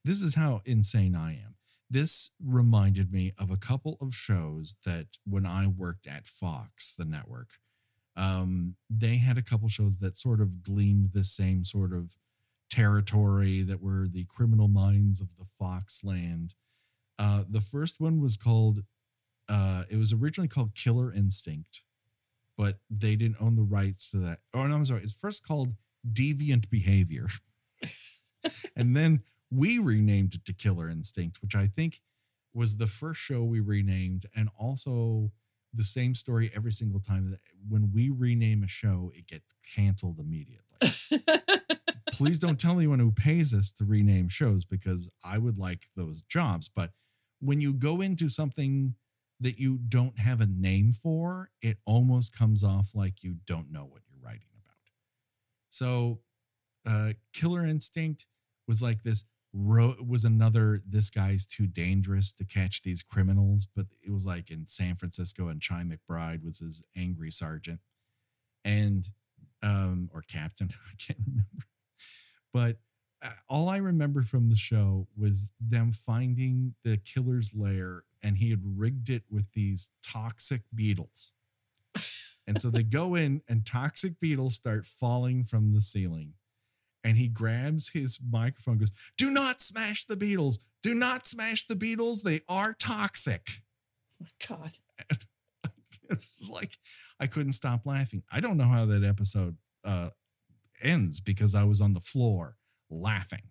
this 0.04 0.20
is 0.22 0.34
how 0.34 0.62
insane 0.64 1.14
I 1.14 1.32
am. 1.32 1.54
This 1.92 2.30
reminded 2.42 3.12
me 3.12 3.32
of 3.38 3.50
a 3.50 3.58
couple 3.58 3.98
of 4.00 4.14
shows 4.14 4.76
that 4.86 5.08
when 5.26 5.44
I 5.44 5.66
worked 5.66 6.06
at 6.06 6.26
Fox, 6.26 6.94
the 6.96 7.04
network, 7.04 7.50
um, 8.16 8.76
they 8.88 9.18
had 9.18 9.36
a 9.36 9.42
couple 9.42 9.68
shows 9.68 9.98
that 9.98 10.16
sort 10.16 10.40
of 10.40 10.62
gleaned 10.62 11.10
the 11.12 11.22
same 11.22 11.64
sort 11.64 11.92
of 11.92 12.16
territory 12.70 13.60
that 13.60 13.82
were 13.82 14.08
the 14.10 14.24
criminal 14.24 14.68
minds 14.68 15.20
of 15.20 15.36
the 15.36 15.44
Fox 15.44 16.02
land. 16.02 16.54
Uh, 17.18 17.44
the 17.46 17.60
first 17.60 18.00
one 18.00 18.22
was 18.22 18.38
called, 18.38 18.84
uh, 19.46 19.82
it 19.90 19.98
was 19.98 20.14
originally 20.14 20.48
called 20.48 20.74
Killer 20.74 21.12
Instinct, 21.12 21.82
but 22.56 22.78
they 22.88 23.16
didn't 23.16 23.36
own 23.38 23.54
the 23.54 23.62
rights 23.62 24.10
to 24.12 24.16
that. 24.16 24.38
Oh, 24.54 24.66
no, 24.66 24.76
I'm 24.76 24.84
sorry. 24.86 25.02
It's 25.02 25.12
first 25.12 25.46
called 25.46 25.74
Deviant 26.10 26.70
Behavior. 26.70 27.26
and 28.76 28.96
then 28.96 29.20
we 29.52 29.78
renamed 29.78 30.34
it 30.34 30.44
to 30.46 30.52
Killer 30.52 30.88
Instinct, 30.88 31.42
which 31.42 31.54
I 31.54 31.66
think 31.66 32.00
was 32.54 32.76
the 32.76 32.86
first 32.86 33.20
show 33.20 33.42
we 33.42 33.60
renamed, 33.60 34.26
and 34.34 34.48
also 34.58 35.32
the 35.74 35.84
same 35.84 36.14
story 36.14 36.50
every 36.54 36.72
single 36.72 37.00
time 37.00 37.28
that 37.28 37.40
when 37.68 37.92
we 37.92 38.10
rename 38.10 38.62
a 38.62 38.68
show, 38.68 39.10
it 39.14 39.26
gets 39.26 39.54
canceled 39.74 40.18
immediately. 40.18 40.78
Please 42.12 42.38
don't 42.38 42.60
tell 42.60 42.76
anyone 42.78 42.98
who 42.98 43.10
pays 43.10 43.54
us 43.54 43.72
to 43.72 43.84
rename 43.84 44.28
shows 44.28 44.64
because 44.64 45.10
I 45.24 45.38
would 45.38 45.56
like 45.56 45.86
those 45.96 46.22
jobs. 46.22 46.68
But 46.68 46.90
when 47.40 47.60
you 47.60 47.72
go 47.72 48.00
into 48.00 48.28
something 48.28 48.94
that 49.40 49.58
you 49.58 49.78
don't 49.88 50.18
have 50.18 50.40
a 50.40 50.46
name 50.46 50.92
for, 50.92 51.50
it 51.60 51.78
almost 51.84 52.36
comes 52.36 52.62
off 52.62 52.90
like 52.94 53.22
you 53.22 53.36
don't 53.46 53.72
know 53.72 53.84
what 53.84 54.02
you're 54.08 54.22
writing 54.22 54.48
about. 54.62 54.76
So, 55.70 56.20
uh, 56.86 57.14
Killer 57.32 57.64
Instinct 57.64 58.26
was 58.68 58.82
like 58.82 59.02
this. 59.02 59.24
Ro- 59.54 59.96
was 60.06 60.24
another. 60.24 60.82
This 60.88 61.10
guy's 61.10 61.46
too 61.46 61.66
dangerous 61.66 62.32
to 62.32 62.44
catch 62.44 62.82
these 62.82 63.02
criminals, 63.02 63.66
but 63.74 63.86
it 64.02 64.10
was 64.10 64.24
like 64.24 64.50
in 64.50 64.66
San 64.68 64.96
Francisco, 64.96 65.48
and 65.48 65.62
Chi 65.66 65.82
McBride 65.82 66.42
was 66.42 66.58
his 66.60 66.82
angry 66.96 67.30
sergeant, 67.30 67.80
and 68.64 69.10
um, 69.62 70.10
or 70.12 70.22
captain. 70.22 70.70
I 70.90 70.94
can't 70.98 71.20
remember, 71.26 71.66
but 72.52 72.78
uh, 73.22 73.30
all 73.48 73.68
I 73.68 73.76
remember 73.76 74.22
from 74.22 74.48
the 74.48 74.56
show 74.56 75.06
was 75.16 75.50
them 75.60 75.92
finding 75.92 76.74
the 76.82 76.96
killer's 76.96 77.54
lair, 77.54 78.04
and 78.22 78.38
he 78.38 78.50
had 78.50 78.62
rigged 78.64 79.10
it 79.10 79.24
with 79.30 79.52
these 79.52 79.90
toxic 80.02 80.62
beetles. 80.74 81.32
And 82.46 82.60
so 82.60 82.70
they 82.70 82.82
go 82.82 83.14
in, 83.14 83.42
and 83.48 83.64
toxic 83.64 84.18
beetles 84.18 84.54
start 84.54 84.84
falling 84.86 85.44
from 85.44 85.72
the 85.72 85.80
ceiling. 85.80 86.34
And 87.04 87.16
he 87.16 87.28
grabs 87.28 87.90
his 87.90 88.20
microphone, 88.24 88.72
and 88.72 88.80
goes, 88.80 88.92
Do 89.18 89.30
not 89.30 89.60
smash 89.60 90.04
the 90.04 90.16
beetles. 90.16 90.60
Do 90.82 90.94
not 90.94 91.26
smash 91.26 91.66
the 91.66 91.76
beetles. 91.76 92.22
They 92.22 92.40
are 92.48 92.74
toxic. 92.74 93.62
my 94.20 94.28
God. 94.46 94.72
It 96.10 96.18
was 96.18 96.50
like 96.52 96.78
I 97.18 97.26
couldn't 97.26 97.54
stop 97.54 97.86
laughing. 97.86 98.22
I 98.30 98.40
don't 98.40 98.58
know 98.58 98.68
how 98.68 98.84
that 98.84 99.02
episode 99.02 99.56
uh, 99.82 100.10
ends 100.82 101.20
because 101.20 101.54
I 101.54 101.64
was 101.64 101.80
on 101.80 101.94
the 101.94 102.00
floor 102.00 102.56
laughing. 102.90 103.48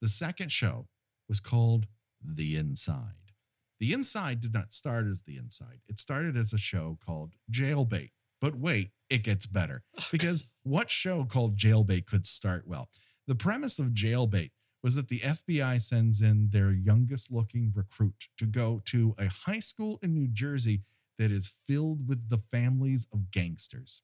The 0.00 0.08
second 0.08 0.52
show 0.52 0.86
was 1.28 1.40
called 1.40 1.86
The 2.22 2.56
Inside. 2.56 3.32
The 3.80 3.92
Inside 3.92 4.40
did 4.40 4.54
not 4.54 4.72
start 4.72 5.06
as 5.06 5.22
The 5.22 5.36
Inside, 5.36 5.80
it 5.88 5.98
started 5.98 6.36
as 6.36 6.52
a 6.52 6.58
show 6.58 6.98
called 7.04 7.32
Jailbait. 7.50 8.10
But 8.40 8.56
wait, 8.56 8.90
it 9.08 9.22
gets 9.22 9.46
better 9.46 9.82
because 10.12 10.44
what 10.62 10.90
show 10.90 11.24
called 11.24 11.56
Jailbait 11.56 12.06
could 12.06 12.26
start 12.26 12.66
well? 12.66 12.88
The 13.26 13.34
premise 13.34 13.78
of 13.78 13.88
Jailbait 13.88 14.50
was 14.82 14.94
that 14.94 15.08
the 15.08 15.20
FBI 15.20 15.80
sends 15.80 16.22
in 16.22 16.48
their 16.50 16.72
youngest 16.72 17.30
looking 17.30 17.72
recruit 17.74 18.28
to 18.38 18.46
go 18.46 18.80
to 18.86 19.14
a 19.18 19.28
high 19.28 19.60
school 19.60 19.98
in 20.02 20.14
New 20.14 20.28
Jersey 20.28 20.82
that 21.18 21.30
is 21.30 21.48
filled 21.48 22.08
with 22.08 22.30
the 22.30 22.38
families 22.38 23.06
of 23.12 23.30
gangsters. 23.30 24.02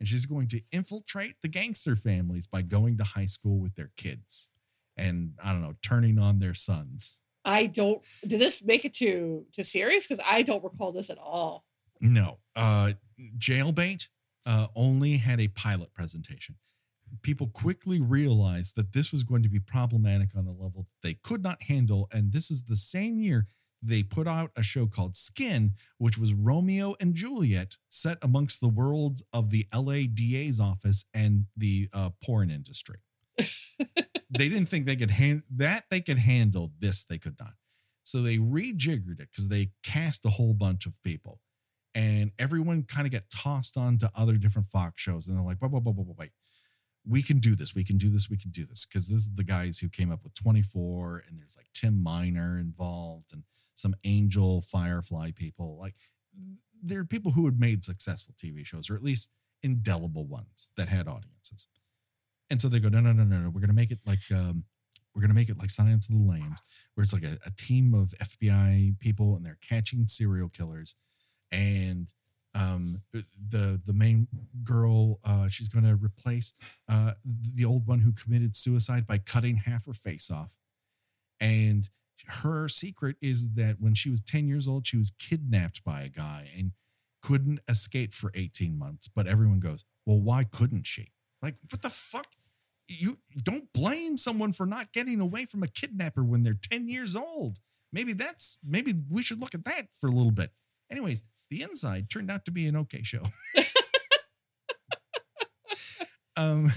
And 0.00 0.08
she's 0.08 0.26
going 0.26 0.48
to 0.48 0.60
infiltrate 0.72 1.36
the 1.42 1.48
gangster 1.48 1.94
families 1.94 2.46
by 2.46 2.62
going 2.62 2.98
to 2.98 3.04
high 3.04 3.26
school 3.26 3.58
with 3.60 3.76
their 3.76 3.92
kids 3.96 4.48
and, 4.96 5.34
I 5.42 5.52
don't 5.52 5.62
know, 5.62 5.74
turning 5.82 6.18
on 6.18 6.38
their 6.38 6.54
sons. 6.54 7.18
I 7.44 7.66
don't. 7.66 8.02
Did 8.26 8.40
this 8.40 8.64
make 8.64 8.84
it 8.84 8.94
to 8.94 9.46
to 9.52 9.62
series? 9.62 10.06
Because 10.06 10.22
I 10.28 10.42
don't 10.42 10.64
recall 10.64 10.90
this 10.90 11.10
at 11.10 11.18
all. 11.18 11.64
No, 12.00 12.38
uh, 12.56 12.92
Jailbait 13.38 14.08
uh, 14.44 14.68
only 14.74 15.18
had 15.18 15.40
a 15.40 15.48
pilot 15.48 15.94
presentation. 15.94 16.56
People 17.22 17.48
quickly 17.48 18.00
realized 18.00 18.74
that 18.76 18.92
this 18.92 19.12
was 19.12 19.22
going 19.22 19.42
to 19.42 19.48
be 19.48 19.60
problematic 19.60 20.30
on 20.36 20.46
a 20.46 20.50
level 20.50 20.86
that 20.88 21.06
they 21.08 21.14
could 21.14 21.42
not 21.42 21.62
handle. 21.64 22.08
And 22.12 22.32
this 22.32 22.50
is 22.50 22.64
the 22.64 22.76
same 22.76 23.20
year 23.20 23.46
they 23.80 24.02
put 24.02 24.26
out 24.26 24.50
a 24.56 24.62
show 24.62 24.86
called 24.86 25.16
Skin, 25.16 25.74
which 25.98 26.18
was 26.18 26.32
Romeo 26.32 26.96
and 27.00 27.14
Juliet 27.14 27.76
set 27.88 28.18
amongst 28.22 28.60
the 28.60 28.68
worlds 28.68 29.22
of 29.32 29.50
the 29.50 29.66
LA 29.72 30.02
DA's 30.12 30.58
office 30.58 31.04
and 31.14 31.46
the 31.56 31.88
uh, 31.92 32.10
porn 32.22 32.50
industry. 32.50 32.98
they 34.30 34.48
didn't 34.48 34.66
think 34.66 34.86
they 34.86 34.96
could 34.96 35.12
hand 35.12 35.42
that 35.50 35.84
they 35.90 36.00
could 36.00 36.18
handle 36.18 36.72
this 36.78 37.04
they 37.04 37.18
could 37.18 37.36
not 37.38 37.54
so 38.02 38.22
they 38.22 38.38
rejiggered 38.38 39.20
it 39.20 39.28
because 39.30 39.48
they 39.48 39.70
cast 39.82 40.24
a 40.24 40.30
whole 40.30 40.54
bunch 40.54 40.86
of 40.86 41.02
people 41.02 41.40
and 41.96 42.30
everyone 42.38 42.84
kind 42.84 43.06
of 43.06 43.12
got 43.12 43.24
tossed 43.34 43.76
on 43.76 43.98
to 43.98 44.10
other 44.14 44.34
different 44.34 44.68
fox 44.68 45.02
shows 45.02 45.26
and 45.26 45.36
they're 45.36 45.44
like 45.44 45.60
wait, 45.60 45.72
wait, 45.72 45.82
wait, 45.82 45.96
wait, 45.96 46.16
wait, 46.16 46.30
we 47.08 47.22
can 47.22 47.38
do 47.38 47.56
this 47.56 47.74
we 47.74 47.82
can 47.82 47.96
do 47.96 48.08
this 48.08 48.30
we 48.30 48.36
can 48.36 48.50
do 48.50 48.64
this 48.64 48.86
because 48.86 49.08
this 49.08 49.22
is 49.22 49.30
the 49.34 49.44
guys 49.44 49.78
who 49.78 49.88
came 49.88 50.12
up 50.12 50.22
with 50.22 50.34
24 50.34 51.24
and 51.28 51.38
there's 51.38 51.56
like 51.56 51.66
Tim 51.74 52.04
Minear 52.04 52.60
involved 52.60 53.32
and 53.32 53.42
some 53.74 53.94
angel 54.04 54.60
firefly 54.60 55.32
people 55.34 55.76
like 55.80 55.94
there 56.82 57.00
are 57.00 57.04
people 57.04 57.32
who 57.32 57.46
had 57.46 57.58
made 57.58 57.84
successful 57.84 58.34
TV 58.36 58.64
shows, 58.64 58.90
or 58.90 58.94
at 58.94 59.02
least 59.02 59.28
indelible 59.62 60.26
ones 60.26 60.70
that 60.76 60.88
had 60.88 61.08
audiences. 61.08 61.66
And 62.50 62.60
so 62.60 62.68
they 62.68 62.78
go, 62.78 62.88
no, 62.88 63.00
no, 63.00 63.12
no, 63.12 63.24
no, 63.24 63.38
no. 63.38 63.50
We're 63.50 63.60
gonna 63.60 63.72
make 63.72 63.90
it 63.90 64.00
like 64.06 64.20
um, 64.32 64.64
we're 65.14 65.22
gonna 65.22 65.34
make 65.34 65.48
it 65.48 65.58
like 65.58 65.70
Science 65.70 66.08
of 66.08 66.14
the 66.14 66.22
Lambs, 66.22 66.60
where 66.94 67.02
it's 67.02 67.12
like 67.12 67.24
a, 67.24 67.38
a 67.44 67.50
team 67.56 67.94
of 67.94 68.14
FBI 68.22 68.98
people 68.98 69.34
and 69.36 69.44
they're 69.44 69.58
catching 69.66 70.06
serial 70.06 70.48
killers, 70.48 70.94
and 71.50 72.12
um, 72.54 73.02
the 73.12 73.80
the 73.84 73.92
main 73.92 74.28
girl, 74.62 75.18
uh, 75.24 75.48
she's 75.48 75.68
gonna 75.68 75.94
replace 75.94 76.54
uh, 76.88 77.12
the 77.24 77.64
old 77.64 77.86
one 77.86 78.00
who 78.00 78.12
committed 78.12 78.56
suicide 78.56 79.06
by 79.06 79.18
cutting 79.18 79.56
half 79.56 79.86
her 79.86 79.92
face 79.92 80.30
off, 80.30 80.56
and 81.40 81.90
her 82.26 82.68
secret 82.68 83.16
is 83.20 83.54
that 83.54 83.76
when 83.80 83.94
she 83.94 84.10
was 84.10 84.20
10 84.20 84.48
years 84.48 84.66
old, 84.66 84.86
she 84.86 84.96
was 84.96 85.10
kidnapped 85.10 85.84
by 85.84 86.02
a 86.02 86.08
guy 86.08 86.50
and 86.56 86.72
couldn't 87.22 87.60
escape 87.68 88.12
for 88.12 88.30
18 88.34 88.78
months. 88.78 89.08
But 89.08 89.26
everyone 89.26 89.60
goes, 89.60 89.84
well, 90.04 90.20
why 90.20 90.44
couldn't 90.44 90.86
she? 90.86 91.12
Like, 91.42 91.56
what 91.70 91.82
the 91.82 91.90
fuck? 91.90 92.28
You 92.88 93.18
don't 93.42 93.72
blame 93.72 94.16
someone 94.16 94.52
for 94.52 94.64
not 94.66 94.92
getting 94.92 95.20
away 95.20 95.44
from 95.44 95.62
a 95.62 95.68
kidnapper 95.68 96.24
when 96.24 96.42
they're 96.42 96.58
10 96.60 96.88
years 96.88 97.16
old. 97.16 97.58
Maybe 97.92 98.12
that's, 98.12 98.58
maybe 98.64 98.94
we 99.10 99.22
should 99.22 99.40
look 99.40 99.54
at 99.54 99.64
that 99.64 99.88
for 99.98 100.08
a 100.08 100.12
little 100.12 100.30
bit. 100.32 100.50
Anyways, 100.90 101.22
the 101.50 101.62
inside 101.62 102.10
turned 102.10 102.30
out 102.30 102.44
to 102.44 102.50
be 102.50 102.66
an 102.66 102.76
okay 102.76 103.02
show. 103.02 103.22
um, 106.36 106.70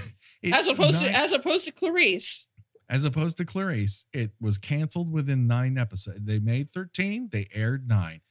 as 0.52 0.68
opposed 0.68 1.02
to 1.02 1.10
as 1.10 1.32
opposed 1.32 1.66
to 1.66 1.72
Clarice. 1.72 2.48
as 2.90 3.06
opposed 3.06 3.38
to 3.38 3.46
Clarice, 3.46 4.06
it 4.14 4.32
was 4.40 4.58
canceled 4.58 5.12
within 5.12 5.48
nine 5.48 5.78
episodes. 5.78 6.22
They 6.24 6.40
made 6.40 6.70
13, 6.70 7.30
they 7.32 7.48
aired 7.54 7.88
nine. 7.88 8.22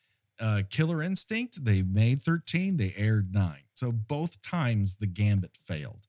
Uh, 0.40 0.62
Killer 0.70 1.02
Instinct, 1.02 1.64
they 1.64 1.82
made 1.82 2.22
13, 2.22 2.76
they 2.76 2.94
aired 2.96 3.32
nine. 3.32 3.64
So 3.74 3.90
both 3.92 4.40
times 4.42 4.96
the 4.96 5.06
gambit 5.06 5.56
failed. 5.56 6.06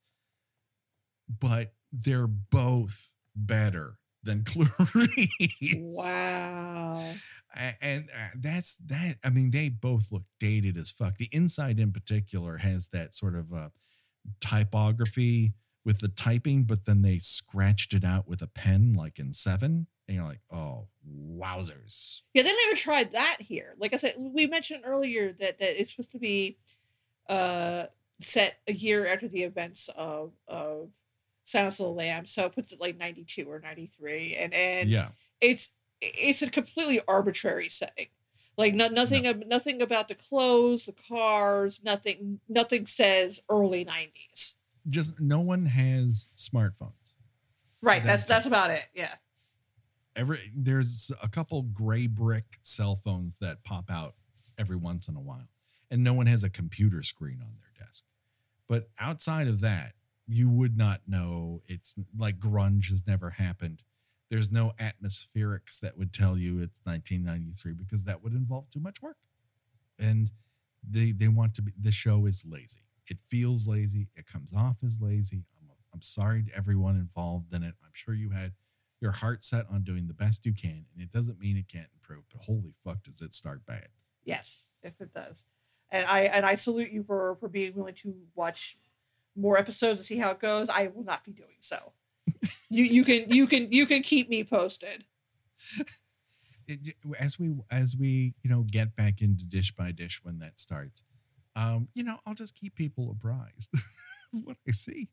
But 1.28 1.74
they're 1.92 2.28
both 2.28 3.14
better 3.36 3.98
than 4.24 4.44
Clarice. 4.46 5.76
Wow. 5.78 7.12
And 7.82 8.10
uh, 8.16 8.30
that's 8.38 8.76
that. 8.76 9.16
I 9.24 9.30
mean, 9.30 9.52
they 9.52 9.70
both 9.70 10.12
look 10.12 10.24
dated 10.40 10.78
as 10.78 10.92
fuck. 10.92 11.18
The 11.18 11.30
inside 11.32 11.80
in 11.80 11.92
particular 11.92 12.58
has 12.58 12.90
that 12.90 13.16
sort 13.16 13.36
of 13.36 13.54
uh, 13.54 13.70
typography 14.40 15.54
with 15.86 16.00
the 16.00 16.10
typing, 16.10 16.64
but 16.64 16.86
then 16.86 17.02
they 17.02 17.18
scratched 17.18 17.94
it 17.94 18.04
out 18.04 18.28
with 18.28 18.42
a 18.42 18.48
pen, 18.48 18.94
like 18.94 19.20
in 19.20 19.34
Seven. 19.34 19.88
And 20.08 20.16
you're 20.16 20.26
like, 20.26 20.42
oh, 20.52 20.88
wowzers. 21.08 22.22
Yeah, 22.34 22.44
they 22.44 22.52
never 22.66 22.76
tried 22.76 23.12
that 23.12 23.38
here. 23.40 23.76
Like 23.78 23.94
I 23.94 23.98
said, 23.98 24.16
we 24.18 24.48
mentioned 24.48 24.84
earlier 24.86 25.32
that 25.34 25.60
that 25.60 25.82
it's 25.82 25.92
supposed 25.92 26.12
to 26.12 26.20
be 26.20 26.58
uh 27.28 27.86
set 28.20 28.60
a 28.68 28.74
year 28.74 29.08
after 29.08 29.28
the 29.28 29.44
events 29.44 29.88
of 29.96 30.34
of 30.48 30.90
Silence 31.50 31.80
of 31.80 31.88
the 31.88 31.92
Lamb, 31.92 32.26
so 32.28 32.46
it 32.46 32.54
puts 32.54 32.72
it 32.72 32.80
like 32.80 32.98
ninety 32.98 33.24
two 33.24 33.46
or 33.50 33.60
ninety 33.60 33.88
three, 33.88 34.36
and 34.40 34.54
and 34.54 34.88
yeah. 34.88 35.10
it's 35.42 35.72
it's 36.00 36.42
a 36.42 36.50
completely 36.50 37.02
arbitrary 37.08 37.70
setting. 37.70 38.08
Like 38.56 38.76
no, 38.76 38.88
nothing 38.88 39.26
ab- 39.26 39.48
nothing 39.48 39.82
about 39.82 40.10
the 40.10 40.16
clothes, 40.16 40.86
the 40.86 40.94
cars, 40.94 41.82
nothing 41.84 42.40
nothing 42.48 42.86
says 42.86 43.42
early 43.50 43.84
nineties. 43.84 44.58
Just 44.88 45.20
no 45.20 45.40
one 45.40 45.66
has 45.66 46.28
smartphones. 46.38 47.16
Right, 47.82 48.04
That's 48.04 48.26
that's 48.26 48.46
that's 48.46 48.46
about 48.46 48.70
it. 48.72 48.88
Yeah. 48.94 49.14
Every 50.16 50.40
there's 50.54 51.12
a 51.24 51.30
couple 51.30 51.64
gray 51.64 52.06
brick 52.06 52.60
cell 52.62 52.96
phones 52.96 53.38
that 53.40 53.64
pop 53.64 53.90
out 53.90 54.14
every 54.58 54.76
once 54.76 55.08
in 55.08 55.16
a 55.16 55.22
while, 55.22 55.50
and 55.90 56.04
no 56.04 56.14
one 56.14 56.28
has 56.28 56.44
a 56.44 56.50
computer 56.50 57.02
screen 57.02 57.40
on 57.42 57.54
their 57.58 57.86
desk. 57.86 58.04
But 58.68 58.90
outside 59.00 59.48
of 59.48 59.62
that, 59.62 59.94
you 60.30 60.48
would 60.50 60.78
not 60.78 61.02
know. 61.08 61.62
It's 61.66 61.96
like 62.16 62.38
grunge 62.38 62.90
has 62.90 63.06
never 63.08 63.32
happened. 63.32 63.82
There's 64.30 64.52
no 64.52 64.74
atmospherics 64.80 65.80
that 65.80 65.98
would 65.98 66.14
tell 66.14 66.38
you 66.38 66.60
it's 66.60 66.80
1993 66.84 67.74
because 67.74 68.04
that 68.04 68.24
would 68.24 68.34
involve 68.34 68.70
too 68.70 68.80
much 68.80 69.02
work. 69.02 69.18
And 69.98 70.30
they 70.88 71.12
they 71.12 71.28
want 71.28 71.56
to 71.56 71.64
be 71.64 71.74
the 71.78 71.92
show 71.92 72.28
is 72.28 72.46
lazy. 72.48 72.84
It 73.10 73.18
feels 73.20 73.68
lazy. 73.68 74.10
It 74.16 74.28
comes 74.28 74.56
off 74.56 74.78
as 74.86 75.02
lazy. 75.02 75.46
I'm 75.60 75.76
I'm 75.94 76.02
sorry 76.04 76.44
to 76.44 76.56
everyone 76.56 76.96
involved 76.96 77.52
in 77.52 77.64
it. 77.64 77.74
I'm 77.84 77.92
sure 77.94 78.14
you 78.14 78.30
had 78.30 78.54
your 79.02 79.14
heart 79.14 79.44
set 79.44 79.66
on 79.72 79.84
doing 79.84 80.08
the 80.08 80.14
best 80.14 80.46
you 80.46 80.54
can, 80.54 80.86
and 80.94 81.02
it 81.02 81.12
doesn't 81.12 81.40
mean 81.40 81.58
it 81.58 81.68
can't 81.68 81.90
improve. 81.94 82.26
But 82.32 82.44
holy 82.44 82.74
fuck, 82.84 83.02
does 83.02 83.22
it 83.22 83.34
start 83.34 83.66
bad? 83.66 83.88
Yes, 84.24 84.70
yes, 84.84 85.02
it 85.02 85.12
does. 85.12 85.46
And 85.90 86.06
I 86.06 86.22
and 86.22 86.46
I 86.46 86.54
salute 86.54 86.92
you 86.92 87.02
for 87.02 87.36
for 87.40 87.50
being 87.50 87.74
willing 87.74 87.96
to 87.96 88.14
watch 88.36 88.78
more 89.36 89.58
episodes 89.58 90.00
to 90.00 90.04
see 90.06 90.18
how 90.18 90.32
it 90.32 90.40
goes. 90.40 90.70
I 90.70 90.88
will 90.94 91.04
not 91.04 91.24
be 91.24 91.32
doing 91.32 91.58
so. 91.60 91.94
you 92.70 92.84
you 92.84 93.04
can 93.04 93.30
you 93.30 93.48
can 93.48 93.72
you 93.72 93.86
can 93.86 94.02
keep 94.02 94.30
me 94.30 94.44
posted. 94.44 95.06
as 97.20 97.40
we 97.40 97.54
as 97.72 97.96
we 97.98 98.34
you 98.44 98.50
know 98.50 98.66
get 98.70 98.96
back 98.96 99.22
into 99.22 99.44
dish 99.44 99.74
by 99.76 99.92
dish 99.92 100.20
when 100.24 100.40
that 100.40 100.60
starts 100.60 101.04
um 101.56 101.88
you 101.94 102.04
know 102.04 102.18
i'll 102.26 102.34
just 102.34 102.56
keep 102.56 102.76
people 102.76 103.10
apprised 103.12 103.74
of 104.34 104.42
what 104.44 104.58
i 104.68 104.72
see 104.72 105.10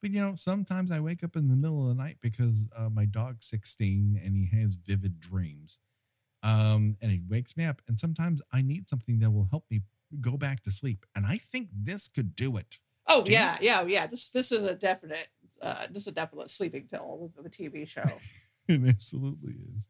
but 0.00 0.10
you 0.10 0.20
know 0.20 0.34
sometimes 0.34 0.90
i 0.90 1.00
wake 1.00 1.22
up 1.22 1.36
in 1.36 1.48
the 1.48 1.56
middle 1.56 1.82
of 1.82 1.88
the 1.88 2.02
night 2.02 2.16
because 2.20 2.64
uh, 2.76 2.88
my 2.88 3.04
dog's 3.04 3.46
16 3.46 4.20
and 4.22 4.36
he 4.36 4.58
has 4.58 4.74
vivid 4.74 5.20
dreams 5.20 5.78
um 6.42 6.96
and 7.02 7.10
he 7.10 7.20
wakes 7.28 7.56
me 7.56 7.64
up 7.64 7.82
and 7.88 8.00
sometimes 8.00 8.40
i 8.52 8.62
need 8.62 8.88
something 8.88 9.18
that 9.18 9.30
will 9.30 9.48
help 9.50 9.64
me 9.70 9.82
go 10.20 10.36
back 10.36 10.62
to 10.62 10.70
sleep 10.70 11.04
and 11.14 11.26
i 11.26 11.36
think 11.36 11.68
this 11.72 12.08
could 12.08 12.34
do 12.34 12.56
it 12.56 12.78
Oh 13.08 13.22
Do 13.22 13.30
you- 13.30 13.36
yeah, 13.38 13.56
yeah, 13.60 13.82
yeah. 13.86 14.06
This 14.06 14.30
this 14.30 14.52
is 14.52 14.64
a 14.64 14.74
definite 14.74 15.28
uh 15.62 15.86
this 15.90 16.02
is 16.02 16.08
a 16.08 16.12
definite 16.12 16.50
sleeping 16.50 16.88
pill 16.90 17.30
of 17.38 17.46
a 17.46 17.48
TV 17.48 17.86
show. 17.88 18.04
it 18.68 18.80
absolutely 18.88 19.54
is. 19.76 19.88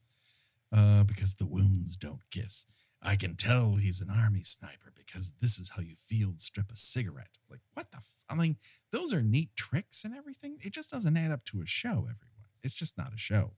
Uh, 0.73 1.05
because 1.05 1.37
the 1.37 1.47
wounds 1.47 1.97
don't 1.97 2.21
kiss. 2.31 2.67
I 3.01 3.15
can 3.17 3.37
tell 3.37 3.77
he's 3.77 4.01
an 4.01 4.11
army 4.11 4.43
sniper 4.43 4.93
because 4.97 5.33
this 5.41 5.59
is 5.59 5.71
how 5.77 5.81
you 5.83 5.95
field 5.97 6.41
strip 6.41 6.73
a 6.73 6.77
cigarette. 6.77 7.39
Like, 7.49 7.61
what 7.75 7.91
the? 7.93 7.99
F- 7.99 8.25
I 8.29 8.35
mean, 8.35 8.57
those 8.91 9.13
are 9.13 9.23
neat 9.23 9.55
tricks 9.55 10.05
and 10.05 10.15
everything. 10.15 10.59
It 10.61 10.73
just 10.73 10.91
doesn't 10.91 11.17
add 11.17 11.31
up 11.31 11.45
to 11.47 11.63
a 11.63 11.67
show, 11.67 11.91
everyone. 12.01 12.49
It's 12.65 12.75
just 12.75 12.99
not 12.99 13.15
a 13.15 13.19
show. 13.19 13.53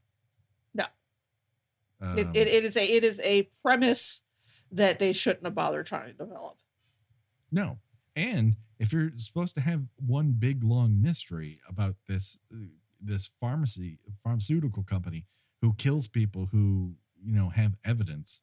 No. 0.75 0.85
Um, 2.01 2.19
it, 2.19 2.29
it, 2.37 2.47
it 2.49 2.65
is 2.65 2.77
a 2.77 2.85
it 2.85 3.05
is 3.05 3.21
a 3.25 3.49
premise 3.63 4.23
that 4.71 4.99
they 4.99 5.13
shouldn't 5.15 5.45
have 5.47 5.55
bothered 5.55 5.87
trying 5.87 6.09
to 6.09 6.13
develop. 6.13 6.59
No. 7.51 7.79
And 8.15 8.57
if 8.79 8.93
you're 8.93 9.11
supposed 9.17 9.55
to 9.57 9.61
have 9.61 9.89
one 9.97 10.37
big 10.39 10.63
long 10.63 11.01
mystery 11.01 11.61
about 11.69 11.97
this 12.07 12.39
this 13.01 13.27
pharmacy 13.27 13.99
pharmaceutical 14.23 14.83
company 14.83 15.25
who 15.61 15.75
kills 15.75 16.07
people 16.07 16.49
who, 16.53 16.95
you 17.23 17.35
know, 17.35 17.51
have 17.51 17.77
evidence 17.85 18.41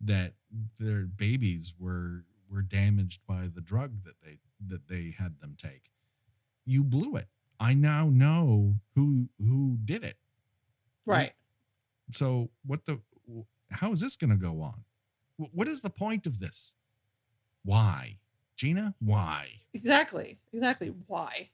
that 0.00 0.34
their 0.78 1.02
babies 1.02 1.74
were 1.78 2.24
were 2.50 2.62
damaged 2.62 3.20
by 3.26 3.48
the 3.52 3.60
drug 3.60 4.04
that 4.04 4.20
they 4.22 4.38
that 4.66 4.88
they 4.88 5.14
had 5.18 5.40
them 5.40 5.56
take. 5.60 5.90
You 6.64 6.84
blew 6.84 7.16
it. 7.16 7.28
I 7.60 7.74
now 7.74 8.08
know 8.10 8.76
who 8.94 9.28
who 9.38 9.78
did 9.84 10.04
it. 10.04 10.16
Right. 11.06 11.32
So 12.12 12.50
what 12.64 12.84
the 12.84 13.00
how 13.70 13.92
is 13.92 14.00
this 14.00 14.16
going 14.16 14.30
to 14.30 14.36
go 14.36 14.62
on? 14.62 14.84
What 15.36 15.68
is 15.68 15.82
the 15.82 15.90
point 15.90 16.26
of 16.26 16.40
this? 16.40 16.74
Why? 17.64 18.18
Gina, 18.58 18.92
why? 18.98 19.60
Exactly. 19.72 20.36
Exactly. 20.52 20.92
Why? 21.06 21.50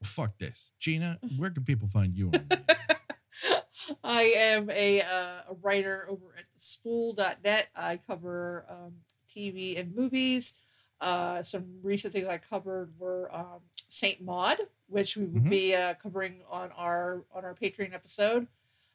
Well, 0.00 0.08
fuck 0.10 0.36
this. 0.38 0.72
Gina, 0.80 1.20
where 1.36 1.50
can 1.50 1.62
people 1.64 1.86
find 1.86 2.16
you? 2.16 2.32
I 4.04 4.22
am 4.36 4.68
a, 4.70 5.02
uh, 5.02 5.50
a 5.50 5.54
writer 5.62 6.04
over 6.10 6.34
at 6.36 6.46
spool.net. 6.56 7.68
I 7.76 7.96
cover 8.04 8.66
um, 8.68 8.94
TV 9.28 9.78
and 9.78 9.94
movies. 9.94 10.54
Uh, 11.00 11.44
some 11.44 11.64
recent 11.82 12.12
things 12.12 12.26
I 12.26 12.38
covered 12.38 12.92
were 12.98 13.32
um, 13.32 13.60
Saint 13.88 14.20
Maud, 14.20 14.58
which 14.88 15.16
we 15.16 15.26
will 15.26 15.40
Mhm. 15.42 15.50
be 15.50 15.74
uh, 15.76 15.94
covering 15.94 16.40
on 16.50 16.70
our 16.72 17.22
on 17.32 17.44
our 17.44 17.54
Patreon 17.54 17.92
episode. 17.94 18.48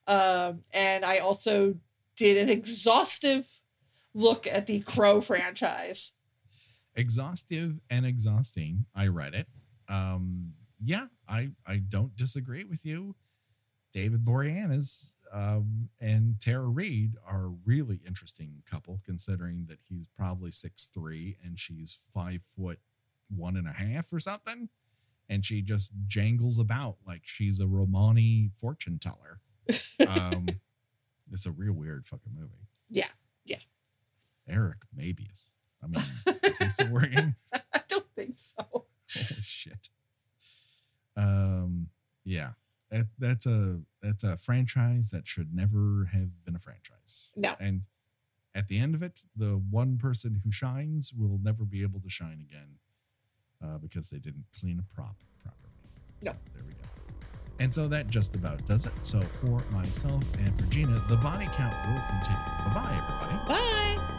Um, 0.06 0.62
and 0.74 1.06
I 1.06 1.20
also 1.20 1.76
did 2.18 2.36
an 2.38 2.50
exhaustive 2.58 3.62
look 4.14 4.48
at 4.48 4.68
the 4.68 4.82
Crow 4.82 5.22
franchise. 5.22 6.12
Exhaustive 6.98 7.80
and 7.90 8.06
exhausting. 8.06 8.86
I 8.96 9.08
read 9.08 9.34
it. 9.34 9.48
Um, 9.88 10.54
yeah, 10.84 11.06
I 11.28 11.52
I 11.66 11.78
don't 11.78 12.16
disagree 12.16 12.64
with 12.64 12.86
you. 12.86 13.16
David 13.94 14.26
Boreanaz 14.26 15.14
um, 15.34 15.90
and 16.00 16.40
Tara 16.40 16.68
Reid 16.68 17.14
are 17.26 17.46
a 17.46 17.56
really 17.66 18.02
interesting 18.06 18.64
couple, 18.70 19.00
considering 19.06 19.66
that 19.70 19.80
he's 19.88 20.08
probably 20.18 20.52
six 20.52 20.88
three 20.88 21.38
and 21.44 21.60
she's 21.60 21.98
five 22.14 22.42
foot 22.42 22.80
one 23.30 23.56
and 23.56 23.68
a 23.68 23.72
half 23.72 24.12
or 24.14 24.20
something, 24.20 24.70
and 25.30 25.46
she 25.46 25.62
just 25.62 25.92
jangles 26.08 26.60
about 26.60 26.98
like 27.06 27.22
she's 27.24 27.60
a 27.60 27.68
Romani 27.68 28.52
fortune 28.60 29.00
teller. 29.00 29.42
Um, 30.08 30.48
it's 31.32 31.46
a 31.46 31.52
real 31.52 31.74
weird 31.74 32.08
fucking 32.08 32.34
movie. 32.36 32.68
Yeah, 32.90 33.10
yeah. 33.46 33.58
Eric 34.48 34.80
Mabius. 34.98 35.54
I 35.84 35.88
mean, 35.88 36.04
is 36.48 36.58
he 36.58 36.70
still 36.70 36.92
working? 36.92 37.36
I 37.54 37.82
don't 37.88 38.06
think 38.16 38.36
so. 38.38 38.64
Holy 38.72 38.86
shit. 39.44 39.90
Um, 41.16 41.88
yeah, 42.24 42.52
that, 42.92 43.08
that's 43.18 43.46
a 43.46 43.82
that's 44.02 44.24
a 44.24 44.38
franchise 44.38 45.10
that 45.12 45.28
should 45.28 45.54
never 45.54 46.10
have 46.12 46.46
been 46.46 46.56
a 46.56 46.60
franchise. 46.60 47.32
No. 47.36 47.56
And 47.60 47.84
at 48.54 48.68
the 48.68 48.80
end 48.80 48.96
of 48.96 49.04
it, 49.04 49.22
the 49.36 49.62
one 49.70 49.98
person 49.98 50.42
who 50.44 50.52
shines 50.52 51.14
will 51.14 51.40
never 51.42 51.66
be 51.66 51.84
able 51.84 52.00
to 52.02 52.10
shine 52.10 52.40
again 52.42 52.78
uh, 53.64 53.78
because 53.78 54.10
they 54.10 54.20
didn't 54.20 54.46
clean 54.58 54.80
a 54.80 54.96
prop 54.96 55.16
properly. 55.44 55.74
No. 56.22 56.34
There 56.54 56.64
we 56.66 56.74
go. 56.74 56.80
And 57.60 57.74
so 57.74 57.88
that 57.88 58.08
just 58.08 58.36
about 58.36 58.66
does 58.68 58.86
it. 58.86 58.94
So 59.02 59.20
for 59.20 59.60
myself 59.72 60.24
and 60.40 60.60
for 60.60 60.68
Gina, 60.72 61.02
the 61.10 61.18
body 61.18 61.48
count 61.54 61.76
will 61.88 62.02
continue. 62.10 62.40
Bye 62.66 62.74
bye, 62.74 62.98
everybody. 62.98 63.48
Bye. 63.48 64.17